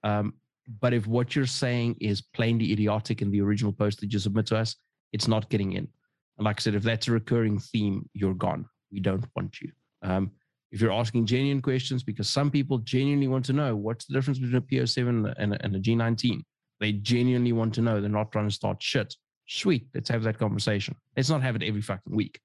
Um, 0.04 0.34
but 0.80 0.92
if 0.92 1.06
what 1.06 1.34
you're 1.34 1.46
saying 1.46 1.96
is 2.00 2.20
plainly 2.20 2.72
idiotic 2.72 3.22
in 3.22 3.30
the 3.30 3.40
original 3.40 3.72
post 3.72 4.00
that 4.00 4.12
you 4.12 4.18
submit 4.18 4.46
to 4.46 4.56
us, 4.56 4.76
it's 5.12 5.28
not 5.28 5.48
getting 5.48 5.72
in. 5.72 5.88
And 6.36 6.44
like 6.44 6.60
I 6.60 6.62
said, 6.62 6.74
if 6.74 6.82
that's 6.82 7.08
a 7.08 7.12
recurring 7.12 7.58
theme, 7.58 8.08
you're 8.12 8.34
gone. 8.34 8.66
We 8.92 9.00
don't 9.00 9.24
want 9.34 9.60
you. 9.60 9.72
Um, 10.02 10.30
if 10.70 10.80
you're 10.80 10.92
asking 10.92 11.26
genuine 11.26 11.62
questions, 11.62 12.02
because 12.02 12.28
some 12.28 12.50
people 12.50 12.78
genuinely 12.78 13.28
want 13.28 13.44
to 13.46 13.52
know 13.52 13.74
what's 13.74 14.04
the 14.04 14.14
difference 14.14 14.38
between 14.38 14.56
a 14.56 14.60
P07 14.60 15.34
and 15.38 15.54
a, 15.54 15.64
and 15.64 15.76
a 15.76 15.80
G19, 15.80 16.42
they 16.80 16.92
genuinely 16.92 17.52
want 17.52 17.74
to 17.74 17.82
know. 17.82 18.00
They're 18.00 18.10
not 18.10 18.32
trying 18.32 18.48
to 18.48 18.54
start 18.54 18.82
shit. 18.82 19.14
Sweet, 19.48 19.86
let's 19.94 20.10
have 20.10 20.22
that 20.24 20.38
conversation. 20.38 20.94
Let's 21.16 21.30
not 21.30 21.42
have 21.42 21.56
it 21.56 21.62
every 21.62 21.80
fucking 21.80 22.14
week, 22.14 22.38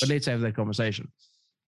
but 0.00 0.10
let's 0.10 0.26
have 0.26 0.40
that 0.42 0.54
conversation. 0.54 1.10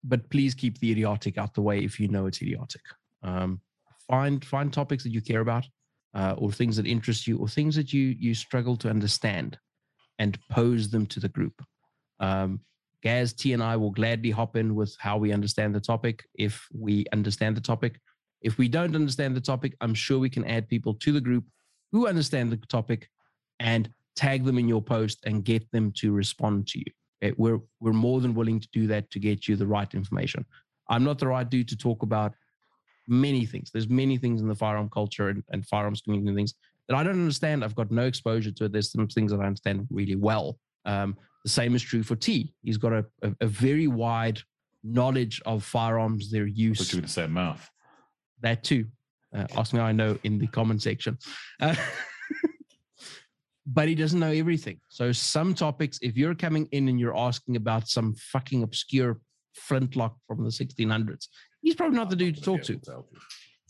But 0.04 0.28
please 0.30 0.54
keep 0.54 0.78
the 0.78 0.92
idiotic 0.92 1.38
out 1.38 1.54
the 1.54 1.62
way 1.62 1.82
if 1.82 1.98
you 1.98 2.08
know 2.08 2.26
it's 2.26 2.42
idiotic. 2.42 2.82
Um, 3.22 3.60
find 4.08 4.44
find 4.44 4.72
topics 4.72 5.02
that 5.02 5.10
you 5.10 5.22
care 5.22 5.40
about, 5.40 5.66
uh, 6.14 6.34
or 6.36 6.52
things 6.52 6.76
that 6.76 6.86
interest 6.86 7.26
you, 7.26 7.38
or 7.38 7.48
things 7.48 7.74
that 7.76 7.92
you 7.92 8.14
you 8.18 8.34
struggle 8.34 8.76
to 8.76 8.90
understand, 8.90 9.58
and 10.18 10.38
pose 10.50 10.90
them 10.90 11.06
to 11.06 11.20
the 11.20 11.30
group. 11.30 11.64
Um, 12.20 12.60
Gaz, 13.06 13.32
T, 13.32 13.52
and 13.52 13.62
I 13.62 13.76
will 13.76 13.92
gladly 13.92 14.32
hop 14.32 14.56
in 14.56 14.74
with 14.74 14.96
how 14.98 15.16
we 15.16 15.32
understand 15.32 15.72
the 15.72 15.80
topic 15.80 16.24
if 16.34 16.66
we 16.74 17.04
understand 17.12 17.56
the 17.56 17.60
topic. 17.60 18.00
If 18.42 18.58
we 18.58 18.66
don't 18.66 18.96
understand 18.96 19.36
the 19.36 19.40
topic, 19.40 19.76
I'm 19.80 19.94
sure 19.94 20.18
we 20.18 20.28
can 20.28 20.44
add 20.44 20.68
people 20.68 20.92
to 20.94 21.12
the 21.12 21.20
group 21.20 21.44
who 21.92 22.08
understand 22.08 22.50
the 22.50 22.56
topic 22.66 23.08
and 23.60 23.88
tag 24.16 24.44
them 24.44 24.58
in 24.58 24.66
your 24.66 24.82
post 24.82 25.20
and 25.24 25.44
get 25.44 25.70
them 25.70 25.92
to 25.98 26.10
respond 26.10 26.66
to 26.70 26.80
you. 26.80 26.90
Okay, 27.22 27.32
We're 27.38 27.60
we're 27.78 27.92
more 27.92 28.20
than 28.20 28.34
willing 28.34 28.58
to 28.58 28.68
do 28.72 28.88
that 28.88 29.08
to 29.12 29.20
get 29.20 29.46
you 29.46 29.54
the 29.54 29.68
right 29.68 29.94
information. 29.94 30.44
I'm 30.90 31.04
not 31.04 31.20
the 31.20 31.28
right 31.28 31.48
dude 31.48 31.68
to 31.68 31.76
talk 31.76 32.02
about 32.02 32.32
many 33.06 33.46
things. 33.46 33.70
There's 33.70 33.88
many 33.88 34.16
things 34.18 34.40
in 34.40 34.48
the 34.48 34.56
firearm 34.56 34.90
culture 34.90 35.28
and, 35.28 35.44
and 35.52 35.64
firearms 35.64 36.00
community 36.00 36.30
and 36.30 36.36
things 36.36 36.54
that 36.88 36.96
I 36.96 37.04
don't 37.04 37.22
understand. 37.22 37.62
I've 37.62 37.76
got 37.76 37.92
no 37.92 38.02
exposure 38.02 38.50
to 38.50 38.64
it. 38.64 38.72
There's 38.72 38.90
some 38.90 39.06
things 39.06 39.30
that 39.30 39.38
I 39.40 39.46
understand 39.46 39.86
really 39.90 40.16
well. 40.16 40.58
Um, 40.86 41.16
the 41.44 41.50
same 41.50 41.74
is 41.74 41.82
true 41.82 42.02
for 42.02 42.16
T. 42.16 42.54
He's 42.62 42.78
got 42.78 42.92
a, 42.92 43.04
a, 43.22 43.32
a 43.42 43.46
very 43.46 43.86
wide 43.86 44.40
knowledge 44.82 45.42
of 45.44 45.64
firearms, 45.64 46.30
their 46.30 46.44
But 46.44 46.56
use, 46.56 46.92
you 46.92 47.00
would 47.00 47.10
say 47.10 47.26
mouth. 47.26 47.68
that 48.40 48.64
too. 48.64 48.86
Uh, 49.34 49.46
ask 49.56 49.74
me 49.74 49.80
I 49.80 49.92
know 49.92 50.18
in 50.24 50.38
the 50.38 50.46
comment 50.46 50.82
section. 50.82 51.18
Uh, 51.60 51.74
but 53.66 53.88
he 53.88 53.94
doesn't 53.94 54.18
know 54.18 54.30
everything. 54.30 54.80
So 54.88 55.12
some 55.12 55.54
topics, 55.54 55.98
if 56.02 56.16
you're 56.16 56.34
coming 56.34 56.68
in 56.72 56.88
and 56.88 56.98
you're 56.98 57.16
asking 57.16 57.56
about 57.56 57.88
some 57.88 58.14
fucking 58.14 58.62
obscure 58.62 59.20
flintlock 59.54 60.16
from 60.26 60.44
the 60.44 60.50
1600s, 60.50 61.28
he's 61.62 61.74
probably 61.74 61.96
not 61.96 62.10
the 62.10 62.16
dude 62.16 62.36
to 62.36 62.42
talk 62.42 62.62
to. 62.62 62.80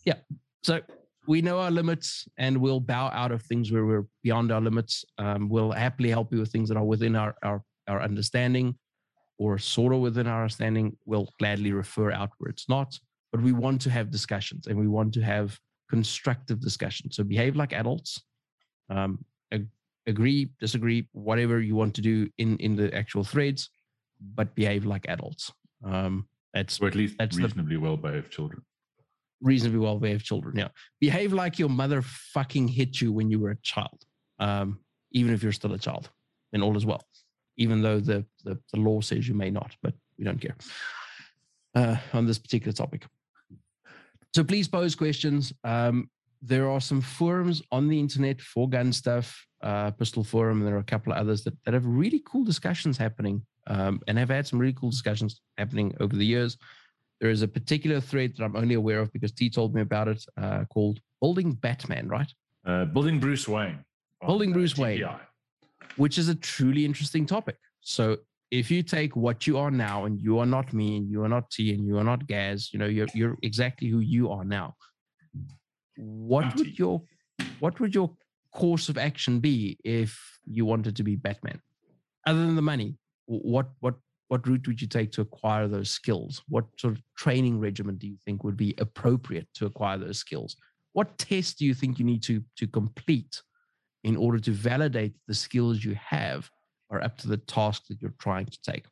Yeah. 0.04 0.16
So 0.62 0.80
we 1.26 1.42
know 1.42 1.60
our 1.60 1.70
limits 1.70 2.26
and 2.38 2.56
we'll 2.56 2.80
bow 2.80 3.08
out 3.12 3.32
of 3.32 3.42
things 3.42 3.72
where 3.72 3.86
we're 3.86 4.06
beyond 4.22 4.52
our 4.52 4.60
limits. 4.60 5.04
Um, 5.18 5.48
we'll 5.48 5.72
happily 5.72 6.10
help 6.10 6.32
you 6.32 6.40
with 6.40 6.50
things 6.50 6.68
that 6.68 6.76
are 6.76 6.84
within 6.84 7.16
our, 7.16 7.34
our, 7.42 7.62
our 7.88 8.02
understanding 8.02 8.76
or 9.38 9.58
sort 9.58 9.92
of 9.92 10.00
within 10.00 10.26
our 10.26 10.42
understanding. 10.42 10.96
We'll 11.04 11.28
gladly 11.38 11.72
refer 11.72 12.12
out 12.12 12.30
where 12.38 12.50
it's 12.50 12.68
not. 12.68 12.98
But 13.32 13.42
we 13.42 13.52
want 13.52 13.80
to 13.82 13.90
have 13.90 14.10
discussions 14.10 14.66
and 14.66 14.78
we 14.78 14.88
want 14.88 15.12
to 15.14 15.22
have 15.22 15.58
constructive 15.90 16.60
discussions. 16.60 17.16
So 17.16 17.24
behave 17.24 17.56
like 17.56 17.72
adults. 17.72 18.22
Um, 18.88 19.24
ag- 19.52 19.68
agree, 20.06 20.50
disagree, 20.60 21.08
whatever 21.12 21.60
you 21.60 21.74
want 21.74 21.94
to 21.96 22.00
do 22.00 22.28
in, 22.38 22.56
in 22.58 22.76
the 22.76 22.94
actual 22.94 23.24
threads, 23.24 23.70
but 24.34 24.54
behave 24.54 24.86
like 24.86 25.06
adults. 25.08 25.52
Um, 25.84 26.26
that's 26.54 26.80
Or 26.80 26.88
at 26.88 26.94
least 26.94 27.16
That's 27.18 27.36
reasonably 27.36 27.76
well 27.76 27.96
behaved 27.96 28.30
children. 28.30 28.62
Reasonably 29.40 29.78
well 29.78 29.98
behaved 29.98 30.24
children. 30.24 30.56
Yeah. 30.56 30.68
Behave 31.00 31.32
like 31.32 31.58
your 31.58 31.68
mother 31.68 32.02
fucking 32.02 32.68
hit 32.68 33.00
you 33.00 33.12
when 33.12 33.30
you 33.30 33.38
were 33.38 33.50
a 33.50 33.56
child. 33.62 34.02
Um, 34.38 34.80
even 35.12 35.32
if 35.32 35.42
you're 35.42 35.52
still 35.52 35.72
a 35.72 35.78
child, 35.78 36.10
and 36.52 36.62
all 36.62 36.76
is 36.76 36.84
well. 36.84 37.02
Even 37.56 37.80
though 37.80 38.00
the, 38.00 38.24
the, 38.44 38.58
the 38.72 38.80
law 38.80 39.00
says 39.00 39.26
you 39.26 39.34
may 39.34 39.50
not, 39.50 39.74
but 39.82 39.94
we 40.18 40.24
don't 40.24 40.40
care 40.40 40.56
uh, 41.74 41.96
on 42.12 42.26
this 42.26 42.38
particular 42.38 42.72
topic. 42.72 43.06
So 44.34 44.44
please 44.44 44.68
pose 44.68 44.94
questions. 44.94 45.52
Um, 45.64 46.10
there 46.42 46.68
are 46.68 46.80
some 46.80 47.00
forums 47.00 47.62
on 47.72 47.88
the 47.88 47.98
internet 47.98 48.40
for 48.40 48.68
gun 48.68 48.92
stuff, 48.92 49.46
uh, 49.62 49.90
Pistol 49.92 50.22
Forum, 50.22 50.58
and 50.58 50.66
there 50.66 50.76
are 50.76 50.80
a 50.80 50.84
couple 50.84 51.12
of 51.12 51.18
others 51.18 51.42
that, 51.44 51.54
that 51.64 51.74
have 51.74 51.86
really 51.86 52.22
cool 52.26 52.44
discussions 52.44 52.98
happening 52.98 53.42
um, 53.68 54.00
and 54.06 54.18
have 54.18 54.28
had 54.28 54.46
some 54.46 54.58
really 54.58 54.74
cool 54.74 54.90
discussions 54.90 55.40
happening 55.56 55.94
over 56.00 56.14
the 56.14 56.26
years. 56.26 56.58
There 57.20 57.30
is 57.30 57.42
a 57.42 57.48
particular 57.48 58.00
thread 58.00 58.34
that 58.36 58.44
I'm 58.44 58.56
only 58.56 58.74
aware 58.74 59.00
of 59.00 59.12
because 59.12 59.32
T 59.32 59.48
told 59.48 59.74
me 59.74 59.80
about 59.80 60.08
it 60.08 60.24
uh, 60.36 60.64
called 60.64 61.00
Building 61.20 61.52
Batman, 61.52 62.08
right? 62.08 62.30
Uh, 62.66 62.84
building 62.84 63.18
Bruce 63.18 63.48
Wayne. 63.48 63.84
Building 64.24 64.50
uh, 64.50 64.54
Bruce 64.54 64.76
Wayne. 64.76 65.00
TPI. 65.00 65.20
which 65.96 66.18
is 66.18 66.28
a 66.28 66.34
truly 66.34 66.84
interesting 66.84 67.24
topic. 67.26 67.56
So 67.80 68.18
if 68.50 68.70
you 68.70 68.82
take 68.82 69.16
what 69.16 69.46
you 69.46 69.58
are 69.58 69.70
now 69.70 70.04
and 70.04 70.20
you 70.20 70.38
are 70.38 70.46
not 70.46 70.72
me 70.72 70.96
and 70.98 71.10
you 71.10 71.22
are 71.22 71.28
not 71.28 71.50
T 71.50 71.74
and 71.74 71.86
you 71.86 71.98
are 71.98 72.04
not 72.04 72.26
Gaz, 72.26 72.70
you 72.72 72.78
know, 72.78 72.86
you're 72.86 73.08
you're 73.14 73.36
exactly 73.42 73.88
who 73.88 74.00
you 74.00 74.30
are 74.30 74.44
now. 74.44 74.74
What 75.96 76.44
I'm 76.44 76.56
would 76.56 76.66
T. 76.66 76.74
your 76.76 77.02
what 77.60 77.80
would 77.80 77.94
your 77.94 78.10
course 78.52 78.88
of 78.88 78.98
action 78.98 79.40
be 79.40 79.78
if 79.84 80.18
you 80.44 80.64
wanted 80.64 80.96
to 80.96 81.02
be 81.02 81.16
Batman? 81.16 81.60
Other 82.26 82.44
than 82.44 82.56
the 82.56 82.62
money, 82.62 82.96
what 83.26 83.70
what 83.80 83.94
what 84.28 84.46
route 84.46 84.66
would 84.66 84.80
you 84.80 84.88
take 84.88 85.12
to 85.12 85.20
acquire 85.20 85.68
those 85.68 85.90
skills? 85.90 86.42
What 86.48 86.66
sort 86.78 86.94
of 86.94 87.02
training 87.16 87.60
regimen 87.60 87.96
do 87.96 88.06
you 88.06 88.16
think 88.24 88.42
would 88.42 88.56
be 88.56 88.74
appropriate 88.78 89.46
to 89.54 89.66
acquire 89.66 89.98
those 89.98 90.18
skills? 90.18 90.56
What 90.92 91.18
tests 91.18 91.54
do 91.54 91.64
you 91.64 91.74
think 91.74 91.98
you 91.98 92.04
need 92.04 92.22
to 92.24 92.42
to 92.56 92.66
complete 92.66 93.40
in 94.04 94.16
order 94.16 94.38
to 94.38 94.52
validate 94.52 95.14
the 95.26 95.34
skills 95.34 95.84
you 95.84 95.96
have 96.00 96.48
are 96.90 97.02
up 97.02 97.18
to 97.18 97.28
the 97.28 97.36
task 97.36 97.86
that 97.88 98.00
you're 98.00 98.14
trying 98.20 98.46
to 98.46 98.58
take. 98.62 98.86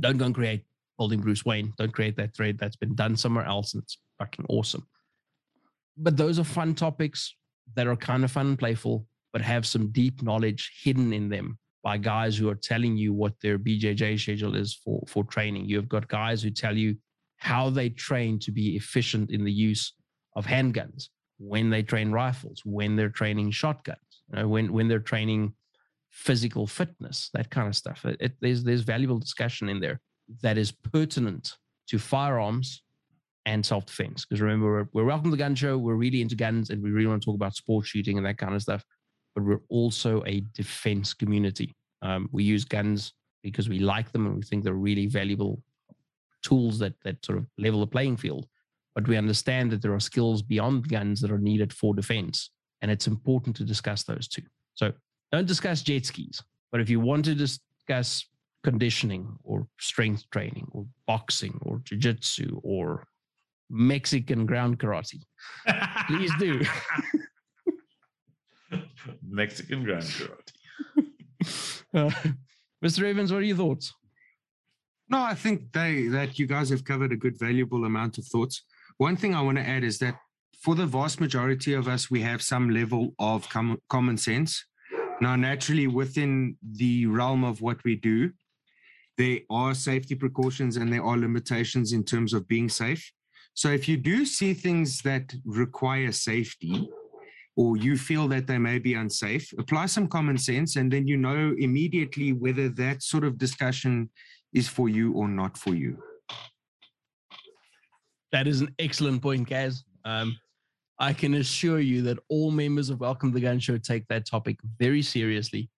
Don't 0.00 0.16
go 0.16 0.26
and 0.26 0.34
create 0.34 0.64
building 0.98 1.20
Bruce 1.20 1.44
Wayne. 1.44 1.72
Don't 1.76 1.92
create 1.92 2.16
that 2.16 2.34
thread 2.34 2.58
that's 2.58 2.76
been 2.76 2.94
done 2.94 3.16
somewhere 3.16 3.44
else 3.44 3.74
and 3.74 3.82
it's 3.82 3.98
fucking 4.18 4.46
awesome. 4.48 4.86
But 5.96 6.16
those 6.16 6.38
are 6.38 6.44
fun 6.44 6.74
topics 6.74 7.34
that 7.74 7.86
are 7.86 7.96
kind 7.96 8.24
of 8.24 8.30
fun 8.30 8.46
and 8.46 8.58
playful, 8.58 9.06
but 9.32 9.42
have 9.42 9.66
some 9.66 9.88
deep 9.88 10.22
knowledge 10.22 10.72
hidden 10.82 11.12
in 11.12 11.28
them 11.28 11.58
by 11.86 11.96
guys 11.96 12.36
who 12.36 12.48
are 12.48 12.56
telling 12.56 12.96
you 12.96 13.12
what 13.12 13.34
their 13.40 13.60
BJJ 13.60 14.18
schedule 14.18 14.56
is 14.56 14.74
for, 14.74 15.04
for 15.06 15.22
training. 15.22 15.66
You've 15.66 15.88
got 15.88 16.08
guys 16.08 16.42
who 16.42 16.50
tell 16.50 16.76
you 16.76 16.96
how 17.36 17.70
they 17.70 17.90
train 17.90 18.40
to 18.40 18.50
be 18.50 18.74
efficient 18.74 19.30
in 19.30 19.44
the 19.44 19.52
use 19.52 19.94
of 20.34 20.44
handguns, 20.46 21.10
when 21.38 21.70
they 21.70 21.84
train 21.84 22.10
rifles, 22.10 22.60
when 22.64 22.96
they're 22.96 23.08
training 23.20 23.52
shotguns, 23.52 24.00
you 24.28 24.34
know, 24.36 24.48
when 24.48 24.72
when 24.72 24.88
they're 24.88 24.98
training 25.12 25.54
physical 26.10 26.66
fitness, 26.66 27.30
that 27.34 27.50
kind 27.50 27.68
of 27.68 27.76
stuff. 27.76 28.04
It, 28.04 28.16
it- 28.18 28.36
there's 28.40 28.64
there's 28.64 28.82
valuable 28.82 29.20
discussion 29.20 29.68
in 29.68 29.78
there 29.78 30.00
that 30.42 30.58
is 30.58 30.72
pertinent 30.72 31.52
to 31.90 32.00
firearms 32.00 32.82
and 33.44 33.64
self 33.64 33.86
defense. 33.86 34.26
Because 34.26 34.40
remember, 34.40 34.66
we're, 34.72 34.88
we're 34.92 35.04
welcome 35.12 35.30
to 35.30 35.36
the 35.36 35.44
gun 35.44 35.54
show. 35.54 35.78
We're 35.78 35.94
really 35.94 36.20
into 36.20 36.34
guns, 36.34 36.70
and 36.70 36.82
we 36.82 36.90
really 36.90 37.06
want 37.06 37.22
to 37.22 37.26
talk 37.26 37.36
about 37.36 37.54
sport 37.54 37.86
shooting 37.86 38.16
and 38.16 38.26
that 38.26 38.38
kind 38.38 38.56
of 38.56 38.62
stuff. 38.62 38.82
But 39.36 39.44
we're 39.44 39.62
also 39.68 40.24
a 40.26 40.40
defense 40.54 41.14
community. 41.14 41.76
Um, 42.02 42.28
we 42.32 42.42
use 42.42 42.64
guns 42.64 43.12
because 43.44 43.68
we 43.68 43.78
like 43.78 44.10
them 44.10 44.26
and 44.26 44.34
we 44.34 44.42
think 44.42 44.64
they're 44.64 44.74
really 44.74 45.06
valuable 45.06 45.62
tools 46.42 46.78
that 46.78 46.94
that 47.04 47.24
sort 47.24 47.38
of 47.38 47.46
level 47.58 47.80
the 47.80 47.86
playing 47.86 48.16
field. 48.16 48.46
But 48.94 49.06
we 49.06 49.16
understand 49.16 49.70
that 49.70 49.82
there 49.82 49.94
are 49.94 50.00
skills 50.00 50.42
beyond 50.42 50.88
guns 50.88 51.20
that 51.20 51.30
are 51.30 51.38
needed 51.38 51.72
for 51.72 51.94
defense, 51.94 52.50
and 52.80 52.90
it's 52.90 53.06
important 53.06 53.54
to 53.56 53.64
discuss 53.64 54.04
those 54.04 54.26
too. 54.26 54.42
So 54.74 54.92
don't 55.32 55.46
discuss 55.46 55.82
jet 55.82 56.06
skis, 56.06 56.42
but 56.72 56.80
if 56.80 56.88
you 56.88 56.98
want 56.98 57.24
to 57.26 57.34
discuss 57.34 58.24
conditioning 58.64 59.36
or 59.44 59.68
strength 59.78 60.24
training 60.30 60.66
or 60.72 60.86
boxing 61.06 61.58
or 61.62 61.80
jiu-jitsu 61.84 62.60
or 62.64 63.06
Mexican 63.70 64.46
ground 64.46 64.78
karate, 64.78 65.22
please 66.08 66.32
do. 66.38 66.62
Mexican 69.28 69.84
ground 69.84 70.04
karate. 70.04 70.52
Uh, 71.94 72.10
Mr. 72.84 73.04
Evans, 73.04 73.32
what 73.32 73.40
are 73.40 73.44
your 73.44 73.56
thoughts? 73.56 73.94
No, 75.08 75.22
I 75.22 75.34
think 75.34 75.72
they 75.72 76.08
that 76.08 76.38
you 76.38 76.46
guys 76.46 76.68
have 76.70 76.84
covered 76.84 77.12
a 77.12 77.16
good, 77.16 77.38
valuable 77.38 77.84
amount 77.84 78.18
of 78.18 78.26
thoughts. 78.26 78.64
One 78.98 79.16
thing 79.16 79.34
I 79.34 79.40
want 79.40 79.56
to 79.56 79.66
add 79.66 79.84
is 79.84 79.98
that 79.98 80.16
for 80.60 80.74
the 80.74 80.86
vast 80.86 81.20
majority 81.20 81.74
of 81.74 81.86
us, 81.88 82.10
we 82.10 82.20
have 82.22 82.42
some 82.42 82.70
level 82.70 83.14
of 83.18 83.48
com- 83.48 83.80
common 83.88 84.16
sense. 84.16 84.64
Now, 85.20 85.36
naturally, 85.36 85.86
within 85.86 86.56
the 86.62 87.06
realm 87.06 87.44
of 87.44 87.60
what 87.60 87.82
we 87.84 87.96
do, 87.96 88.32
there 89.16 89.38
are 89.48 89.74
safety 89.74 90.14
precautions 90.14 90.76
and 90.76 90.92
there 90.92 91.04
are 91.04 91.16
limitations 91.16 91.92
in 91.92 92.04
terms 92.04 92.34
of 92.34 92.48
being 92.48 92.68
safe. 92.68 93.12
So, 93.54 93.70
if 93.70 93.88
you 93.88 93.96
do 93.96 94.26
see 94.26 94.52
things 94.52 95.00
that 95.02 95.34
require 95.44 96.12
safety, 96.12 96.88
or 97.56 97.76
you 97.78 97.96
feel 97.96 98.28
that 98.28 98.46
they 98.46 98.58
may 98.58 98.78
be 98.78 98.94
unsafe, 98.94 99.52
apply 99.58 99.86
some 99.86 100.06
common 100.06 100.36
sense, 100.36 100.76
and 100.76 100.92
then 100.92 101.06
you 101.08 101.16
know 101.16 101.54
immediately 101.58 102.32
whether 102.32 102.68
that 102.68 103.02
sort 103.02 103.24
of 103.24 103.38
discussion 103.38 104.10
is 104.52 104.68
for 104.68 104.88
you 104.88 105.12
or 105.12 105.26
not 105.26 105.56
for 105.56 105.74
you. 105.74 105.98
That 108.32 108.46
is 108.46 108.60
an 108.60 108.74
excellent 108.78 109.22
point, 109.22 109.48
Gaz. 109.48 109.84
Um, 110.04 110.38
I 110.98 111.12
can 111.12 111.34
assure 111.34 111.80
you 111.80 112.02
that 112.02 112.18
all 112.28 112.50
members 112.50 112.90
of 112.90 113.00
Welcome 113.00 113.30
to 113.30 113.34
the 113.34 113.40
Gun 113.40 113.58
Show 113.58 113.78
take 113.78 114.06
that 114.08 114.26
topic 114.26 114.58
very 114.78 115.02
seriously 115.02 115.70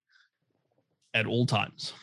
at 1.13 1.25
all 1.25 1.45
times. 1.45 1.93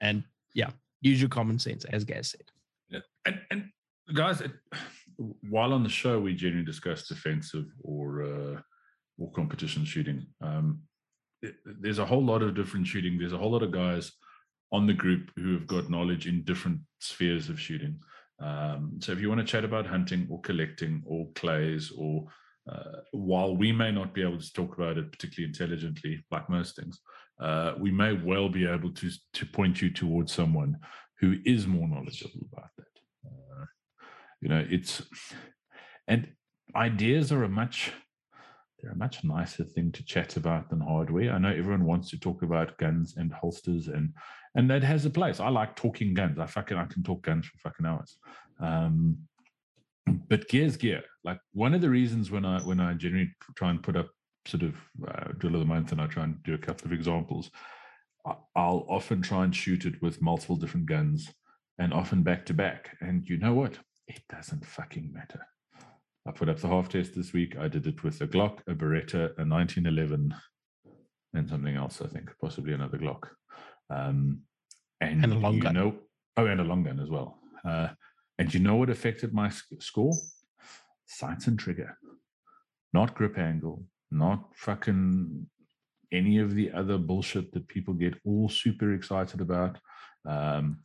And 0.00 0.24
yeah, 0.54 0.70
use 1.00 1.20
your 1.20 1.28
common 1.28 1.58
sense, 1.58 1.84
as 1.86 2.04
Gaz 2.04 2.30
said. 2.30 2.44
Yeah. 2.88 3.00
And, 3.26 3.40
and 3.50 3.64
guys, 4.14 4.40
it, 4.40 4.52
while 5.48 5.72
on 5.72 5.82
the 5.82 5.88
show, 5.88 6.18
we 6.18 6.34
generally 6.34 6.64
discuss 6.64 7.08
defensive 7.08 7.66
or 7.82 8.22
uh, 8.22 8.60
or 9.20 9.30
competition 9.32 9.84
shooting. 9.84 10.26
Um, 10.40 10.82
it- 11.42 11.56
there's 11.64 11.98
a 11.98 12.06
whole 12.06 12.24
lot 12.24 12.42
of 12.42 12.54
different 12.54 12.86
shooting. 12.86 13.18
There's 13.18 13.32
a 13.32 13.38
whole 13.38 13.52
lot 13.52 13.62
of 13.62 13.70
guys 13.70 14.12
on 14.72 14.86
the 14.86 14.94
group 14.94 15.30
who 15.36 15.52
have 15.54 15.66
got 15.66 15.90
knowledge 15.90 16.26
in 16.26 16.42
different 16.44 16.80
spheres 17.00 17.48
of 17.48 17.60
shooting. 17.60 18.00
Um, 18.40 18.98
so 19.00 19.12
if 19.12 19.20
you 19.20 19.28
want 19.28 19.40
to 19.40 19.46
chat 19.46 19.64
about 19.64 19.86
hunting 19.86 20.26
or 20.30 20.40
collecting 20.40 21.02
or 21.04 21.30
clays 21.34 21.92
or 21.96 22.26
uh, 22.70 23.00
while 23.12 23.56
we 23.56 23.72
may 23.72 23.90
not 23.90 24.14
be 24.14 24.22
able 24.22 24.38
to 24.38 24.52
talk 24.52 24.76
about 24.76 24.96
it 24.98 25.10
particularly 25.10 25.48
intelligently, 25.48 26.24
like 26.30 26.48
most 26.48 26.76
things, 26.76 27.00
uh, 27.40 27.74
we 27.78 27.90
may 27.90 28.12
well 28.12 28.48
be 28.48 28.66
able 28.66 28.92
to 28.92 29.10
to 29.32 29.46
point 29.46 29.82
you 29.82 29.90
towards 29.90 30.32
someone 30.32 30.78
who 31.18 31.36
is 31.44 31.66
more 31.66 31.88
knowledgeable 31.88 32.46
about 32.52 32.70
that. 32.78 32.94
Uh, 33.26 33.64
you 34.40 34.48
know, 34.48 34.64
it's 34.70 35.02
and 36.06 36.28
ideas 36.74 37.32
are 37.32 37.44
a 37.44 37.48
much 37.48 37.92
they're 38.80 38.92
a 38.92 38.96
much 38.96 39.22
nicer 39.24 39.64
thing 39.64 39.92
to 39.92 40.04
chat 40.04 40.36
about 40.36 40.70
than 40.70 40.80
hardware. 40.80 41.32
I 41.32 41.38
know 41.38 41.50
everyone 41.50 41.84
wants 41.84 42.10
to 42.10 42.18
talk 42.18 42.42
about 42.42 42.78
guns 42.78 43.14
and 43.16 43.32
holsters 43.32 43.88
and 43.88 44.12
and 44.56 44.68
that 44.68 44.82
has 44.82 45.06
a 45.06 45.10
place. 45.10 45.38
I 45.38 45.48
like 45.48 45.76
talking 45.76 46.12
guns. 46.12 46.38
I 46.38 46.46
fucking 46.46 46.76
I 46.76 46.84
can 46.86 47.02
talk 47.02 47.22
guns 47.22 47.46
for 47.46 47.58
fucking 47.58 47.86
hours. 47.86 48.16
Um, 48.58 49.18
but 50.28 50.48
gear's 50.48 50.76
gear. 50.76 51.02
Like 51.22 51.38
one 51.52 51.74
of 51.74 51.80
the 51.80 51.90
reasons 51.90 52.30
when 52.30 52.44
I 52.44 52.60
when 52.60 52.80
I 52.80 52.94
generally 52.94 53.30
try 53.56 53.70
and 53.70 53.82
put 53.82 53.96
up 53.96 54.08
sort 54.46 54.62
of 54.62 54.74
uh, 55.06 55.32
drill 55.38 55.54
of 55.54 55.60
the 55.60 55.66
month 55.66 55.92
and 55.92 56.00
I 56.00 56.06
try 56.06 56.24
and 56.24 56.42
do 56.42 56.54
a 56.54 56.58
couple 56.58 56.86
of 56.86 56.92
examples, 56.92 57.50
I'll 58.56 58.86
often 58.88 59.22
try 59.22 59.44
and 59.44 59.54
shoot 59.54 59.84
it 59.84 60.00
with 60.02 60.22
multiple 60.22 60.56
different 60.56 60.86
guns 60.86 61.28
and 61.78 61.92
often 61.92 62.22
back 62.22 62.44
to 62.46 62.54
back. 62.54 62.96
And 63.00 63.28
you 63.28 63.38
know 63.38 63.54
what? 63.54 63.78
It 64.08 64.22
doesn't 64.28 64.66
fucking 64.66 65.12
matter. 65.12 65.46
I 66.26 66.32
put 66.32 66.48
up 66.48 66.58
the 66.58 66.68
half 66.68 66.88
test 66.88 67.14
this 67.14 67.32
week. 67.32 67.56
I 67.58 67.68
did 67.68 67.86
it 67.86 68.02
with 68.04 68.20
a 68.20 68.26
Glock, 68.26 68.58
a 68.66 68.74
Beretta, 68.74 69.30
a 69.38 69.44
1911, 69.44 70.34
and 71.34 71.48
something 71.48 71.76
else. 71.76 72.02
I 72.02 72.08
think 72.08 72.30
possibly 72.40 72.74
another 72.74 72.98
Glock, 72.98 73.28
um, 73.88 74.40
and, 75.00 75.24
And 75.24 75.32
a 75.32 75.36
long 75.36 75.54
you 75.54 75.62
gun. 75.62 75.74
know, 75.74 75.94
oh, 76.36 76.46
and 76.46 76.60
a 76.60 76.64
long 76.64 76.82
gun 76.84 77.00
as 77.00 77.08
well. 77.08 77.38
Uh, 77.64 77.88
and 78.38 78.52
you 78.52 78.60
know 78.60 78.76
what 78.76 78.90
affected 78.90 79.32
my 79.32 79.48
sc- 79.48 79.80
score? 79.80 80.12
Sights 81.06 81.46
and 81.46 81.58
trigger, 81.58 81.96
not 82.92 83.14
grip 83.14 83.38
angle, 83.38 83.84
not 84.10 84.44
fucking 84.54 85.46
any 86.12 86.38
of 86.38 86.54
the 86.54 86.70
other 86.72 86.98
bullshit 86.98 87.52
that 87.52 87.66
people 87.68 87.94
get 87.94 88.14
all 88.24 88.48
super 88.48 88.92
excited 88.92 89.40
about. 89.40 89.78
Um, 90.28 90.80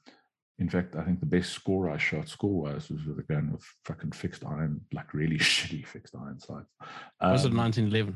in 0.60 0.70
fact, 0.70 0.96
I 0.96 1.04
think 1.04 1.20
the 1.20 1.26
best 1.26 1.52
score 1.52 1.90
I 1.90 1.98
shot 1.98 2.30
score 2.30 2.62
wise 2.64 2.90
was 2.90 3.04
with 3.06 3.20
a 3.20 3.24
gun 3.24 3.52
with 3.52 3.64
fucking 3.86 4.12
fixed 4.14 4.46
iron, 4.46 4.82
like 4.94 5.14
really 5.14 5.38
shitty 5.40 5.86
fixed 5.86 6.16
iron 6.16 6.40
sights. 6.40 6.70
Was 7.22 7.46
it 7.46 7.52
Um, 7.52 7.58
1911? 7.58 8.16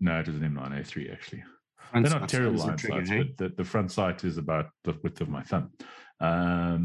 No, 0.00 0.18
it 0.20 0.26
was 0.26 0.36
an 0.36 0.42
M9A3 0.54 1.12
actually. 1.12 1.42
Front 1.90 2.06
They're 2.06 2.18
not 2.20 2.30
sight 2.30 2.38
terrible 2.38 2.54
is 2.60 2.64
iron 2.64 2.76
trigger, 2.76 2.96
sights, 2.98 3.10
hey? 3.10 3.22
but 3.24 3.36
the, 3.38 3.54
the 3.56 3.64
front 3.64 3.90
sight 3.92 4.24
is 4.24 4.38
about 4.38 4.70
the 4.84 4.96
width 5.02 5.20
of 5.20 5.28
my 5.28 5.42
thumb. 5.42 5.70
Um, 6.20 6.84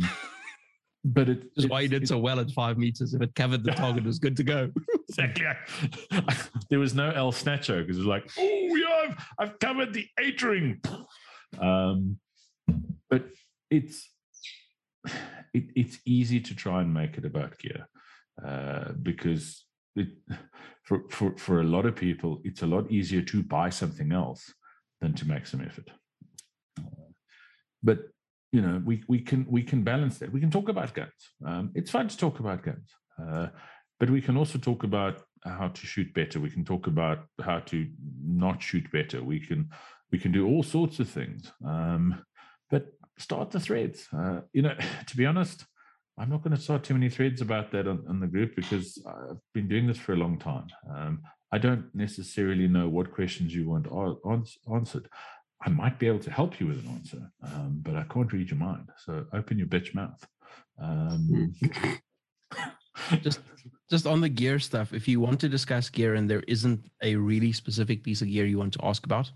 but 1.05 1.29
it, 1.29 1.41
This 1.55 1.65
is 1.65 1.69
why 1.69 1.81
you 1.81 1.85
it's- 1.85 1.99
did 2.01 2.07
so 2.07 2.17
well 2.17 2.39
at 2.39 2.49
five 2.51 2.77
meters. 2.79 3.13
If 3.13 3.21
it 3.21 3.33
covered 3.35 3.63
the 3.63 3.71
target, 3.71 4.03
it 4.03 4.07
was 4.07 4.19
good 4.19 4.35
to 4.37 4.43
go. 4.43 4.71
exactly. 5.19 5.89
there 6.69 6.79
was 6.79 6.95
no 6.95 7.11
L 7.11 7.31
snatcher 7.31 7.81
because 7.81 7.97
it 7.97 8.01
was 8.01 8.07
like, 8.07 8.29
oh, 8.39 8.75
yeah, 8.75 9.03
I've, 9.09 9.25
I've 9.49 9.59
covered 9.59 9.93
the 9.93 10.07
eight 10.19 10.41
ring. 10.41 10.81
Um, 11.59 12.17
but 13.09 13.25
it's 13.69 14.09
it, 15.53 15.65
it's 15.75 15.99
easy 16.05 16.39
to 16.39 16.55
try 16.55 16.81
and 16.81 16.93
make 16.93 17.17
it 17.17 17.25
about 17.25 17.57
gear 17.57 17.87
uh, 18.45 18.91
because 19.01 19.65
it, 19.95 20.09
for, 20.83 21.03
for 21.09 21.35
for 21.37 21.61
a 21.61 21.63
lot 21.63 21.85
of 21.85 21.95
people, 21.95 22.41
it's 22.43 22.61
a 22.61 22.67
lot 22.67 22.91
easier 22.91 23.21
to 23.21 23.43
buy 23.43 23.69
something 23.69 24.11
else 24.11 24.53
than 25.01 25.13
to 25.13 25.27
make 25.27 25.47
some 25.47 25.61
effort. 25.61 25.89
But 27.83 27.99
you 28.51 28.61
know, 28.61 28.81
we 28.85 29.03
we 29.07 29.19
can 29.19 29.45
we 29.49 29.63
can 29.63 29.83
balance 29.83 30.19
that. 30.19 30.31
We 30.31 30.39
can 30.39 30.51
talk 30.51 30.69
about 30.69 30.93
guns. 30.93 31.11
Um, 31.45 31.71
it's 31.75 31.91
fun 31.91 32.07
to 32.07 32.17
talk 32.17 32.39
about 32.39 32.63
guns. 32.63 32.89
Uh, 33.21 33.47
but 33.99 34.09
we 34.09 34.21
can 34.21 34.37
also 34.37 34.59
talk 34.59 34.83
about 34.83 35.23
how 35.43 35.67
to 35.67 35.85
shoot 35.85 36.13
better 36.13 36.39
we 36.39 36.49
can 36.49 36.65
talk 36.65 36.87
about 36.87 37.25
how 37.41 37.59
to 37.59 37.87
not 38.23 38.61
shoot 38.61 38.89
better 38.91 39.23
we 39.23 39.39
can 39.39 39.69
we 40.11 40.19
can 40.19 40.31
do 40.31 40.47
all 40.47 40.63
sorts 40.63 40.99
of 40.99 41.09
things 41.09 41.51
um, 41.65 42.23
but 42.69 42.87
start 43.17 43.51
the 43.51 43.59
threads. 43.59 44.07
Uh, 44.15 44.41
you 44.53 44.61
know 44.61 44.75
to 45.07 45.17
be 45.17 45.25
honest 45.25 45.65
i'm 46.19 46.29
not 46.29 46.43
going 46.43 46.55
to 46.55 46.61
start 46.61 46.83
too 46.83 46.93
many 46.93 47.09
threads 47.09 47.41
about 47.41 47.71
that 47.71 47.87
on, 47.87 48.03
on 48.09 48.19
the 48.19 48.27
group 48.27 48.55
because 48.55 49.03
i've 49.07 49.37
been 49.53 49.67
doing 49.67 49.87
this 49.87 49.97
for 49.97 50.13
a 50.13 50.17
long 50.17 50.37
time. 50.37 50.67
Um, 50.93 51.21
i 51.51 51.57
don't 51.57 51.85
necessarily 51.93 52.67
know 52.67 52.89
what 52.89 53.11
questions 53.13 53.53
you 53.53 53.69
want 53.69 53.87
answered. 54.71 55.07
I 55.65 55.69
might 55.69 55.97
be 55.97 56.07
able 56.07 56.19
to 56.19 56.31
help 56.31 56.59
you 56.59 56.67
with 56.67 56.79
an 56.85 56.89
answer 56.89 57.31
um, 57.43 57.79
but 57.81 57.95
i 57.95 58.03
can't 58.03 58.31
read 58.33 58.49
your 58.49 58.59
mind 58.59 58.89
so 59.05 59.25
open 59.33 59.57
your 59.57 59.67
bitch 59.67 59.93
mouth. 59.93 60.23
Um, 60.81 61.53
just 63.21 63.39
just 63.89 64.05
on 64.05 64.21
the 64.21 64.29
gear 64.29 64.59
stuff 64.59 64.93
if 64.93 65.07
you 65.07 65.19
want 65.19 65.39
to 65.39 65.49
discuss 65.49 65.89
gear 65.89 66.15
and 66.15 66.29
there 66.29 66.43
isn't 66.47 66.89
a 67.03 67.15
really 67.15 67.51
specific 67.51 68.03
piece 68.03 68.21
of 68.21 68.27
gear 68.27 68.45
you 68.45 68.57
want 68.57 68.73
to 68.73 68.85
ask 68.85 69.05
about 69.05 69.31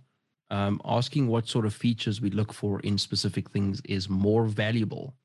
um, 0.52 0.80
asking 0.86 1.28
what 1.28 1.48
sort 1.48 1.66
of 1.66 1.74
features 1.74 2.22
we 2.22 2.30
look 2.30 2.54
for 2.54 2.80
in 2.82 2.98
specific 2.98 3.50
things 3.50 3.82
is 3.86 4.10
more 4.10 4.46
valuable 4.46 5.16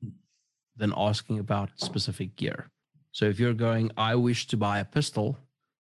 than 0.75 0.93
asking 0.97 1.37
about 1.39 1.69
specific 1.75 2.35
gear 2.35 2.69
so 3.11 3.25
if 3.25 3.39
you're 3.39 3.53
going 3.53 3.91
i 3.97 4.15
wish 4.15 4.47
to 4.47 4.57
buy 4.57 4.79
a 4.79 4.85
pistol 4.85 5.37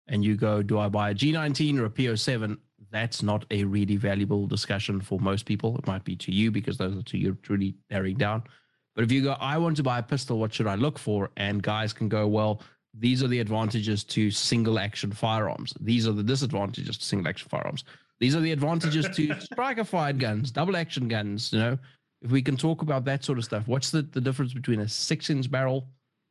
and 0.06 0.24
you 0.24 0.36
go 0.36 0.62
do 0.62 0.78
i 0.78 0.88
buy 0.88 1.10
a 1.10 1.14
g19 1.14 1.78
or 1.78 1.84
a 1.86 1.90
p07 1.90 2.56
that's 2.90 3.22
not 3.22 3.44
a 3.50 3.64
really 3.64 3.96
valuable 3.96 4.46
discussion 4.46 5.00
for 5.00 5.18
most 5.18 5.44
people 5.44 5.76
it 5.76 5.86
might 5.86 6.04
be 6.04 6.16
to 6.16 6.32
you 6.32 6.50
because 6.50 6.78
those 6.78 6.96
are 6.96 7.02
two 7.02 7.18
you're 7.18 7.38
really 7.48 7.74
narrowing 7.90 8.16
down 8.16 8.42
but 8.94 9.04
if 9.04 9.12
you 9.12 9.22
go, 9.22 9.36
I 9.40 9.58
want 9.58 9.76
to 9.78 9.82
buy 9.82 9.98
a 9.98 10.02
pistol, 10.02 10.38
what 10.38 10.52
should 10.52 10.66
I 10.66 10.74
look 10.74 10.98
for? 10.98 11.30
And 11.36 11.62
guys 11.62 11.92
can 11.92 12.08
go, 12.08 12.26
well, 12.26 12.60
these 12.94 13.22
are 13.22 13.28
the 13.28 13.40
advantages 13.40 14.04
to 14.04 14.30
single 14.30 14.78
action 14.78 15.12
firearms. 15.12 15.72
These 15.80 16.06
are 16.06 16.12
the 16.12 16.22
disadvantages 16.22 16.98
to 16.98 17.04
single 17.04 17.28
action 17.28 17.48
firearms. 17.48 17.84
These 18.22 18.36
are 18.36 18.40
the 18.40 18.52
advantages 18.52 19.08
to 19.16 19.40
striker 19.40 19.82
fired 19.82 20.20
guns, 20.20 20.52
double 20.52 20.76
action 20.76 21.08
guns. 21.08 21.52
You 21.52 21.58
know, 21.58 21.78
if 22.20 22.30
we 22.30 22.40
can 22.40 22.56
talk 22.56 22.82
about 22.82 23.04
that 23.06 23.24
sort 23.24 23.36
of 23.36 23.44
stuff, 23.44 23.66
what's 23.66 23.90
the, 23.90 24.02
the 24.02 24.20
difference 24.20 24.54
between 24.54 24.78
a 24.78 24.88
six 24.88 25.28
inch 25.28 25.50
barrel 25.50 25.88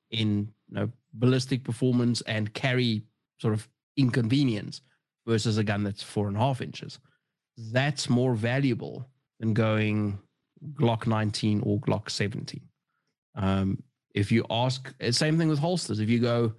in 0.09 0.47
you 0.69 0.75
know, 0.75 0.89
ballistic 1.15 1.65
performance 1.65 2.21
and 2.21 2.53
carry 2.53 3.03
sort 3.41 3.53
of 3.53 3.67
inconvenience 3.97 4.79
versus 5.27 5.57
a 5.57 5.65
gun 5.65 5.83
that's 5.83 6.01
four 6.01 6.29
and 6.29 6.37
a 6.37 6.39
half 6.39 6.61
inches? 6.61 6.97
That's 7.57 8.09
more 8.09 8.35
valuable 8.35 9.05
than 9.41 9.53
going 9.53 10.17
Glock 10.71 11.07
19 11.07 11.59
or 11.65 11.77
Glock 11.81 12.09
17. 12.09 12.61
Um, 13.35 13.83
if 14.15 14.31
you 14.31 14.45
ask, 14.49 14.93
same 15.09 15.37
thing 15.37 15.49
with 15.49 15.59
holsters. 15.59 15.99
If 15.99 16.09
you 16.09 16.19
go, 16.19 16.53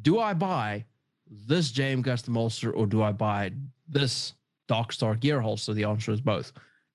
do 0.00 0.20
I 0.20 0.32
buy 0.32 0.84
this 1.28 1.72
JM 1.72 2.04
custom 2.04 2.36
holster 2.36 2.70
or 2.70 2.86
do 2.86 3.02
I 3.02 3.10
buy 3.10 3.50
this 3.88 4.32
Dark 4.68 4.92
Star 4.92 5.14
gear 5.14 5.40
holster? 5.40 5.74
The 5.74 5.84
answer 5.84 6.12
is 6.12 6.20
both. 6.20 6.52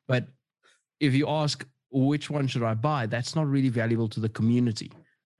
But 0.08 0.28
if 1.00 1.14
you 1.14 1.28
ask, 1.28 1.66
which 1.92 2.30
one 2.30 2.48
should 2.48 2.64
I 2.64 2.74
buy? 2.74 3.06
That's 3.06 3.36
not 3.36 3.48
really 3.48 3.70
valuable 3.70 4.08
to 4.10 4.20
the 4.20 4.30
community. 4.30 4.92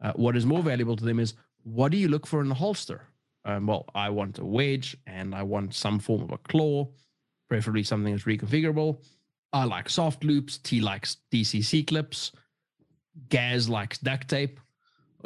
Uh, 0.02 0.14
what 0.16 0.36
is 0.36 0.46
more 0.46 0.62
valuable 0.62 0.96
to 0.96 1.06
them 1.06 1.20
is 1.20 1.36
what 1.64 1.92
do 1.92 1.98
you 1.98 2.08
look 2.08 2.26
for 2.26 2.42
in 2.42 2.52
a 2.52 2.56
holster? 2.56 3.08
Um, 3.46 3.68
well, 3.68 3.86
I 3.96 4.10
want 4.10 4.40
a 4.40 4.46
wedge 4.46 4.98
and 5.08 5.34
I 5.34 5.44
want 5.44 5.74
some 5.74 6.00
form 6.00 6.22
of 6.22 6.32
a 6.32 6.38
claw, 6.38 6.88
preferably 7.50 7.84
something 7.84 8.14
that's 8.14 8.26
reconfigurable. 8.26 8.98
I 9.54 9.66
like 9.66 9.90
soft 9.90 10.24
loops. 10.24 10.58
T 10.58 10.82
likes 10.82 11.18
DCC 11.32 11.86
clips. 11.86 12.32
Gaz 13.30 13.68
likes 13.68 13.98
duct 13.98 14.30
tape. 14.30 14.60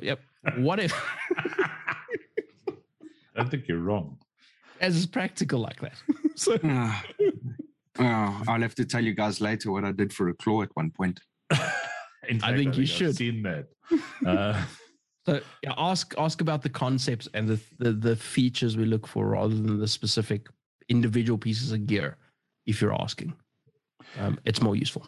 Yep. 0.02 0.20
What 0.58 0.80
if 0.80 0.94
I 1.38 2.76
don't 3.36 3.50
think 3.50 3.68
you're 3.68 3.80
wrong. 3.80 4.18
As 4.82 4.96
is 4.96 5.06
practical 5.06 5.60
like 5.60 5.80
that? 5.82 5.94
so. 6.36 6.58
Oh, 7.98 8.42
I'll 8.48 8.62
have 8.62 8.76
to 8.76 8.86
tell 8.86 9.04
you 9.04 9.14
guys 9.14 9.40
later 9.40 9.72
what 9.72 9.86
I 9.86 9.92
did 9.94 10.12
for 10.14 10.28
a 10.30 10.34
claw 10.34 10.62
at 10.64 10.70
one 10.76 10.92
point. 10.92 11.20
In 12.28 12.42
I 12.44 12.56
think 12.58 12.76
you 12.76 12.84
I've 12.84 12.90
should. 12.90 13.16
seen 13.16 13.44
that. 13.44 13.68
Uh, 14.26 14.62
So 15.26 15.40
yeah, 15.64 15.74
ask 15.78 16.14
ask 16.20 16.42
about 16.42 16.62
the 16.62 16.70
concepts 16.70 17.28
and 17.34 17.48
the, 17.48 17.60
the 17.80 17.92
the 17.94 18.16
features 18.16 18.78
we 18.78 18.86
look 18.86 19.08
for 19.08 19.30
rather 19.30 19.56
than 19.56 19.80
the 19.80 19.88
specific 19.88 20.48
individual 20.90 21.38
pieces 21.40 21.72
of 21.72 21.88
gear. 21.88 22.18
If 22.68 22.80
you're 22.82 23.00
asking, 23.02 23.34
um, 24.20 24.38
it's 24.46 24.62
more 24.62 24.76
useful. 24.76 25.08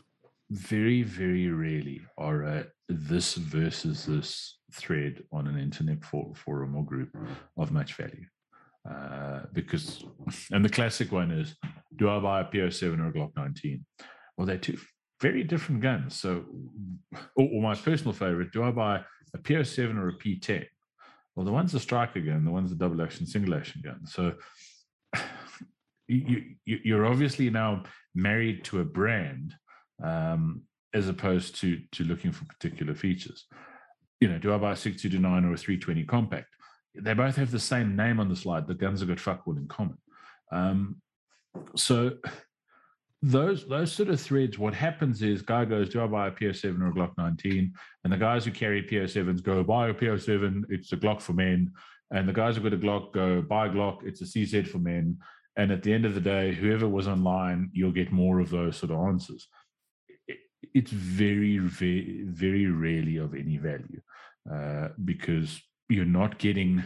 very, 0.50 1.04
very 1.04 1.48
rarely 1.50 2.02
are 2.18 2.42
a 2.44 2.68
this 2.90 3.36
versus 3.36 4.06
this 4.06 4.58
thread 4.72 5.24
on 5.32 5.48
an 5.48 5.58
internet 5.60 6.04
for, 6.04 6.34
forum 6.36 6.76
or 6.76 6.84
group 6.86 7.10
of 7.58 7.72
much 7.72 7.94
value. 7.96 8.26
Uh, 8.90 9.42
because, 9.54 10.04
and 10.52 10.64
the 10.64 10.70
classic 10.70 11.12
one 11.12 11.32
is, 11.32 11.56
do 11.96 12.10
I 12.10 12.20
buy 12.20 12.42
a 12.42 12.46
P07 12.46 13.00
or 13.00 13.08
a 13.08 13.12
Glock 13.12 13.32
19? 13.36 13.86
Well, 14.38 14.48
they're 14.48 14.58
two 14.58 14.78
very 15.22 15.44
different 15.44 15.82
guns. 15.82 16.16
So, 16.16 16.46
or, 17.36 17.50
or 17.54 17.62
my 17.62 17.76
personal 17.76 18.14
favorite, 18.14 18.52
do 18.52 18.64
I 18.64 18.72
buy 18.72 19.02
a 19.34 19.38
P07 19.38 19.98
or 19.98 20.10
a 20.10 20.18
P10? 20.18 20.66
Well, 21.36 21.46
the 21.46 21.52
one's 21.52 21.74
a 21.76 21.80
striker 21.80 22.20
gun, 22.20 22.46
the 22.46 22.52
one's 22.52 22.72
a 22.72 22.76
double 22.76 23.02
action, 23.02 23.28
single 23.28 23.54
action 23.54 23.82
gun. 23.84 24.06
So, 24.06 24.34
you, 26.08 26.56
you, 26.66 26.80
you're 26.84 27.06
obviously 27.06 27.50
now 27.50 27.84
married 28.16 28.64
to 28.66 28.80
a 28.80 28.86
brand 28.86 29.54
um, 30.04 30.64
as 30.94 31.08
opposed 31.10 31.56
to 31.62 31.80
to 31.92 32.04
looking 32.04 32.32
for 32.32 32.46
particular 32.46 32.96
features. 32.96 33.46
You 34.20 34.30
know, 34.30 34.40
do 34.40 34.54
I 34.54 34.58
buy 34.58 34.72
a 34.72 34.76
629 34.76 35.46
or 35.46 35.54
a 35.54 35.58
320 35.58 36.06
compact? 36.06 36.48
They 37.00 37.14
both 37.14 37.36
have 37.36 37.52
the 37.52 37.60
same 37.60 37.96
name 37.96 38.20
on 38.20 38.30
the 38.30 38.36
slide. 38.36 38.68
The 38.68 38.74
guns 38.74 39.04
got 39.04 39.20
fuck 39.20 39.44
all 39.46 39.58
in 39.58 39.68
common. 39.68 39.98
Um, 40.52 41.02
so 41.76 42.12
those 43.22 43.68
those 43.68 43.92
sort 43.92 44.10
of 44.10 44.22
threads, 44.22 44.60
what 44.60 44.74
happens 44.74 45.22
is 45.22 45.42
guy 45.42 45.66
goes, 45.66 45.90
do 45.90 46.04
I 46.04 46.08
buy 46.08 46.28
a 46.28 46.32
P07 46.32 46.82
or 46.82 46.88
a 46.88 46.94
Glock 46.94 47.18
19? 47.18 47.74
And 48.04 48.14
the 48.14 48.18
guys 48.18 48.46
who 48.46 48.52
carry 48.52 48.84
P07s 48.84 49.42
go, 49.42 49.64
buy 49.64 49.90
a 49.90 49.94
P07, 49.94 50.64
it's 50.70 50.92
a 50.94 50.98
Glock 50.98 51.22
for 51.22 51.34
men. 51.34 51.72
And 52.12 52.28
the 52.28 52.34
guys 52.34 52.56
who 52.56 52.64
got 52.64 52.74
a 52.74 52.78
Glock 52.78 53.14
go, 53.14 53.42
buy 53.42 53.68
a 53.68 53.70
Glock, 53.70 54.06
it's 54.06 54.22
a 54.22 54.26
CZ 54.26 54.68
for 54.68 54.78
men. 54.78 55.18
And 55.58 55.72
at 55.72 55.82
the 55.82 55.92
end 55.92 56.06
of 56.06 56.14
the 56.14 56.22
day, 56.22 56.54
whoever 56.54 56.88
was 56.88 57.08
online, 57.08 57.72
you'll 57.74 57.92
get 57.92 58.12
more 58.12 58.40
of 58.40 58.52
those 58.52 58.78
sort 58.78 58.92
of 58.92 59.00
answers. 59.00 59.48
It's 60.74 60.92
very, 60.92 61.58
very, 61.58 62.24
very 62.28 62.68
rarely 62.68 63.18
of 63.18 63.34
any 63.34 63.58
value 63.58 64.02
uh, 64.52 64.90
because 65.04 65.60
you're 65.90 66.06
not 66.06 66.38
getting, 66.38 66.84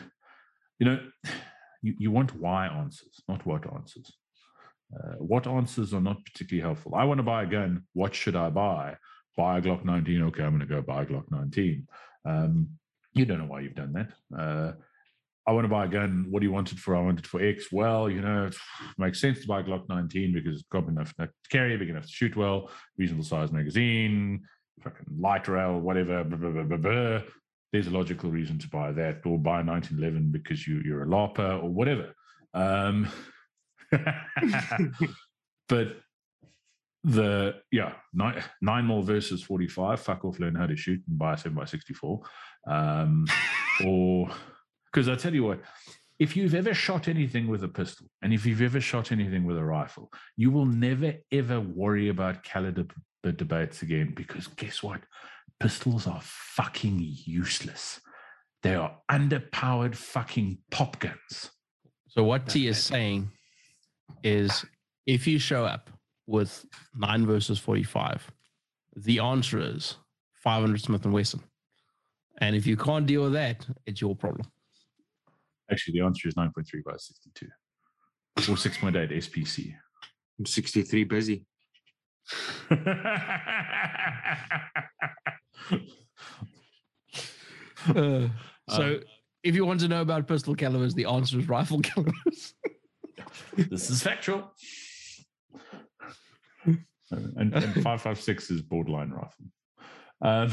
you 0.80 0.86
know, 0.86 1.00
you, 1.82 1.96
you 1.98 2.12
want 2.12 2.36
why 2.36 2.68
answers, 2.68 3.22
not 3.28 3.46
what 3.46 3.72
answers. 3.74 4.12
Uh, 4.94 5.16
what 5.16 5.48
answers 5.48 5.94
are 5.94 6.02
not 6.02 6.24
particularly 6.26 6.62
helpful. 6.62 6.94
I 6.96 7.06
want 7.06 7.20
to 7.20 7.24
buy 7.24 7.44
a 7.44 7.48
gun. 7.48 7.84
What 7.94 8.14
should 8.14 8.36
I 8.36 8.50
buy? 8.50 8.98
Buy 9.38 9.58
a 9.58 9.62
Glock 9.62 9.86
19. 9.86 10.24
Okay, 10.24 10.44
I'm 10.44 10.58
going 10.58 10.60
to 10.60 10.66
go 10.66 10.82
buy 10.82 11.04
a 11.04 11.06
Glock 11.06 11.32
19. 11.32 11.88
Um, 12.26 12.70
you 13.14 13.26
don't 13.26 13.40
know 13.40 13.46
why 13.46 13.62
you've 13.62 13.76
done 13.76 13.94
that. 13.94 14.38
Uh, 14.38 14.74
I 15.48 15.54
want 15.54 15.66
to 15.66 15.70
buy 15.70 15.86
a 15.86 15.90
gun. 15.90 16.28
What 16.30 16.42
do 16.42 16.46
you 16.46 16.52
want 16.52 16.72
it 16.72 16.78
for? 16.78 16.96
I 16.96 17.02
want 17.02 17.20
it 17.20 17.28
for 17.28 17.42
X. 17.42 17.72
Well, 17.72 18.10
you 18.10 18.22
know, 18.22 18.48
it 18.48 18.56
makes 18.98 19.22
sense 19.22 19.42
to 19.42 19.48
buy 19.48 19.62
a 19.62 19.64
Glock 19.64 19.88
19 19.88 20.34
because 20.34 20.56
it's 20.56 20.70
got 20.70 20.88
enough 20.88 21.16
to 21.16 21.30
carry, 21.50 21.78
big 21.78 21.90
enough 21.90 22.06
to 22.06 22.12
shoot 22.12 22.36
well, 22.36 22.70
reasonable 22.98 23.24
size 23.24 23.52
magazine, 23.52 24.44
fucking 24.84 25.06
light 25.20 25.48
rail, 25.48 25.80
whatever. 25.80 26.24
Blah, 26.24 26.64
blah, 26.64 26.78
blah. 26.78 27.22
There's 27.72 27.88
a 27.88 27.92
logical 27.92 28.30
reason 28.30 28.58
to 28.60 28.68
buy 28.68 28.92
that, 28.94 29.26
or 29.26 29.38
buy 29.38 29.62
1911 29.64 30.32
because 30.32 30.68
you, 30.68 30.82
you're 30.84 31.04
a 31.04 31.08
LARPer 31.08 31.64
or 31.64 31.70
whatever. 31.70 32.14
Um, 32.54 33.08
but 35.70 35.98
the 37.04 37.56
yeah 37.72 37.94
nine 38.14 38.44
nine 38.62 38.86
more 38.86 39.02
versus 39.02 39.42
45 39.42 40.00
fuck 40.00 40.24
off 40.24 40.40
learn 40.40 40.54
how 40.54 40.68
to 40.68 40.76
shoot 40.76 41.02
and 41.08 41.18
buy 41.18 41.34
a 41.34 41.38
7 41.38 41.56
by 41.56 41.66
64 41.66 42.22
um 42.68 43.26
or 43.86 44.30
because 44.86 45.10
i 45.10 45.16
tell 45.16 45.34
you 45.34 45.44
what 45.44 45.62
if 46.20 46.38
you've 46.38 46.54
ever 46.54 46.76
shot 46.76 47.08
anything 47.08 47.48
with 47.48 47.64
a 47.64 47.68
pistol 47.68 48.06
and 48.22 48.34
if 48.34 48.46
you've 48.46 48.62
ever 48.62 48.80
shot 48.80 49.12
anything 49.12 49.46
with 49.46 49.58
a 49.58 49.64
rifle 49.64 50.12
you 50.38 50.52
will 50.52 50.68
never 50.68 51.14
ever 51.32 51.60
worry 51.60 52.10
about 52.10 52.44
caliber 52.44 52.86
debates 53.36 53.82
again 53.82 54.14
because 54.16 54.46
guess 54.48 54.84
what 54.84 55.02
pistols 55.62 56.08
are 56.08 56.22
fucking 56.24 56.98
useless 57.26 58.00
they 58.64 58.76
are 58.76 58.96
underpowered 59.10 59.96
fucking 59.96 60.58
pop 60.70 61.00
guns 61.00 61.52
So 62.08 62.24
what 62.24 62.48
T 62.50 62.68
is 62.68 62.78
Okay. 62.78 62.96
saying 62.96 63.32
is 64.24 64.66
if 65.06 65.26
you 65.28 65.40
show 65.40 65.66
up 65.66 65.90
with 66.28 66.66
nine 66.96 67.26
versus 67.26 67.58
45, 67.60 68.30
the 68.96 69.20
answer 69.20 69.60
is 69.60 69.96
500 70.44 70.82
Smith 70.82 71.06
and 71.06 71.14
Wesson. 71.14 71.42
And 72.40 72.56
if 72.56 72.68
you 72.68 72.76
can't 72.78 73.06
deal 73.08 73.24
with 73.24 73.34
that, 73.34 73.66
it's 73.86 74.02
your 74.02 74.16
problem. 74.16 74.46
Actually, 75.72 76.00
the 76.00 76.06
answer 76.06 76.28
is 76.28 76.36
9.3 76.36 76.84
by 76.84 76.98
62 76.98 77.48
or 78.52 78.56
6.8 78.56 79.12
SPC. 79.26 79.74
I'm 80.38 80.46
63 80.46 81.04
busy. 81.06 81.46
Uh, 87.88 88.28
so 88.70 88.84
Um, 88.84 89.00
if 89.44 89.56
you 89.56 89.66
want 89.66 89.80
to 89.80 89.88
know 89.88 90.02
about 90.02 90.28
pistol 90.28 90.56
calibers, 90.56 90.94
the 90.94 91.06
answer 91.06 91.40
is 91.40 91.50
rifle 91.50 91.82
calibers. 91.84 92.54
this 93.56 93.90
is 93.90 94.04
factual. 94.04 94.52
and, 96.66 97.54
and 97.54 97.74
556 97.74 98.52
is 98.52 98.62
borderline 98.62 99.10
rifle. 99.10 99.46
Um, 100.22 100.52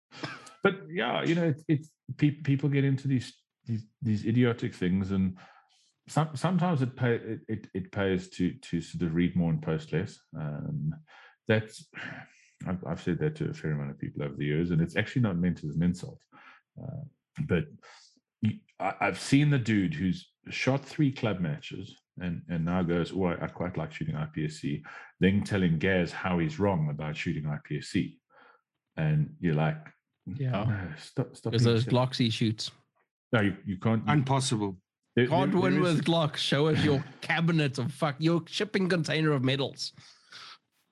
but 0.62 0.82
yeah, 0.88 1.24
you 1.24 1.34
know, 1.34 1.44
it's, 1.48 1.64
it's 1.68 1.90
pe- 2.16 2.30
people 2.42 2.68
get 2.68 2.84
into 2.84 3.08
these, 3.08 3.34
these 3.66 3.84
these 4.00 4.24
idiotic 4.24 4.72
things, 4.74 5.10
and 5.10 5.36
some, 6.08 6.30
sometimes 6.34 6.82
it, 6.82 6.94
pay, 6.96 7.14
it, 7.14 7.40
it 7.48 7.66
it 7.74 7.92
pays 7.92 8.28
to 8.30 8.52
to 8.52 8.80
sort 8.80 9.02
of 9.02 9.14
read 9.14 9.34
more 9.36 9.50
and 9.50 9.60
post 9.62 9.92
less. 9.92 10.18
Um, 10.38 10.92
that's 11.48 11.86
I've, 12.66 12.82
I've 12.86 13.02
said 13.02 13.18
that 13.20 13.36
to 13.36 13.50
a 13.50 13.54
fair 13.54 13.72
amount 13.72 13.90
of 13.90 13.98
people 13.98 14.22
over 14.22 14.34
the 14.36 14.46
years, 14.46 14.70
and 14.70 14.80
it's 14.80 14.96
actually 14.96 15.22
not 15.22 15.36
meant 15.36 15.64
as 15.64 15.74
an 15.76 15.82
insult. 15.82 16.20
Uh, 16.80 17.02
but 17.48 17.64
I, 18.80 18.92
I've 19.00 19.18
seen 19.20 19.50
the 19.50 19.58
dude 19.58 19.94
who's 19.94 20.28
shot 20.48 20.84
three 20.84 21.10
club 21.12 21.40
matches 21.40 21.96
and 22.20 22.42
and 22.48 22.64
now 22.64 22.82
goes, 22.82 23.12
oh, 23.14 23.24
I, 23.26 23.44
I 23.44 23.46
quite 23.48 23.76
like 23.76 23.92
shooting 23.92 24.14
IPSC. 24.14 24.82
Then 25.20 25.42
telling 25.42 25.78
Gaz 25.78 26.12
how 26.12 26.38
he's 26.38 26.58
wrong 26.58 26.88
about 26.90 27.16
shooting 27.16 27.44
IPSC, 27.44 28.14
and 28.96 29.34
you're 29.40 29.54
like, 29.54 29.78
Yeah. 30.26 30.50
no, 30.50 30.78
stop, 30.98 31.36
stop. 31.36 31.52
Because 31.52 31.64
those 31.64 31.84
silly." 31.84 31.96
Glocks 31.96 32.16
he 32.18 32.30
shoots. 32.30 32.70
No, 33.32 33.40
you, 33.40 33.56
you 33.66 33.76
can't. 33.78 34.06
you- 34.06 34.12
Impossible. 34.12 34.76
There- 35.16 35.26
Can't 35.28 35.52
there- 35.52 35.60
win 35.60 35.74
there 35.80 35.86
is- 35.90 35.96
with 35.96 36.04
Glocks. 36.04 36.36
Show 36.36 36.68
us 36.68 36.84
your 36.84 37.02
cabinet 37.20 37.78
of 37.78 37.92
fuck, 37.92 38.16
your 38.18 38.42
shipping 38.46 38.88
container 38.88 39.32
of 39.32 39.42
medals. 39.42 39.92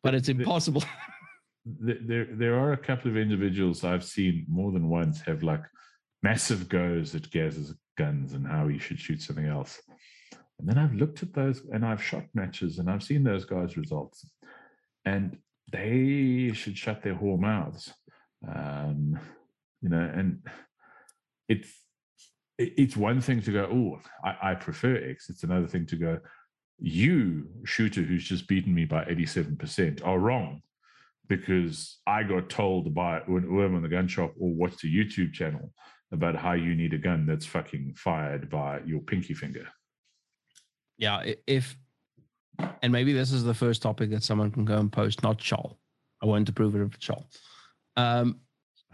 But 0.02 0.14
it's 0.14 0.28
impossible. 0.28 0.82
th- 1.86 2.00
there 2.02 2.26
there 2.32 2.58
are 2.58 2.72
a 2.72 2.76
couple 2.76 3.10
of 3.10 3.16
individuals 3.16 3.84
I've 3.84 4.04
seen 4.04 4.44
more 4.48 4.72
than 4.72 4.88
once 4.88 5.20
have 5.22 5.42
like 5.42 5.62
massive 6.22 6.68
goes 6.68 7.14
at 7.14 7.30
Gaz's 7.30 7.74
guns 7.96 8.32
and 8.34 8.46
how 8.46 8.66
he 8.68 8.78
should 8.78 8.98
shoot 8.98 9.22
something 9.22 9.46
else. 9.46 9.80
And 10.58 10.68
then 10.68 10.78
I've 10.78 10.94
looked 10.94 11.22
at 11.22 11.32
those 11.32 11.62
and 11.72 11.84
I've 11.84 12.02
shot 12.02 12.24
matches 12.34 12.78
and 12.78 12.88
I've 12.90 13.02
seen 13.02 13.24
those 13.24 13.44
guys' 13.44 13.76
results. 13.76 14.26
And 15.04 15.38
they 15.72 16.52
should 16.54 16.76
shut 16.78 17.02
their 17.02 17.14
whore 17.14 17.38
mouths. 17.38 17.92
Um, 18.46 19.18
you 19.82 19.88
know, 19.88 20.00
and 20.14 20.46
it's 21.48 21.68
it- 21.68 21.80
it's 22.58 22.96
one 22.96 23.20
thing 23.20 23.42
to 23.42 23.52
go, 23.52 23.68
oh, 23.70 24.00
I, 24.24 24.50
I 24.50 24.54
prefer 24.54 24.96
X. 24.96 25.28
It's 25.28 25.42
another 25.42 25.66
thing 25.66 25.86
to 25.86 25.96
go, 25.96 26.18
you 26.78 27.48
shooter 27.64 28.02
who's 28.02 28.24
just 28.24 28.48
beaten 28.48 28.74
me 28.74 28.84
by 28.84 29.04
87% 29.04 30.04
are 30.06 30.18
wrong 30.18 30.62
because 31.28 31.98
I 32.06 32.22
got 32.22 32.48
told 32.50 32.94
by 32.94 33.20
when 33.26 33.44
I'm 33.44 33.74
on 33.74 33.82
the 33.82 33.88
gun 33.88 34.08
shop 34.08 34.34
or 34.38 34.50
watched 34.50 34.84
a 34.84 34.88
YouTube 34.88 35.32
channel 35.32 35.72
about 36.12 36.36
how 36.36 36.52
you 36.52 36.74
need 36.74 36.92
a 36.94 36.98
gun 36.98 37.26
that's 37.26 37.46
fucking 37.46 37.94
fired 37.96 38.50
by 38.50 38.80
your 38.84 39.00
pinky 39.00 39.34
finger. 39.34 39.66
yeah. 40.98 41.32
If, 41.46 41.76
and 42.82 42.92
maybe 42.92 43.12
this 43.12 43.32
is 43.32 43.42
the 43.42 43.54
first 43.54 43.82
topic 43.82 44.10
that 44.10 44.22
someone 44.22 44.50
can 44.50 44.64
go 44.64 44.78
and 44.78 44.92
post, 44.92 45.22
not 45.22 45.38
Chol. 45.38 45.76
I 46.22 46.26
won't 46.26 46.48
approve 46.48 46.76
it 46.76 46.82
of 46.82 46.98
Chol. 47.00 47.24
Um, 47.96 48.40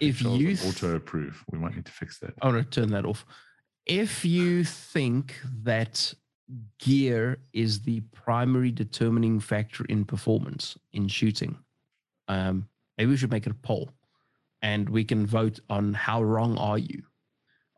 if 0.00 0.22
you 0.22 0.56
th- 0.56 0.64
auto 0.64 0.96
approve, 0.96 1.44
we 1.50 1.58
might 1.58 1.74
need 1.76 1.84
to 1.84 1.92
fix 1.92 2.18
that. 2.20 2.32
I'm 2.40 2.52
going 2.52 2.64
to 2.64 2.70
turn 2.70 2.90
that 2.92 3.04
off. 3.04 3.26
If 3.86 4.24
you 4.24 4.64
think 4.64 5.40
that 5.62 6.14
gear 6.78 7.38
is 7.52 7.80
the 7.82 8.00
primary 8.12 8.70
determining 8.70 9.40
factor 9.40 9.84
in 9.84 10.04
performance 10.04 10.76
in 10.92 11.08
shooting, 11.08 11.56
um, 12.28 12.68
maybe 12.98 13.10
we 13.10 13.16
should 13.16 13.30
make 13.30 13.46
it 13.46 13.50
a 13.52 13.54
poll 13.54 13.90
and 14.62 14.88
we 14.88 15.04
can 15.04 15.26
vote 15.26 15.60
on 15.70 15.94
how 15.94 16.22
wrong 16.22 16.56
are 16.58 16.78
you 16.78 17.02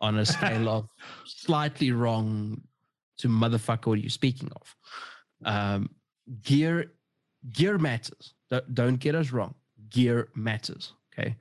on 0.00 0.18
a 0.18 0.26
scale 0.26 0.68
of 0.68 0.88
slightly 1.24 1.92
wrong 1.92 2.61
to 3.18 3.28
motherfucker 3.28 3.86
what 3.86 3.98
are 3.98 4.03
you 4.03 4.11
speaking 4.11 4.50
of. 4.57 4.76
Um, 5.44 5.90
gear 6.42 6.92
gear 7.53 7.78
matters. 7.78 8.34
Don't- 8.50 8.74
Don't 8.74 8.96
get 8.96 9.14
us 9.14 9.30
wrong. 9.30 9.55
Gear 9.90 10.28
matters. 10.34 10.92
Okay. 11.12 11.36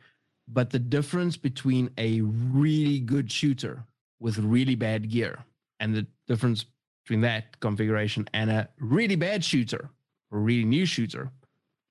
But 0.47 0.69
the 0.69 0.79
difference 0.79 1.37
between 1.37 1.89
a 1.97 2.21
really 2.21 2.99
good 2.99 3.31
shooter 3.31 3.85
with 4.21 4.37
really 4.37 4.75
bad 4.75 5.09
gear 5.09 5.43
and 5.79 5.93
the 5.93 6.05
difference 6.27 6.65
between 7.03 7.21
that 7.21 7.59
configuration 7.59 8.25
and 8.33 8.49
a 8.49 8.69
really 8.79 9.15
bad 9.15 9.43
shooter 9.43 9.89
or 10.31 10.39
really 10.39 10.63
new 10.63 10.85
shooter 10.85 11.31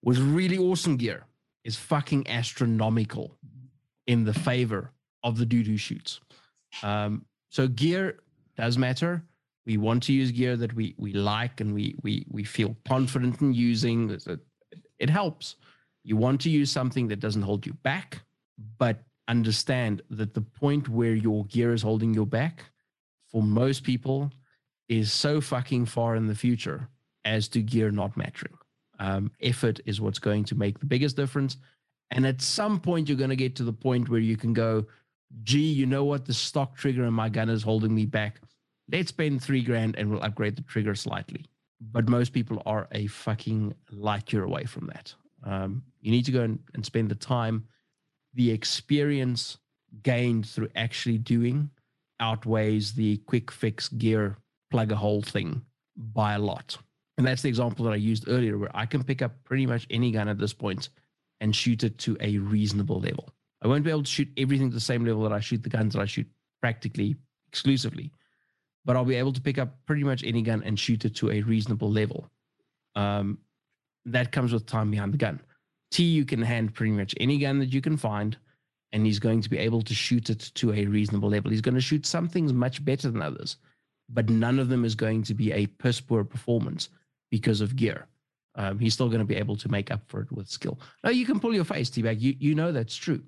with 0.02 0.18
really 0.18 0.56
awesome 0.56 0.96
gear 0.96 1.26
is 1.64 1.76
fucking 1.76 2.26
astronomical 2.28 3.36
in 4.06 4.24
the 4.24 4.32
favor 4.32 4.92
of 5.22 5.36
the 5.36 5.44
dude 5.44 5.66
who 5.66 5.76
shoots. 5.76 6.20
Um, 6.82 7.26
so 7.50 7.68
gear 7.68 8.20
does 8.56 8.78
matter. 8.78 9.22
We 9.66 9.76
want 9.76 10.02
to 10.04 10.12
use 10.12 10.30
gear 10.30 10.56
that 10.56 10.72
we 10.74 10.94
we 10.96 11.12
like 11.12 11.60
and 11.60 11.74
we 11.74 11.94
we 12.02 12.24
we 12.30 12.44
feel 12.44 12.76
confident 12.88 13.40
in 13.40 13.52
using. 13.52 14.18
It 14.98 15.10
helps. 15.10 15.56
You 16.02 16.16
want 16.16 16.40
to 16.42 16.50
use 16.50 16.70
something 16.70 17.08
that 17.08 17.20
doesn't 17.20 17.42
hold 17.42 17.66
you 17.66 17.74
back, 17.74 18.22
but 18.78 19.02
understand 19.30 20.02
that 20.10 20.34
the 20.34 20.40
point 20.40 20.88
where 20.88 21.14
your 21.14 21.44
gear 21.46 21.72
is 21.72 21.82
holding 21.82 22.12
you 22.12 22.26
back 22.26 22.64
for 23.30 23.42
most 23.42 23.84
people 23.84 24.32
is 24.88 25.12
so 25.12 25.40
fucking 25.40 25.86
far 25.86 26.16
in 26.16 26.26
the 26.26 26.34
future 26.34 26.88
as 27.24 27.46
to 27.48 27.62
gear 27.62 27.92
not 27.92 28.16
mattering. 28.16 28.58
Um, 28.98 29.30
effort 29.40 29.80
is 29.86 30.00
what's 30.00 30.18
going 30.18 30.44
to 30.44 30.56
make 30.56 30.80
the 30.80 30.86
biggest 30.86 31.16
difference. 31.16 31.56
And 32.10 32.26
at 32.26 32.42
some 32.42 32.80
point, 32.80 33.08
you're 33.08 33.16
going 33.16 33.30
to 33.30 33.36
get 33.36 33.54
to 33.56 33.62
the 33.64 33.72
point 33.72 34.08
where 34.08 34.20
you 34.20 34.36
can 34.36 34.52
go, 34.52 34.84
gee, 35.44 35.72
you 35.72 35.86
know 35.86 36.04
what? 36.04 36.26
The 36.26 36.34
stock 36.34 36.76
trigger 36.76 37.04
in 37.04 37.14
my 37.14 37.28
gun 37.28 37.48
is 37.48 37.62
holding 37.62 37.94
me 37.94 38.04
back. 38.04 38.40
Let's 38.90 39.10
spend 39.10 39.42
three 39.42 39.62
grand 39.62 39.94
and 39.96 40.10
we'll 40.10 40.22
upgrade 40.22 40.56
the 40.56 40.62
trigger 40.62 40.96
slightly. 40.96 41.46
But 41.80 42.08
most 42.08 42.32
people 42.32 42.62
are 42.66 42.88
a 42.92 43.06
fucking 43.06 43.74
light 43.92 44.32
year 44.32 44.42
away 44.42 44.64
from 44.64 44.88
that. 44.88 45.14
Um, 45.44 45.84
you 46.00 46.10
need 46.10 46.24
to 46.26 46.32
go 46.32 46.42
and, 46.42 46.58
and 46.74 46.84
spend 46.84 47.10
the 47.10 47.14
time, 47.14 47.68
the 48.34 48.50
experience 48.50 49.58
gained 50.02 50.46
through 50.46 50.68
actually 50.76 51.18
doing 51.18 51.70
outweighs 52.20 52.92
the 52.92 53.16
quick 53.18 53.50
fix 53.50 53.88
gear 53.88 54.36
plug 54.70 54.92
a 54.92 54.96
hole 54.96 55.22
thing 55.22 55.62
by 55.96 56.34
a 56.34 56.38
lot. 56.38 56.76
And 57.18 57.26
that's 57.26 57.42
the 57.42 57.48
example 57.48 57.84
that 57.84 57.92
I 57.92 57.96
used 57.96 58.28
earlier, 58.28 58.56
where 58.56 58.74
I 58.74 58.86
can 58.86 59.02
pick 59.02 59.20
up 59.20 59.32
pretty 59.44 59.66
much 59.66 59.86
any 59.90 60.10
gun 60.10 60.28
at 60.28 60.38
this 60.38 60.52
point 60.52 60.90
and 61.40 61.54
shoot 61.54 61.84
it 61.84 61.98
to 61.98 62.16
a 62.20 62.38
reasonable 62.38 63.00
level. 63.00 63.28
I 63.62 63.68
won't 63.68 63.84
be 63.84 63.90
able 63.90 64.04
to 64.04 64.10
shoot 64.10 64.28
everything 64.36 64.70
to 64.70 64.74
the 64.74 64.80
same 64.80 65.04
level 65.04 65.22
that 65.24 65.32
I 65.32 65.40
shoot 65.40 65.62
the 65.62 65.68
guns 65.68 65.94
that 65.94 66.00
I 66.00 66.06
shoot 66.06 66.26
practically 66.62 67.16
exclusively, 67.48 68.12
but 68.84 68.96
I'll 68.96 69.04
be 69.04 69.16
able 69.16 69.32
to 69.32 69.40
pick 69.40 69.58
up 69.58 69.76
pretty 69.86 70.04
much 70.04 70.24
any 70.24 70.42
gun 70.42 70.62
and 70.64 70.78
shoot 70.78 71.04
it 71.04 71.14
to 71.16 71.30
a 71.30 71.42
reasonable 71.42 71.90
level. 71.90 72.30
Um, 72.94 73.38
that 74.06 74.32
comes 74.32 74.52
with 74.52 74.66
time 74.66 74.90
behind 74.90 75.12
the 75.12 75.18
gun. 75.18 75.40
T, 75.90 76.04
you 76.04 76.24
can 76.24 76.42
hand 76.42 76.74
pretty 76.74 76.92
much 76.92 77.14
any 77.18 77.38
gun 77.38 77.58
that 77.58 77.72
you 77.72 77.80
can 77.80 77.96
find, 77.96 78.36
and 78.92 79.04
he's 79.04 79.18
going 79.18 79.40
to 79.42 79.50
be 79.50 79.58
able 79.58 79.82
to 79.82 79.94
shoot 79.94 80.30
it 80.30 80.50
to 80.54 80.72
a 80.72 80.86
reasonable 80.86 81.30
level. 81.30 81.50
He's 81.50 81.60
going 81.60 81.74
to 81.74 81.80
shoot 81.80 82.06
some 82.06 82.28
things 82.28 82.52
much 82.52 82.84
better 82.84 83.10
than 83.10 83.22
others, 83.22 83.56
but 84.08 84.28
none 84.28 84.58
of 84.58 84.68
them 84.68 84.84
is 84.84 84.94
going 84.94 85.22
to 85.24 85.34
be 85.34 85.52
a 85.52 85.66
piss 85.66 86.00
poor 86.00 86.24
performance 86.24 86.88
because 87.30 87.60
of 87.60 87.76
gear. 87.76 88.06
Um, 88.56 88.78
he's 88.78 88.94
still 88.94 89.08
going 89.08 89.20
to 89.20 89.24
be 89.24 89.36
able 89.36 89.56
to 89.56 89.68
make 89.68 89.90
up 89.90 90.02
for 90.08 90.20
it 90.20 90.32
with 90.32 90.48
skill. 90.48 90.80
Now 91.04 91.10
you 91.10 91.24
can 91.24 91.40
pull 91.40 91.54
your 91.54 91.64
face, 91.64 91.88
T-Bag. 91.88 92.20
You 92.20 92.34
you 92.38 92.54
know 92.54 92.72
that's 92.72 92.96
true. 92.96 93.22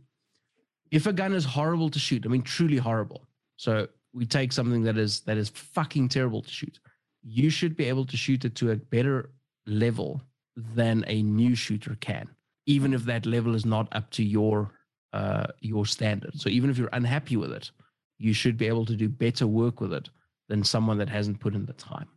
If 0.90 1.06
a 1.06 1.12
gun 1.12 1.32
is 1.32 1.44
horrible 1.44 1.88
to 1.90 1.98
shoot, 1.98 2.24
I 2.26 2.28
mean 2.28 2.42
truly 2.42 2.76
horrible. 2.76 3.26
So 3.56 3.88
we 4.12 4.26
take 4.26 4.52
something 4.52 4.82
that 4.82 4.98
is 4.98 5.20
that 5.20 5.36
is 5.36 5.48
fucking 5.48 6.08
terrible 6.08 6.42
to 6.42 6.50
shoot. 6.50 6.80
You 7.22 7.50
should 7.50 7.76
be 7.76 7.84
able 7.84 8.04
to 8.06 8.16
shoot 8.16 8.44
it 8.44 8.56
to 8.56 8.72
a 8.72 8.76
better 8.76 9.30
level 9.66 10.20
than 10.56 11.04
a 11.06 11.22
new 11.22 11.54
shooter 11.54 11.96
can, 12.00 12.28
even 12.66 12.94
if 12.94 13.04
that 13.04 13.26
level 13.26 13.54
is 13.54 13.64
not 13.64 13.88
up 13.92 14.10
to 14.10 14.22
your 14.22 14.72
uh, 15.12 15.46
your 15.60 15.84
standard. 15.84 16.40
So 16.40 16.48
even 16.48 16.70
if 16.70 16.78
you're 16.78 16.88
unhappy 16.92 17.36
with 17.36 17.52
it, 17.52 17.70
you 18.18 18.32
should 18.32 18.56
be 18.56 18.66
able 18.66 18.86
to 18.86 18.96
do 18.96 19.08
better 19.08 19.46
work 19.46 19.80
with 19.80 19.92
it 19.92 20.08
than 20.48 20.64
someone 20.64 20.98
that 20.98 21.08
hasn't 21.08 21.40
put 21.40 21.54
in 21.54 21.66
the 21.66 21.74
time. 21.74 22.08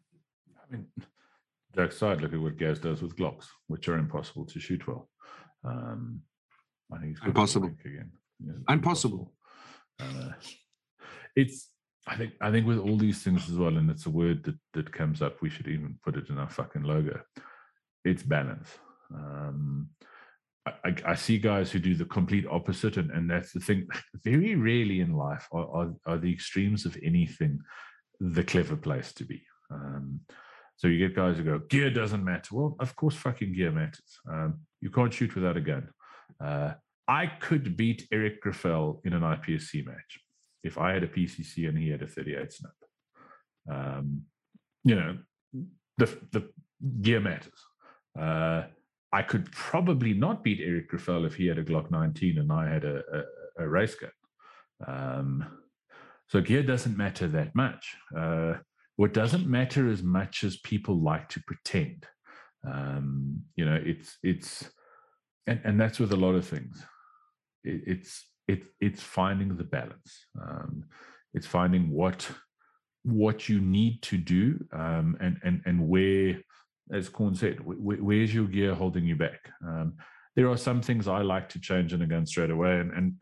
I 0.58 0.76
mean, 0.76 0.88
Jack 1.76 1.90
aside, 1.90 2.22
look 2.22 2.34
at 2.34 2.40
what 2.40 2.58
Gaz 2.58 2.80
does 2.80 3.02
with 3.02 3.16
Glocks, 3.18 3.48
which 3.68 3.90
are 3.90 3.98
impossible 3.98 4.46
to 4.46 4.60
shoot 4.60 4.88
well. 4.88 5.10
Um, 5.66 6.22
I 6.92 6.98
think 6.98 7.10
he's 7.10 7.20
good 7.20 7.30
Impossible. 7.30 7.68
work 7.70 7.86
again. 7.86 8.12
Yeah, 8.40 8.54
it's 8.56 8.64
Impossible. 8.70 9.34
Uh, 10.00 10.32
it's 11.36 11.70
I 12.08 12.16
think 12.16 12.34
I 12.40 12.52
think 12.52 12.68
with 12.68 12.78
all 12.80 12.98
these 12.98 13.24
things 13.24 13.50
as 13.50 13.58
well, 13.58 13.78
and 13.78 13.90
it's 13.90 14.06
a 14.06 14.10
word 14.12 14.44
that 14.44 14.56
that 14.74 14.92
comes 14.92 15.22
up. 15.22 15.42
We 15.42 15.50
should 15.50 15.68
even 15.68 15.98
put 16.04 16.16
it 16.16 16.30
in 16.30 16.38
our 16.38 16.50
fucking 16.50 16.84
logo. 16.84 17.20
It's 18.04 18.24
balance. 18.24 18.70
Um, 19.14 19.90
I, 20.66 20.96
I, 21.06 21.16
see 21.16 21.38
guys 21.38 21.72
who 21.72 21.80
do 21.80 21.94
the 21.94 22.06
complete 22.06 22.46
opposite, 22.50 22.98
and, 22.98 23.12
and 23.12 23.30
that's 23.30 23.52
the 23.52 23.60
thing. 23.60 23.88
Very 24.24 24.56
rarely 24.56 25.00
in 25.00 25.14
life 25.14 25.48
are, 25.52 25.68
are, 25.68 25.94
are 26.08 26.18
the 26.18 26.32
extremes 26.32 26.86
of 26.86 26.98
anything 27.04 27.60
the 28.20 28.44
clever 28.44 28.76
place 28.76 29.14
to 29.14 29.26
be. 29.26 29.44
Um, 29.72 30.22
so 30.78 30.88
you 30.88 31.08
get 31.08 31.16
guys 31.16 31.38
who 31.38 31.44
go, 31.44 31.60
gear 31.60 31.90
doesn't 31.90 32.24
matter. 32.24 32.56
Well, 32.56 32.76
of 32.80 32.96
course, 32.96 33.16
fucking 33.16 33.54
gear 33.54 33.72
matters. 33.72 34.20
Um, 34.30 34.62
you 34.82 34.90
can't 34.90 35.14
shoot 35.14 35.36
without 35.36 35.58
a 35.58 35.62
gun. 35.62 35.90
Uh, 36.44 36.74
I 37.08 37.28
could 37.28 37.78
beat 37.78 38.08
Eric 38.12 38.42
Grauffel 38.44 39.02
in 39.06 39.14
an 39.14 39.22
IPSC 39.22 39.86
match 39.86 40.20
if 40.64 40.78
I 40.78 40.94
had 40.94 41.04
a 41.04 41.08
PCC 41.08 41.70
and 41.70 41.78
he 41.78 41.90
had 41.90 42.02
a 42.02 42.08
38 42.08 42.52
snap. 42.52 42.72
Um, 43.72 44.24
you 44.84 44.96
know, 44.96 45.18
the 45.98 46.06
the 46.32 46.50
gear 47.02 47.20
matters. 47.20 47.60
Uh, 48.20 48.64
I 49.16 49.22
could 49.22 49.50
probably 49.54 50.14
not 50.14 50.44
beat 50.44 50.60
Eric 50.60 50.90
Grauffel 50.90 51.26
if 51.26 51.36
he 51.36 51.48
had 51.48 51.58
a 51.58 51.64
Glock 51.64 51.90
19 51.90 52.38
and 52.38 52.52
I 52.52 52.70
had 52.70 52.84
a, 52.84 53.02
a, 53.14 53.64
a 53.64 53.68
race 53.70 53.96
gun. 53.96 54.12
Um, 54.86 55.46
so 56.28 56.42
gear 56.42 56.64
doesn't 56.64 56.98
matter 56.98 57.26
that 57.30 57.56
much. 57.56 57.96
Uh, 58.18 58.56
what 58.98 59.14
doesn't 59.14 59.48
matter 59.48 59.90
as 59.90 60.04
much 60.04 60.44
as 60.44 60.58
people 60.58 61.02
like 61.02 61.30
to 61.30 61.42
pretend. 61.48 62.06
Um, 62.68 63.44
you 63.56 63.64
know, 63.64 63.80
it's 63.82 64.18
it's 64.22 64.70
and, 65.48 65.62
and 65.64 65.80
that's 65.80 66.00
with 66.00 66.12
a 66.12 66.18
lot 66.18 66.36
of 66.36 66.46
things. 66.46 66.84
It, 67.64 67.84
it's 67.88 68.28
it, 68.50 68.64
it's 68.82 69.02
finding 69.02 69.56
the 69.56 69.64
balance. 69.64 70.26
Um, 70.42 70.84
it's 71.34 71.48
finding 71.48 71.90
what 71.90 72.30
what 73.04 73.48
you 73.48 73.62
need 73.62 74.02
to 74.02 74.18
do 74.18 74.60
um, 74.74 75.16
and 75.22 75.38
and 75.44 75.62
and 75.66 75.88
where, 75.88 76.42
as 76.92 77.10
Corn 77.10 77.36
said, 77.36 77.58
wh- 77.60 78.04
where's 78.04 78.34
your 78.34 78.46
gear 78.46 78.74
holding 78.74 79.06
you 79.06 79.16
back? 79.16 79.50
Um, 79.66 79.94
there 80.36 80.50
are 80.50 80.58
some 80.58 80.82
things 80.82 81.08
I 81.08 81.22
like 81.22 81.50
to 81.50 81.60
change 81.60 81.94
in 81.94 82.02
a 82.02 82.08
gun 82.08 82.26
straight 82.26 82.52
away, 82.52 82.80
and, 82.80 82.92
and 82.92 83.14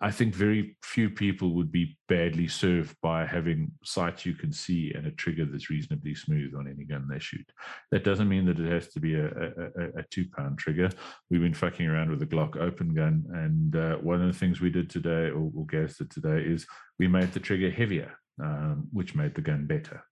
I 0.00 0.10
think 0.10 0.34
very 0.34 0.76
few 0.82 1.08
people 1.08 1.54
would 1.54 1.70
be 1.70 1.96
badly 2.08 2.48
served 2.48 2.96
by 3.00 3.24
having 3.24 3.70
sights 3.84 4.26
you 4.26 4.34
can 4.34 4.52
see 4.52 4.92
and 4.92 5.06
a 5.06 5.12
trigger 5.12 5.44
that's 5.44 5.70
reasonably 5.70 6.16
smooth 6.16 6.54
on 6.56 6.66
any 6.66 6.84
gun 6.84 7.06
they 7.08 7.20
shoot. 7.20 7.48
That 7.92 8.02
doesn't 8.02 8.28
mean 8.28 8.46
that 8.46 8.58
it 8.58 8.68
has 8.68 8.88
to 8.94 9.00
be 9.00 9.14
a, 9.14 9.26
a, 9.26 9.98
a 9.98 10.02
two 10.10 10.24
pound 10.36 10.58
trigger. 10.58 10.90
We've 11.30 11.40
been 11.40 11.54
fucking 11.54 11.86
around 11.86 12.10
with 12.10 12.22
a 12.22 12.26
Glock 12.26 12.56
open 12.56 12.94
gun, 12.94 13.24
and 13.32 13.76
uh, 13.76 13.96
one 13.98 14.20
of 14.20 14.26
the 14.26 14.38
things 14.38 14.60
we 14.60 14.70
did 14.70 14.90
today, 14.90 15.30
or, 15.30 15.52
or 15.56 15.66
Gaz 15.66 15.98
did 15.98 16.10
today, 16.10 16.42
is 16.44 16.66
we 16.98 17.06
made 17.06 17.32
the 17.32 17.40
trigger 17.40 17.70
heavier, 17.70 18.12
um, 18.42 18.88
which 18.92 19.14
made 19.14 19.36
the 19.36 19.40
gun 19.40 19.66
better 19.66 20.02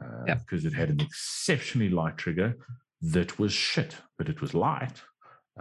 uh, 0.00 0.24
Yeah. 0.26 0.34
because 0.36 0.64
it 0.64 0.72
had 0.72 0.90
an 0.90 1.00
exceptionally 1.00 1.88
light 1.88 2.16
trigger 2.18 2.56
that 3.00 3.38
was 3.38 3.52
shit, 3.52 3.96
but 4.18 4.28
it 4.28 4.40
was 4.40 4.54
light 4.54 5.02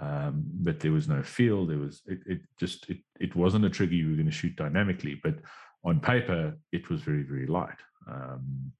um, 0.02 0.44
but 0.56 0.80
there 0.80 0.92
was 0.92 1.08
no 1.08 1.22
feel. 1.22 1.66
There 1.68 1.78
was 1.78 2.02
it, 2.08 2.20
it 2.26 2.42
just 2.60 2.90
it, 2.90 2.98
it 3.20 3.36
wasn't 3.36 3.66
a 3.66 3.70
trigger 3.70 3.94
you 3.94 4.10
were 4.10 4.16
going 4.16 4.26
to 4.26 4.32
shoot 4.32 4.56
dynamically, 4.56 5.20
but 5.24 5.36
on 5.84 6.00
paper 6.00 6.58
it 6.72 6.90
was 6.90 7.02
very 7.02 7.22
very 7.24 7.46
light. 7.46 7.78
Um, 8.08 8.72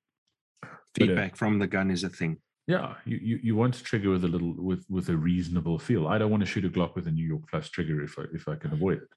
uh, 0.64 0.68
Feedback 0.96 1.36
from 1.36 1.60
the 1.60 1.68
gun 1.68 1.92
is 1.92 2.04
a 2.04 2.10
thing. 2.10 2.38
yeah, 2.68 2.96
you, 3.06 3.18
you 3.22 3.40
you 3.44 3.56
want 3.56 3.74
to 3.76 3.84
trigger 3.84 4.10
with 4.10 4.24
a 4.24 4.28
little 4.28 4.54
with 4.58 4.86
with 4.90 5.10
a 5.10 5.16
reasonable 5.16 5.78
feel. 5.78 6.08
I 6.08 6.18
don't 6.18 6.32
want 6.32 6.42
to 6.42 6.48
shoot 6.48 6.66
a 6.66 6.70
Glock 6.70 6.96
with 6.96 7.06
a 7.08 7.12
New 7.12 7.28
York 7.28 7.44
Plus 7.50 7.70
trigger 7.70 8.04
if 8.04 8.18
I 8.18 8.24
if 8.34 8.48
I 8.48 8.56
can 8.56 8.74
avoid 8.74 9.00
it. 9.04 9.10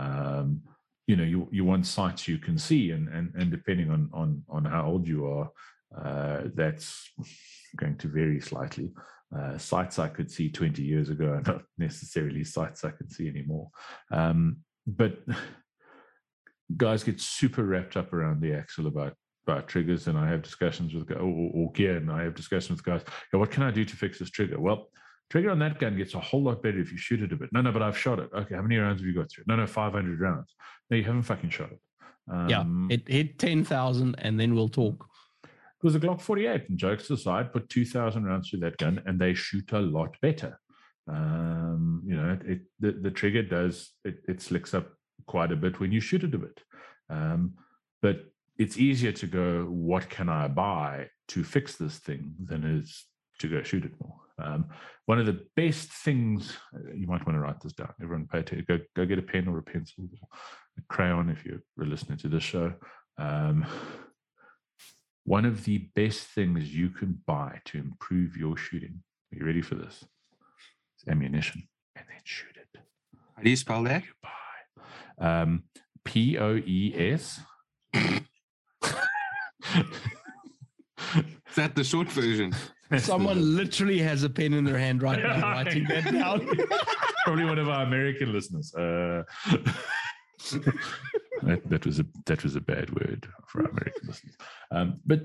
Um, 0.00 0.62
you 1.06 1.16
know, 1.16 1.24
you 1.24 1.48
you 1.52 1.64
want 1.64 1.86
sights 1.86 2.26
you 2.26 2.38
can 2.38 2.58
see, 2.58 2.90
and 2.90 3.08
and 3.08 3.32
and 3.34 3.50
depending 3.50 3.90
on 3.90 4.10
on 4.12 4.42
on 4.48 4.64
how 4.64 4.86
old 4.86 5.06
you 5.06 5.26
are, 5.26 5.50
uh, 5.96 6.48
that's 6.54 7.10
going 7.76 7.96
to 7.98 8.08
vary 8.08 8.40
slightly. 8.40 8.90
Uh, 9.36 9.58
sights 9.58 9.98
I 9.98 10.08
could 10.08 10.30
see 10.30 10.48
20 10.48 10.82
years 10.82 11.10
ago 11.10 11.26
are 11.26 11.42
not 11.42 11.62
necessarily 11.78 12.44
sights 12.44 12.84
I 12.84 12.90
can 12.90 13.10
see 13.10 13.28
anymore. 13.28 13.68
Um, 14.12 14.58
but 14.86 15.18
guys 16.76 17.02
get 17.02 17.20
super 17.20 17.64
wrapped 17.64 17.96
up 17.96 18.12
around 18.12 18.40
the 18.40 18.52
axle 18.54 18.86
about 18.86 19.14
about 19.46 19.68
triggers, 19.68 20.08
and 20.08 20.18
I 20.18 20.28
have 20.28 20.42
discussions 20.42 20.92
with 20.92 21.10
or, 21.12 21.20
or 21.22 21.70
gear, 21.72 21.96
and 21.96 22.10
I 22.10 22.24
have 22.24 22.34
discussions 22.34 22.78
with 22.78 22.84
guys. 22.84 23.02
"Yeah, 23.32 23.38
what 23.38 23.52
can 23.52 23.62
I 23.62 23.70
do 23.70 23.84
to 23.84 23.96
fix 23.96 24.18
this 24.18 24.30
trigger? 24.30 24.58
Well, 24.58 24.88
trigger 25.30 25.50
on 25.50 25.58
that 25.60 25.78
gun 25.78 25.96
gets 25.96 26.14
a 26.14 26.20
whole 26.20 26.42
lot 26.42 26.62
better 26.62 26.78
if 26.80 26.92
you 26.92 26.98
shoot 26.98 27.22
it 27.22 27.32
a 27.32 27.36
bit. 27.36 27.50
No, 27.52 27.60
no, 27.60 27.72
but 27.72 27.82
I've 27.82 27.98
shot 27.98 28.18
it. 28.18 28.30
Okay, 28.34 28.54
how 28.54 28.62
many 28.62 28.76
rounds 28.76 29.00
have 29.00 29.06
you 29.06 29.14
got 29.14 29.30
through? 29.30 29.44
No, 29.46 29.56
no, 29.56 29.66
500 29.66 30.20
rounds. 30.20 30.54
No, 30.90 30.96
you 30.96 31.04
haven't 31.04 31.22
fucking 31.22 31.50
shot 31.50 31.72
it. 31.72 31.80
Um, 32.30 32.48
yeah, 32.90 32.94
it 32.94 33.08
hit 33.08 33.38
ten 33.38 33.64
thousand, 33.64 34.16
and 34.18 34.38
then 34.38 34.54
we'll 34.54 34.68
talk. 34.68 35.06
it 35.44 35.84
was 35.84 35.94
a 35.94 36.00
Glock 36.00 36.20
48. 36.20 36.68
And 36.68 36.78
jokes 36.78 37.08
aside, 37.10 37.52
put 37.52 37.68
2,000 37.68 38.24
rounds 38.24 38.48
through 38.50 38.60
that 38.60 38.76
gun 38.78 39.02
and 39.06 39.18
they 39.18 39.34
shoot 39.34 39.70
a 39.72 39.78
lot 39.80 40.16
better. 40.20 40.58
Um, 41.08 42.02
you 42.04 42.16
know, 42.16 42.38
it, 42.44 42.62
the, 42.80 42.92
the 42.92 43.10
trigger 43.10 43.42
does, 43.42 43.92
it, 44.04 44.18
it 44.28 44.42
slicks 44.42 44.74
up 44.74 44.88
quite 45.26 45.52
a 45.52 45.56
bit 45.56 45.78
when 45.78 45.92
you 45.92 46.00
shoot 46.00 46.24
it 46.24 46.34
a 46.34 46.38
bit. 46.38 46.60
Um, 47.08 47.54
but 48.02 48.24
it's 48.58 48.76
easier 48.78 49.12
to 49.12 49.26
go, 49.26 49.64
what 49.64 50.08
can 50.10 50.28
I 50.28 50.48
buy 50.48 51.08
to 51.28 51.44
fix 51.44 51.76
this 51.76 51.98
thing 51.98 52.34
than 52.42 52.64
it 52.64 52.80
is 52.82 53.04
to 53.38 53.48
go 53.48 53.62
shoot 53.62 53.84
it 53.84 53.92
more. 54.02 54.16
Um, 54.38 54.66
one 55.06 55.18
of 55.18 55.26
the 55.26 55.44
best 55.56 55.88
things, 55.88 56.56
uh, 56.74 56.92
you 56.94 57.06
might 57.06 57.26
want 57.26 57.36
to 57.36 57.40
write 57.40 57.60
this 57.60 57.72
down. 57.72 57.92
Everyone 58.02 58.26
pay 58.26 58.40
attention. 58.40 58.66
Go, 58.68 58.78
go 58.94 59.06
get 59.06 59.18
a 59.18 59.22
pen 59.22 59.48
or 59.48 59.58
a 59.58 59.62
pencil 59.62 60.04
or 60.04 60.28
a 60.78 60.82
crayon 60.88 61.30
if 61.30 61.44
you're 61.44 61.62
listening 61.76 62.18
to 62.18 62.28
this 62.28 62.42
show. 62.42 62.74
Um, 63.18 63.66
one 65.24 65.44
of 65.44 65.64
the 65.64 65.78
best 65.94 66.28
things 66.28 66.74
you 66.74 66.90
can 66.90 67.20
buy 67.26 67.60
to 67.66 67.78
improve 67.78 68.36
your 68.36 68.56
shooting. 68.56 69.02
Are 69.32 69.38
you 69.38 69.46
ready 69.46 69.62
for 69.62 69.74
this? 69.74 69.94
Is 69.94 71.08
ammunition 71.08 71.68
and 71.96 72.04
then 72.08 72.20
shoot 72.24 72.56
it. 72.56 72.80
How 73.36 73.42
do 73.42 73.50
you 73.50 73.56
spell 73.56 73.82
that? 73.84 74.04
You 74.04 74.12
buy. 74.22 75.42
Um, 75.42 75.64
P 76.04 76.38
O 76.38 76.56
E 76.56 76.94
S. 76.96 77.40
Is 77.94 78.20
that 81.56 81.74
the 81.74 81.84
short 81.84 82.08
version? 82.08 82.52
Someone 82.98 83.40
literally 83.56 83.98
has 83.98 84.22
a 84.22 84.30
pen 84.30 84.52
in 84.52 84.64
their 84.64 84.78
hand 84.78 85.02
right 85.02 85.22
now 85.22 85.40
writing 85.52 85.84
that 85.88 86.12
down. 86.12 86.48
Probably 87.24 87.44
one 87.44 87.58
of 87.58 87.68
our 87.68 87.84
American 87.84 88.32
listeners. 88.32 88.72
Uh, 88.74 89.24
that, 91.42 91.60
that 91.68 91.84
was 91.84 91.98
a 91.98 92.06
that 92.26 92.42
was 92.44 92.54
a 92.56 92.60
bad 92.60 92.90
word 92.90 93.28
for 93.48 93.62
our 93.62 93.70
American 93.70 94.08
listeners. 94.08 94.36
Um, 94.70 95.00
but 95.04 95.22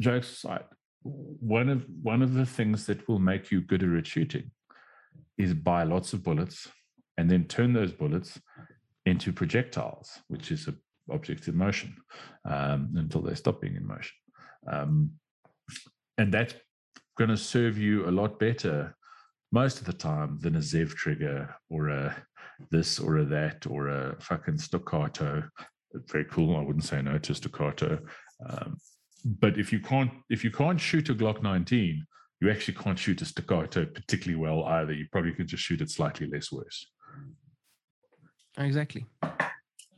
jokes 0.00 0.30
aside, 0.32 0.64
one 1.02 1.68
of 1.68 1.86
one 2.02 2.22
of 2.22 2.34
the 2.34 2.46
things 2.46 2.86
that 2.86 3.08
will 3.08 3.18
make 3.18 3.50
you 3.50 3.62
gooder 3.62 3.96
at 3.96 4.06
shooting 4.06 4.50
is 5.38 5.54
buy 5.54 5.84
lots 5.84 6.12
of 6.12 6.22
bullets 6.22 6.68
and 7.16 7.30
then 7.30 7.44
turn 7.44 7.72
those 7.72 7.92
bullets 7.92 8.38
into 9.06 9.32
projectiles, 9.32 10.20
which 10.28 10.50
is 10.50 10.68
a 10.68 10.74
object 11.10 11.48
in 11.48 11.56
motion 11.56 11.96
um, 12.44 12.92
until 12.96 13.22
they 13.22 13.34
stop 13.34 13.60
being 13.60 13.76
in 13.76 13.86
motion. 13.86 14.14
Um, 14.70 15.12
and 16.18 16.32
that's 16.32 16.54
going 17.18 17.30
to 17.30 17.36
serve 17.36 17.76
you 17.76 18.08
a 18.08 18.12
lot 18.12 18.38
better 18.38 18.94
most 19.50 19.80
of 19.80 19.86
the 19.86 19.92
time 19.92 20.38
than 20.40 20.56
a 20.56 20.60
Zev 20.60 20.94
trigger 20.94 21.54
or 21.68 21.88
a 21.88 22.16
this 22.70 22.98
or 22.98 23.18
a 23.18 23.24
that 23.24 23.66
or 23.66 23.88
a 23.88 24.16
fucking 24.20 24.58
staccato. 24.58 25.42
Very 26.10 26.24
cool. 26.26 26.56
I 26.56 26.62
wouldn't 26.62 26.84
say 26.84 27.02
no 27.02 27.18
to 27.18 27.34
staccato. 27.34 27.98
Um, 28.48 28.76
but 29.24 29.58
if 29.58 29.72
you 29.72 29.80
can't 29.80 30.10
if 30.30 30.44
you 30.44 30.50
can't 30.50 30.80
shoot 30.80 31.08
a 31.08 31.14
Glock 31.14 31.42
19, 31.42 32.04
you 32.40 32.50
actually 32.50 32.74
can't 32.74 32.98
shoot 32.98 33.20
a 33.20 33.24
staccato 33.24 33.84
particularly 33.84 34.40
well 34.40 34.64
either. 34.64 34.92
You 34.92 35.06
probably 35.10 35.32
could 35.32 35.48
just 35.48 35.62
shoot 35.62 35.80
it 35.80 35.90
slightly 35.90 36.28
less 36.28 36.52
worse. 36.52 36.86
Exactly. 38.58 39.04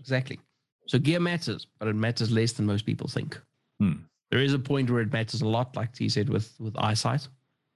Exactly. 0.00 0.40
So 0.86 0.98
gear 0.98 1.20
matters, 1.20 1.66
but 1.78 1.88
it 1.88 1.94
matters 1.94 2.30
less 2.30 2.52
than 2.52 2.66
most 2.66 2.86
people 2.86 3.08
think. 3.08 3.38
Hmm. 3.78 4.04
There 4.30 4.40
is 4.40 4.54
a 4.54 4.58
point 4.58 4.90
where 4.90 5.02
it 5.02 5.12
matters 5.12 5.42
a 5.42 5.48
lot, 5.48 5.76
like 5.76 5.96
he 5.96 6.08
said 6.08 6.28
with 6.28 6.54
with 6.60 6.76
eyesight, 6.78 7.28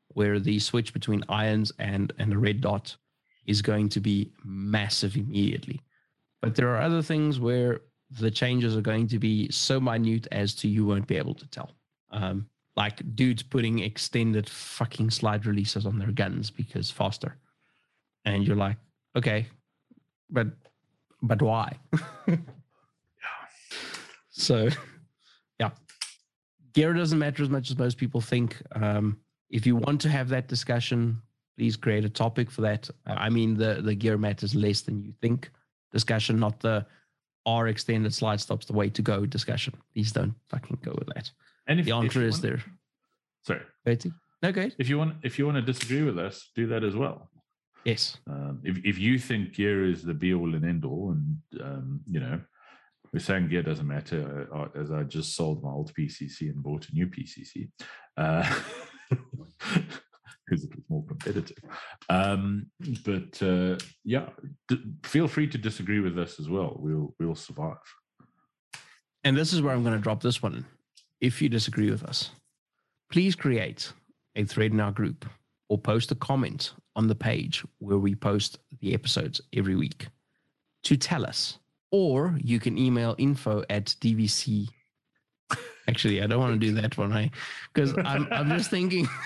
where 0.09 0.39
the 0.39 0.59
switch 0.59 0.93
between 0.93 1.25
irons 1.29 1.73
and 1.79 2.13
and 2.19 2.33
a 2.33 2.39
red 2.39 2.61
dot 2.61 2.97
is 3.47 3.61
going 3.61 3.89
to 3.91 4.01
be 4.01 4.33
massive 4.45 5.17
immediately. 5.17 5.81
But 6.41 6.55
there 6.55 6.69
are 6.69 6.81
other 6.81 7.03
things 7.03 7.41
where 7.41 7.81
the 8.19 8.31
changes 8.31 8.77
are 8.77 8.81
going 8.81 9.09
to 9.09 9.19
be 9.19 9.51
so 9.51 9.81
minute 9.81 10.29
as 10.31 10.55
to 10.57 10.69
you 10.69 10.87
won't 10.87 11.07
be 11.07 11.17
able 11.17 11.35
to 11.35 11.47
tell. 11.49 11.73
Um, 12.11 12.47
like 12.77 13.03
dudes 13.15 13.43
putting 13.43 13.81
extended 13.81 14.49
fucking 14.49 15.11
slide 15.11 15.47
releases 15.47 15.87
on 15.87 15.99
their 15.99 16.13
guns 16.13 16.51
because 16.51 16.91
faster, 16.91 17.37
and 18.25 18.47
you're 18.47 18.57
like, 18.57 18.77
okay, 19.17 19.47
but 20.31 20.49
but 21.23 21.41
why? 21.41 21.77
yeah. 22.29 22.37
So, 24.31 24.69
yeah, 25.59 25.71
gear 26.75 26.93
doesn't 26.93 27.19
matter 27.19 27.43
as 27.43 27.49
much 27.49 27.71
as 27.71 27.79
most 27.79 27.97
people 27.97 28.21
think. 28.21 28.61
Um, 28.73 29.19
if 29.51 29.67
you 29.67 29.77
want 29.77 30.01
to 30.03 30.09
have 30.11 30.29
that 30.29 30.49
discussion, 30.49 31.21
please 31.57 31.77
create 31.77 32.05
a 32.05 32.09
topic 32.09 32.51
for 32.51 32.61
that. 32.63 32.91
Uh, 33.07 33.15
I 33.17 33.31
mean, 33.31 33.57
the 33.57 33.81
the 33.83 33.95
gear 33.95 34.19
matters 34.19 34.55
less 34.55 34.83
than 34.83 35.03
you 35.03 35.13
think 35.23 35.51
discussion, 35.93 36.39
not 36.39 36.61
the 36.61 36.85
are 37.47 37.69
extended 37.69 38.13
slide 38.13 38.41
stops 38.41 38.67
the 38.67 38.73
way 38.73 38.89
to 38.91 39.03
go 39.03 39.27
discussion. 39.27 39.75
Please 39.93 40.13
don't 40.13 40.35
fucking 40.49 40.79
go 40.83 40.93
with 40.99 41.09
that. 41.15 41.31
And 41.67 41.79
if 41.79 41.87
The 41.87 41.93
answer 41.93 42.23
is 42.23 42.35
want- 42.35 42.43
there. 42.43 42.63
Sorry, 43.47 43.61
Betty? 43.85 44.13
No, 44.43 44.53
go 44.53 44.61
ahead. 44.63 44.75
if 44.79 44.89
you 44.89 44.99
want 44.99 45.17
if 45.23 45.39
you 45.39 45.47
want 45.47 45.57
to 45.57 45.63
disagree 45.73 46.03
with 46.03 46.19
us, 46.19 46.51
do 46.55 46.67
that 46.69 46.83
as 46.85 46.95
well. 46.97 47.31
Yes. 47.85 48.17
Um, 48.27 48.61
if 48.65 48.79
if 48.85 48.99
you 48.99 49.19
think 49.19 49.55
gear 49.55 49.85
is 49.85 50.03
the 50.03 50.15
be 50.15 50.33
all 50.35 50.55
and 50.55 50.65
end 50.65 50.85
all, 50.85 51.11
and 51.13 51.39
um, 51.63 52.01
you 52.07 52.21
know, 52.21 52.41
we're 53.15 53.21
saying 53.21 53.49
gear 53.49 53.63
doesn't 53.63 53.87
matter, 53.87 54.49
uh, 54.53 54.67
as 54.75 54.91
I 54.91 55.05
just 55.05 55.37
sold 55.37 55.63
my 55.63 55.71
old 55.71 55.95
PCC 55.95 56.51
and 56.51 56.61
bought 56.61 56.89
a 56.89 56.93
new 56.93 57.07
PCC 57.07 57.71
because 58.19 58.51
it 60.65 60.75
was 60.75 60.85
more 60.89 61.05
competitive. 61.07 61.57
Um, 62.09 62.67
but 63.05 63.41
uh, 63.41 63.77
yeah, 64.03 64.31
d- 64.67 64.83
feel 65.05 65.29
free 65.29 65.47
to 65.47 65.57
disagree 65.57 66.01
with 66.01 66.19
us 66.19 66.41
as 66.41 66.49
well. 66.49 66.77
We'll 66.81 67.15
we'll 67.21 67.37
survive. 67.37 67.77
And 69.23 69.37
this 69.37 69.53
is 69.53 69.63
where 69.63 69.73
I'm 69.73 69.85
going 69.85 69.97
to 69.97 70.03
drop 70.03 70.21
this 70.21 70.43
one. 70.43 70.67
If 71.21 71.41
you 71.41 71.49
disagree 71.49 71.93
with 71.93 72.03
us, 72.03 72.33
please 73.13 73.37
create 73.37 73.93
a 74.35 74.45
thread 74.45 74.73
in 74.73 74.81
our 74.81 74.91
group 74.91 75.25
or 75.69 75.79
post 75.79 76.11
a 76.11 76.17
comment 76.17 76.73
on 76.97 77.07
the 77.07 77.15
page 77.15 77.65
where 77.79 77.99
we 77.99 78.17
post 78.17 78.59
the 78.81 78.93
episodes 78.93 79.41
every 79.57 79.77
week 79.77 80.09
to 80.83 80.97
tell 80.97 81.25
us. 81.25 81.61
Or 81.95 82.37
you 82.43 82.59
can 82.59 82.77
email 82.77 83.15
info 83.19 83.63
at 83.71 83.85
DVC. 84.01 84.67
Actually, 85.89 86.21
I 86.21 86.27
don't 86.27 86.41
want 86.41 86.61
to 86.61 86.67
do 86.67 86.75
that 86.81 86.99
one, 86.99 87.13
hey, 87.13 87.31
because 87.73 87.95
I'm, 88.05 88.27
I'm 88.33 88.49
just 88.49 88.69
thinking. 88.69 89.07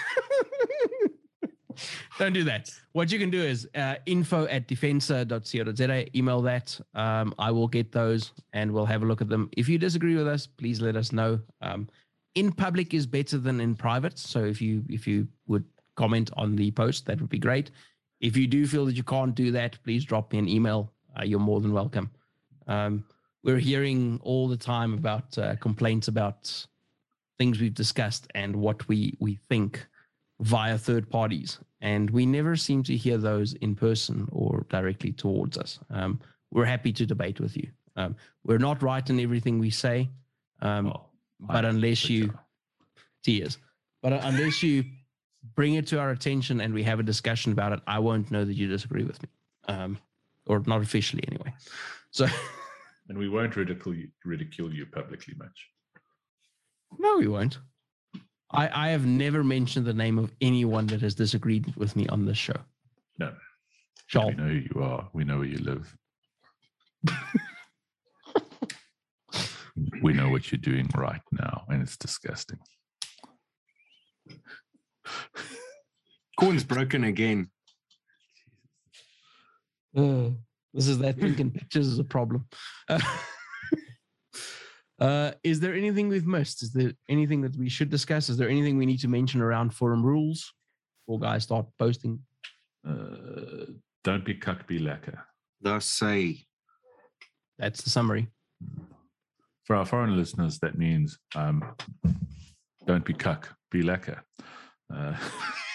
Don't 2.18 2.34
do 2.34 2.44
that. 2.44 2.70
What 2.92 3.10
you 3.10 3.18
can 3.18 3.30
do 3.30 3.40
is 3.40 3.66
uh, 3.74 3.94
info 4.04 4.44
at 4.48 4.68
defensa.co.za. 4.68 6.18
Email 6.18 6.42
that. 6.42 6.78
Um, 6.94 7.32
I 7.38 7.50
will 7.52 7.68
get 7.68 7.90
those 7.90 8.32
and 8.52 8.70
we'll 8.70 8.84
have 8.84 9.02
a 9.02 9.06
look 9.06 9.22
at 9.22 9.30
them. 9.30 9.48
If 9.56 9.66
you 9.66 9.78
disagree 9.78 10.16
with 10.16 10.28
us, 10.28 10.46
please 10.46 10.82
let 10.82 10.94
us 10.94 11.10
know. 11.10 11.40
Um, 11.62 11.88
in 12.34 12.52
public 12.52 12.92
is 12.92 13.06
better 13.06 13.38
than 13.38 13.62
in 13.62 13.76
private. 13.76 14.18
So 14.18 14.44
if 14.44 14.60
you 14.60 14.84
if 14.90 15.06
you 15.06 15.26
would 15.46 15.64
comment 15.96 16.30
on 16.36 16.54
the 16.54 16.70
post, 16.72 17.06
that 17.06 17.18
would 17.18 17.30
be 17.30 17.38
great. 17.38 17.70
If 18.20 18.36
you 18.36 18.46
do 18.46 18.66
feel 18.66 18.84
that 18.84 18.96
you 18.96 19.04
can't 19.04 19.34
do 19.34 19.52
that, 19.52 19.82
please 19.84 20.04
drop 20.04 20.34
me 20.34 20.38
an 20.38 20.48
email. 20.48 20.92
Uh, 21.18 21.24
you're 21.24 21.40
more 21.40 21.62
than 21.62 21.72
welcome. 21.72 22.10
Um, 22.68 23.04
we're 23.42 23.58
hearing 23.58 24.20
all 24.22 24.46
the 24.46 24.56
time 24.56 24.94
about 24.94 25.36
uh, 25.38 25.56
complaints 25.56 26.08
about 26.08 26.66
things 27.38 27.60
we've 27.60 27.74
discussed 27.74 28.26
and 28.34 28.56
what 28.56 28.86
we 28.88 29.16
we 29.20 29.38
think 29.48 29.86
via 30.40 30.78
third 30.78 31.10
parties, 31.10 31.58
and 31.80 32.10
we 32.10 32.26
never 32.26 32.56
seem 32.56 32.82
to 32.84 32.96
hear 32.96 33.16
those 33.18 33.54
in 33.54 33.74
person 33.74 34.28
or 34.30 34.66
directly 34.68 35.12
towards 35.12 35.56
us. 35.56 35.78
Um, 35.90 36.20
we're 36.52 36.64
happy 36.64 36.92
to 36.92 37.06
debate 37.06 37.40
with 37.40 37.56
you. 37.56 37.68
Um, 37.96 38.16
we're 38.44 38.58
not 38.58 38.82
right 38.82 39.08
in 39.08 39.18
everything 39.18 39.58
we 39.58 39.70
say, 39.70 40.08
um, 40.62 40.88
Oh, 40.88 41.04
but 41.40 41.64
unless 41.64 42.08
you 42.08 42.32
tears, 43.22 43.58
but 44.02 44.12
unless 44.12 44.62
you 44.62 44.84
bring 45.54 45.74
it 45.74 45.86
to 45.88 45.98
our 45.98 46.10
attention 46.10 46.60
and 46.60 46.74
we 46.74 46.82
have 46.82 47.00
a 47.00 47.02
discussion 47.02 47.52
about 47.52 47.72
it, 47.72 47.80
I 47.86 47.98
won't 47.98 48.30
know 48.30 48.44
that 48.44 48.54
you 48.54 48.68
disagree 48.68 49.04
with 49.04 49.22
me, 49.22 49.28
um, 49.68 49.98
or 50.46 50.62
not 50.66 50.82
officially 50.82 51.24
anyway. 51.28 51.52
So 52.10 52.26
and 53.08 53.18
we 53.18 53.28
won't 53.28 53.56
ridicule 53.56 53.94
you, 53.94 54.08
ridicule 54.24 54.72
you 54.72 54.86
publicly 54.86 55.34
much. 55.38 55.66
no, 56.98 57.18
we 57.18 57.28
won't. 57.28 57.58
I, 58.50 58.86
I 58.86 58.88
have 58.90 59.04
never 59.04 59.44
mentioned 59.44 59.86
the 59.86 59.92
name 59.92 60.18
of 60.18 60.32
anyone 60.40 60.86
that 60.86 61.02
has 61.02 61.14
disagreed 61.14 61.74
with 61.76 61.96
me 61.96 62.06
on 62.08 62.24
this 62.24 62.38
show. 62.38 62.56
No. 63.18 63.34
Joel. 64.08 64.28
We 64.28 64.34
know 64.34 64.48
who 64.48 64.54
you 64.54 64.82
are. 64.82 65.08
We 65.12 65.24
know 65.24 65.38
where 65.38 65.46
you 65.46 65.58
live. 65.58 65.94
we 70.02 70.14
know 70.14 70.30
what 70.30 70.50
you're 70.50 70.58
doing 70.58 70.88
right 70.96 71.20
now, 71.30 71.64
and 71.68 71.82
it's 71.82 71.98
disgusting. 71.98 72.58
Corn's 76.40 76.64
broken 76.64 77.04
again. 77.04 77.50
Uh, 79.96 80.30
this 80.74 80.88
is 80.88 80.98
that 80.98 81.16
thinking 81.20 81.50
pictures 81.50 81.86
is 81.86 81.98
a 81.98 82.04
problem. 82.04 82.46
Uh, 82.88 83.00
uh, 85.00 85.32
is 85.44 85.60
there 85.60 85.74
anything 85.74 86.08
we've 86.08 86.26
missed? 86.26 86.62
Is 86.62 86.72
there 86.72 86.92
anything 87.08 87.40
that 87.42 87.56
we 87.56 87.68
should 87.68 87.90
discuss? 87.90 88.28
Is 88.28 88.36
there 88.36 88.48
anything 88.48 88.76
we 88.76 88.86
need 88.86 89.00
to 89.00 89.08
mention 89.08 89.40
around 89.40 89.74
forum 89.74 90.04
rules? 90.04 90.52
Before 91.06 91.20
guys 91.20 91.44
start 91.44 91.66
posting. 91.78 92.20
Uh, 92.86 93.72
don't 94.04 94.24
be 94.24 94.34
kak, 94.34 94.66
be 94.66 94.78
lekker. 94.78 95.18
Thus 95.60 95.84
say. 95.84 96.44
That's 97.58 97.82
the 97.82 97.90
summary. 97.90 98.28
For 99.64 99.76
our 99.76 99.84
foreign 99.84 100.16
listeners, 100.16 100.58
that 100.60 100.78
means 100.78 101.18
um, 101.34 101.64
don't 102.86 103.04
be 103.04 103.12
kak, 103.12 103.48
be 103.70 103.82
lekker. 103.82 104.20
Uh, 104.92 105.14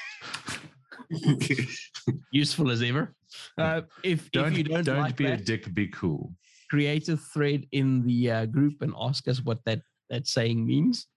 Useful 2.32 2.72
as 2.72 2.82
ever. 2.82 3.14
Uh, 3.58 3.82
if, 4.04 4.32
don't 4.32 4.52
if 4.52 4.58
you 4.58 4.64
don't, 4.64 4.86
don't 4.86 5.00
like 5.00 5.16
be 5.16 5.26
a 5.26 5.38
dick, 5.38 5.74
be 5.74 5.88
cool. 5.88 6.34
create 6.70 7.10
a 7.10 7.18
thread 7.18 7.66
in 7.72 8.06
the 8.06 8.32
uh, 8.32 8.46
group 8.46 8.82
and 8.82 8.94
ask 9.00 9.28
us 9.28 9.42
what 9.44 9.60
that 9.66 9.82
that 10.10 10.28
saying 10.28 10.66
means. 10.66 11.08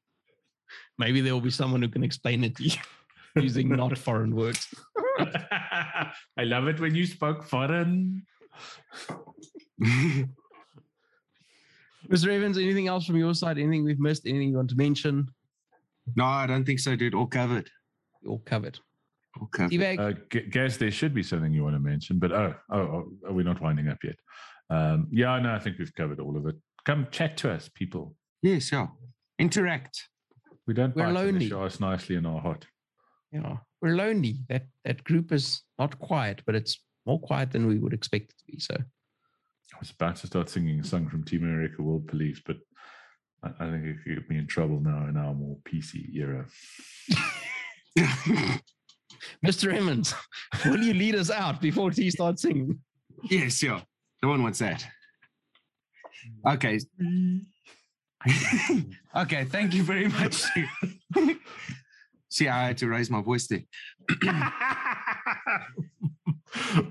Maybe 0.99 1.21
there 1.21 1.35
will 1.35 1.41
be 1.41 1.51
someone 1.51 1.83
who 1.83 1.89
can 1.89 2.03
explain 2.03 2.45
it 2.45 2.57
to 2.57 2.65
you 2.65 2.79
using 3.37 3.69
not 3.69 3.97
foreign 4.07 4.35
words. 4.35 4.67
I 5.19 6.45
love 6.45 6.69
it 6.69 6.81
when 6.81 6.95
you 6.95 7.07
spoke 7.07 7.45
foreign. 7.45 8.25
Mr. 12.09 12.29
Evans, 12.29 12.57
anything 12.59 12.89
else 12.89 13.07
from 13.07 13.17
your 13.17 13.35
side? 13.35 13.59
Anything 13.59 13.85
we've 13.85 14.01
missed? 14.01 14.27
Anything 14.27 14.51
you 14.51 14.57
want 14.57 14.71
to 14.71 14.77
mention? 14.77 15.29
no, 16.15 16.25
I 16.25 16.47
don't 16.47 16.65
think 16.65 16.79
so, 16.79 16.95
dude. 16.95 17.15
All 17.15 17.27
covered. 17.27 17.69
All 18.27 18.41
covered. 18.45 18.79
Okay. 19.45 19.67
Teabag, 19.67 19.99
Uh, 19.99 20.19
G- 20.31 20.49
Gaz, 20.51 20.79
there 20.79 20.91
should 20.91 21.15
be 21.15 21.23
something 21.23 21.53
you 21.53 21.63
want 21.63 21.75
to 21.75 21.81
mention, 21.81 22.19
but 22.19 22.33
oh, 22.33 22.55
oh, 22.71 22.79
oh 22.79 23.13
are 23.27 23.33
we 23.33 23.43
not 23.45 23.61
winding 23.61 23.89
up 23.89 23.99
yet? 24.03 24.17
Um, 24.71 25.09
yeah, 25.11 25.39
no, 25.39 25.55
I 25.55 25.59
think 25.59 25.79
we've 25.79 25.95
covered 25.95 26.21
all 26.21 26.37
of 26.37 26.47
it. 26.47 26.57
Come 26.85 27.07
chat 27.11 27.37
to 27.39 27.51
us, 27.53 27.69
people. 27.69 28.17
Yes, 28.43 28.73
yeah. 28.73 28.87
Interact. 29.39 30.09
We 30.67 30.75
don't 30.75 30.95
We're 30.97 31.05
bite 31.07 31.13
lonely. 31.15 31.45
you 31.47 31.63
ask 31.63 31.81
nicely 31.81 32.17
and 32.17 32.27
are 32.27 32.41
hot. 32.41 32.67
yeah, 33.31 33.59
we're 33.81 33.95
lonely. 33.95 34.39
That 34.49 34.67
that 34.85 35.05
group 35.05 35.33
is 35.33 35.63
not 35.79 35.99
quiet, 35.99 36.43
but 36.47 36.55
it's 36.55 36.81
more 37.05 37.21
quiet 37.21 37.53
than 37.53 37.67
we 37.67 37.79
would 37.79 37.93
expect 37.93 38.31
it 38.33 38.39
to 38.39 38.45
be. 38.53 38.59
So 38.59 38.75
I 38.75 39.79
was 39.79 39.91
about 39.91 40.17
to 40.17 40.27
start 40.27 40.49
singing 40.49 40.81
a 40.81 40.85
song 40.85 41.09
from 41.09 41.25
Team 41.25 41.45
America 41.45 41.83
World 41.83 42.09
Police, 42.09 42.41
but 42.45 42.57
I, 43.43 43.49
I 43.61 43.71
think 43.71 43.85
it 43.85 43.97
could 44.03 44.15
get 44.17 44.31
me 44.31 44.39
in 44.39 44.47
trouble 44.47 44.81
now 44.81 45.07
in 45.09 45.17
our 45.17 45.35
more 45.35 45.59
PC 45.69 46.15
era. 46.15 46.47
Mr. 49.45 49.73
Emmons, 49.73 50.15
will 50.65 50.83
you 50.83 50.95
lead 50.95 51.15
us 51.15 51.31
out 51.31 51.61
before 51.61 51.91
he 51.91 52.11
starts 52.11 52.43
singing? 52.43 52.79
yes, 53.31 53.63
yeah. 53.63 53.81
No 54.23 54.29
one 54.31 54.43
wants 54.43 54.59
that. 54.61 54.85
Okay. 56.47 56.81
okay, 59.17 59.45
thank 59.45 59.75
you 59.75 59.83
very 59.83 60.09
much. 60.09 60.43
See, 62.31 62.49
I 62.49 62.67
had 62.67 62.79
to 62.79 62.89
raise 62.89 63.11
my 63.11 63.23
voice 63.23 63.47
there. 63.47 63.63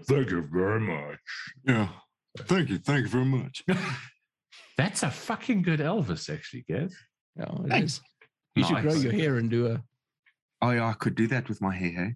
Thank 0.07 0.31
you 0.31 0.47
very 0.51 0.79
much. 0.79 1.17
Yeah. 1.65 1.89
Thank 2.39 2.69
you. 2.69 2.77
Thank 2.77 3.03
you 3.03 3.09
very 3.09 3.25
much. 3.25 3.63
That's 4.77 5.03
a 5.03 5.11
fucking 5.11 5.61
good 5.61 5.79
Elvis, 5.79 6.33
actually, 6.33 6.65
Gaz. 6.67 6.95
Yeah, 7.37 7.43
it 7.63 7.69
Thanks. 7.69 7.93
is. 7.93 8.01
You 8.55 8.63
should 8.65 8.81
grow 8.81 8.93
your 8.93 9.11
hair 9.11 9.37
and 9.37 9.49
do 9.49 9.67
a. 9.67 9.83
Oh, 10.61 10.71
yeah, 10.71 10.87
I 10.87 10.93
could 10.93 11.15
do 11.15 11.27
that 11.27 11.49
with 11.49 11.61
my 11.61 11.73
hair, 11.75 11.91
hey? 11.91 12.15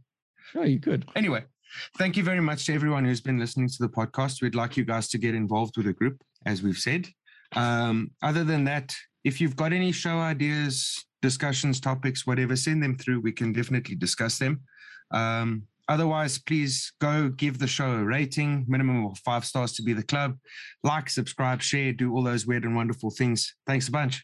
Sure, 0.51 0.65
you 0.65 0.79
could. 0.79 1.05
Anyway, 1.15 1.43
thank 1.97 2.17
you 2.17 2.23
very 2.23 2.41
much 2.41 2.65
to 2.65 2.73
everyone 2.73 3.05
who's 3.05 3.21
been 3.21 3.39
listening 3.39 3.67
to 3.67 3.77
the 3.79 3.89
podcast. 3.89 4.41
We'd 4.41 4.55
like 4.55 4.77
you 4.77 4.85
guys 4.85 5.07
to 5.09 5.17
get 5.17 5.35
involved 5.35 5.77
with 5.77 5.85
the 5.85 5.93
group, 5.93 6.21
as 6.45 6.63
we've 6.63 6.77
said. 6.77 7.07
Um, 7.55 8.11
other 8.23 8.43
than 8.43 8.63
that, 8.65 8.93
if 9.23 9.41
you've 9.41 9.55
got 9.55 9.73
any 9.73 9.91
show 9.91 10.17
ideas, 10.19 11.05
discussions, 11.21 11.79
topics, 11.79 12.25
whatever, 12.25 12.55
send 12.55 12.81
them 12.81 12.97
through. 12.97 13.21
We 13.21 13.31
can 13.31 13.51
definitely 13.53 13.95
discuss 13.95 14.37
them. 14.37 14.61
Um, 15.11 15.63
otherwise, 15.87 16.37
please 16.37 16.93
go 16.99 17.29
give 17.29 17.59
the 17.59 17.67
show 17.67 17.91
a 17.91 18.03
rating, 18.03 18.65
minimum 18.67 19.05
of 19.05 19.17
five 19.19 19.45
stars 19.45 19.73
to 19.73 19.83
be 19.83 19.93
the 19.93 20.03
club. 20.03 20.37
Like, 20.83 21.09
subscribe, 21.09 21.61
share, 21.61 21.93
do 21.93 22.13
all 22.13 22.23
those 22.23 22.45
weird 22.45 22.63
and 22.63 22.75
wonderful 22.75 23.09
things. 23.09 23.55
Thanks 23.65 23.87
a 23.87 23.91
bunch. 23.91 24.23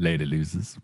Later, 0.00 0.26
losers. 0.26 0.78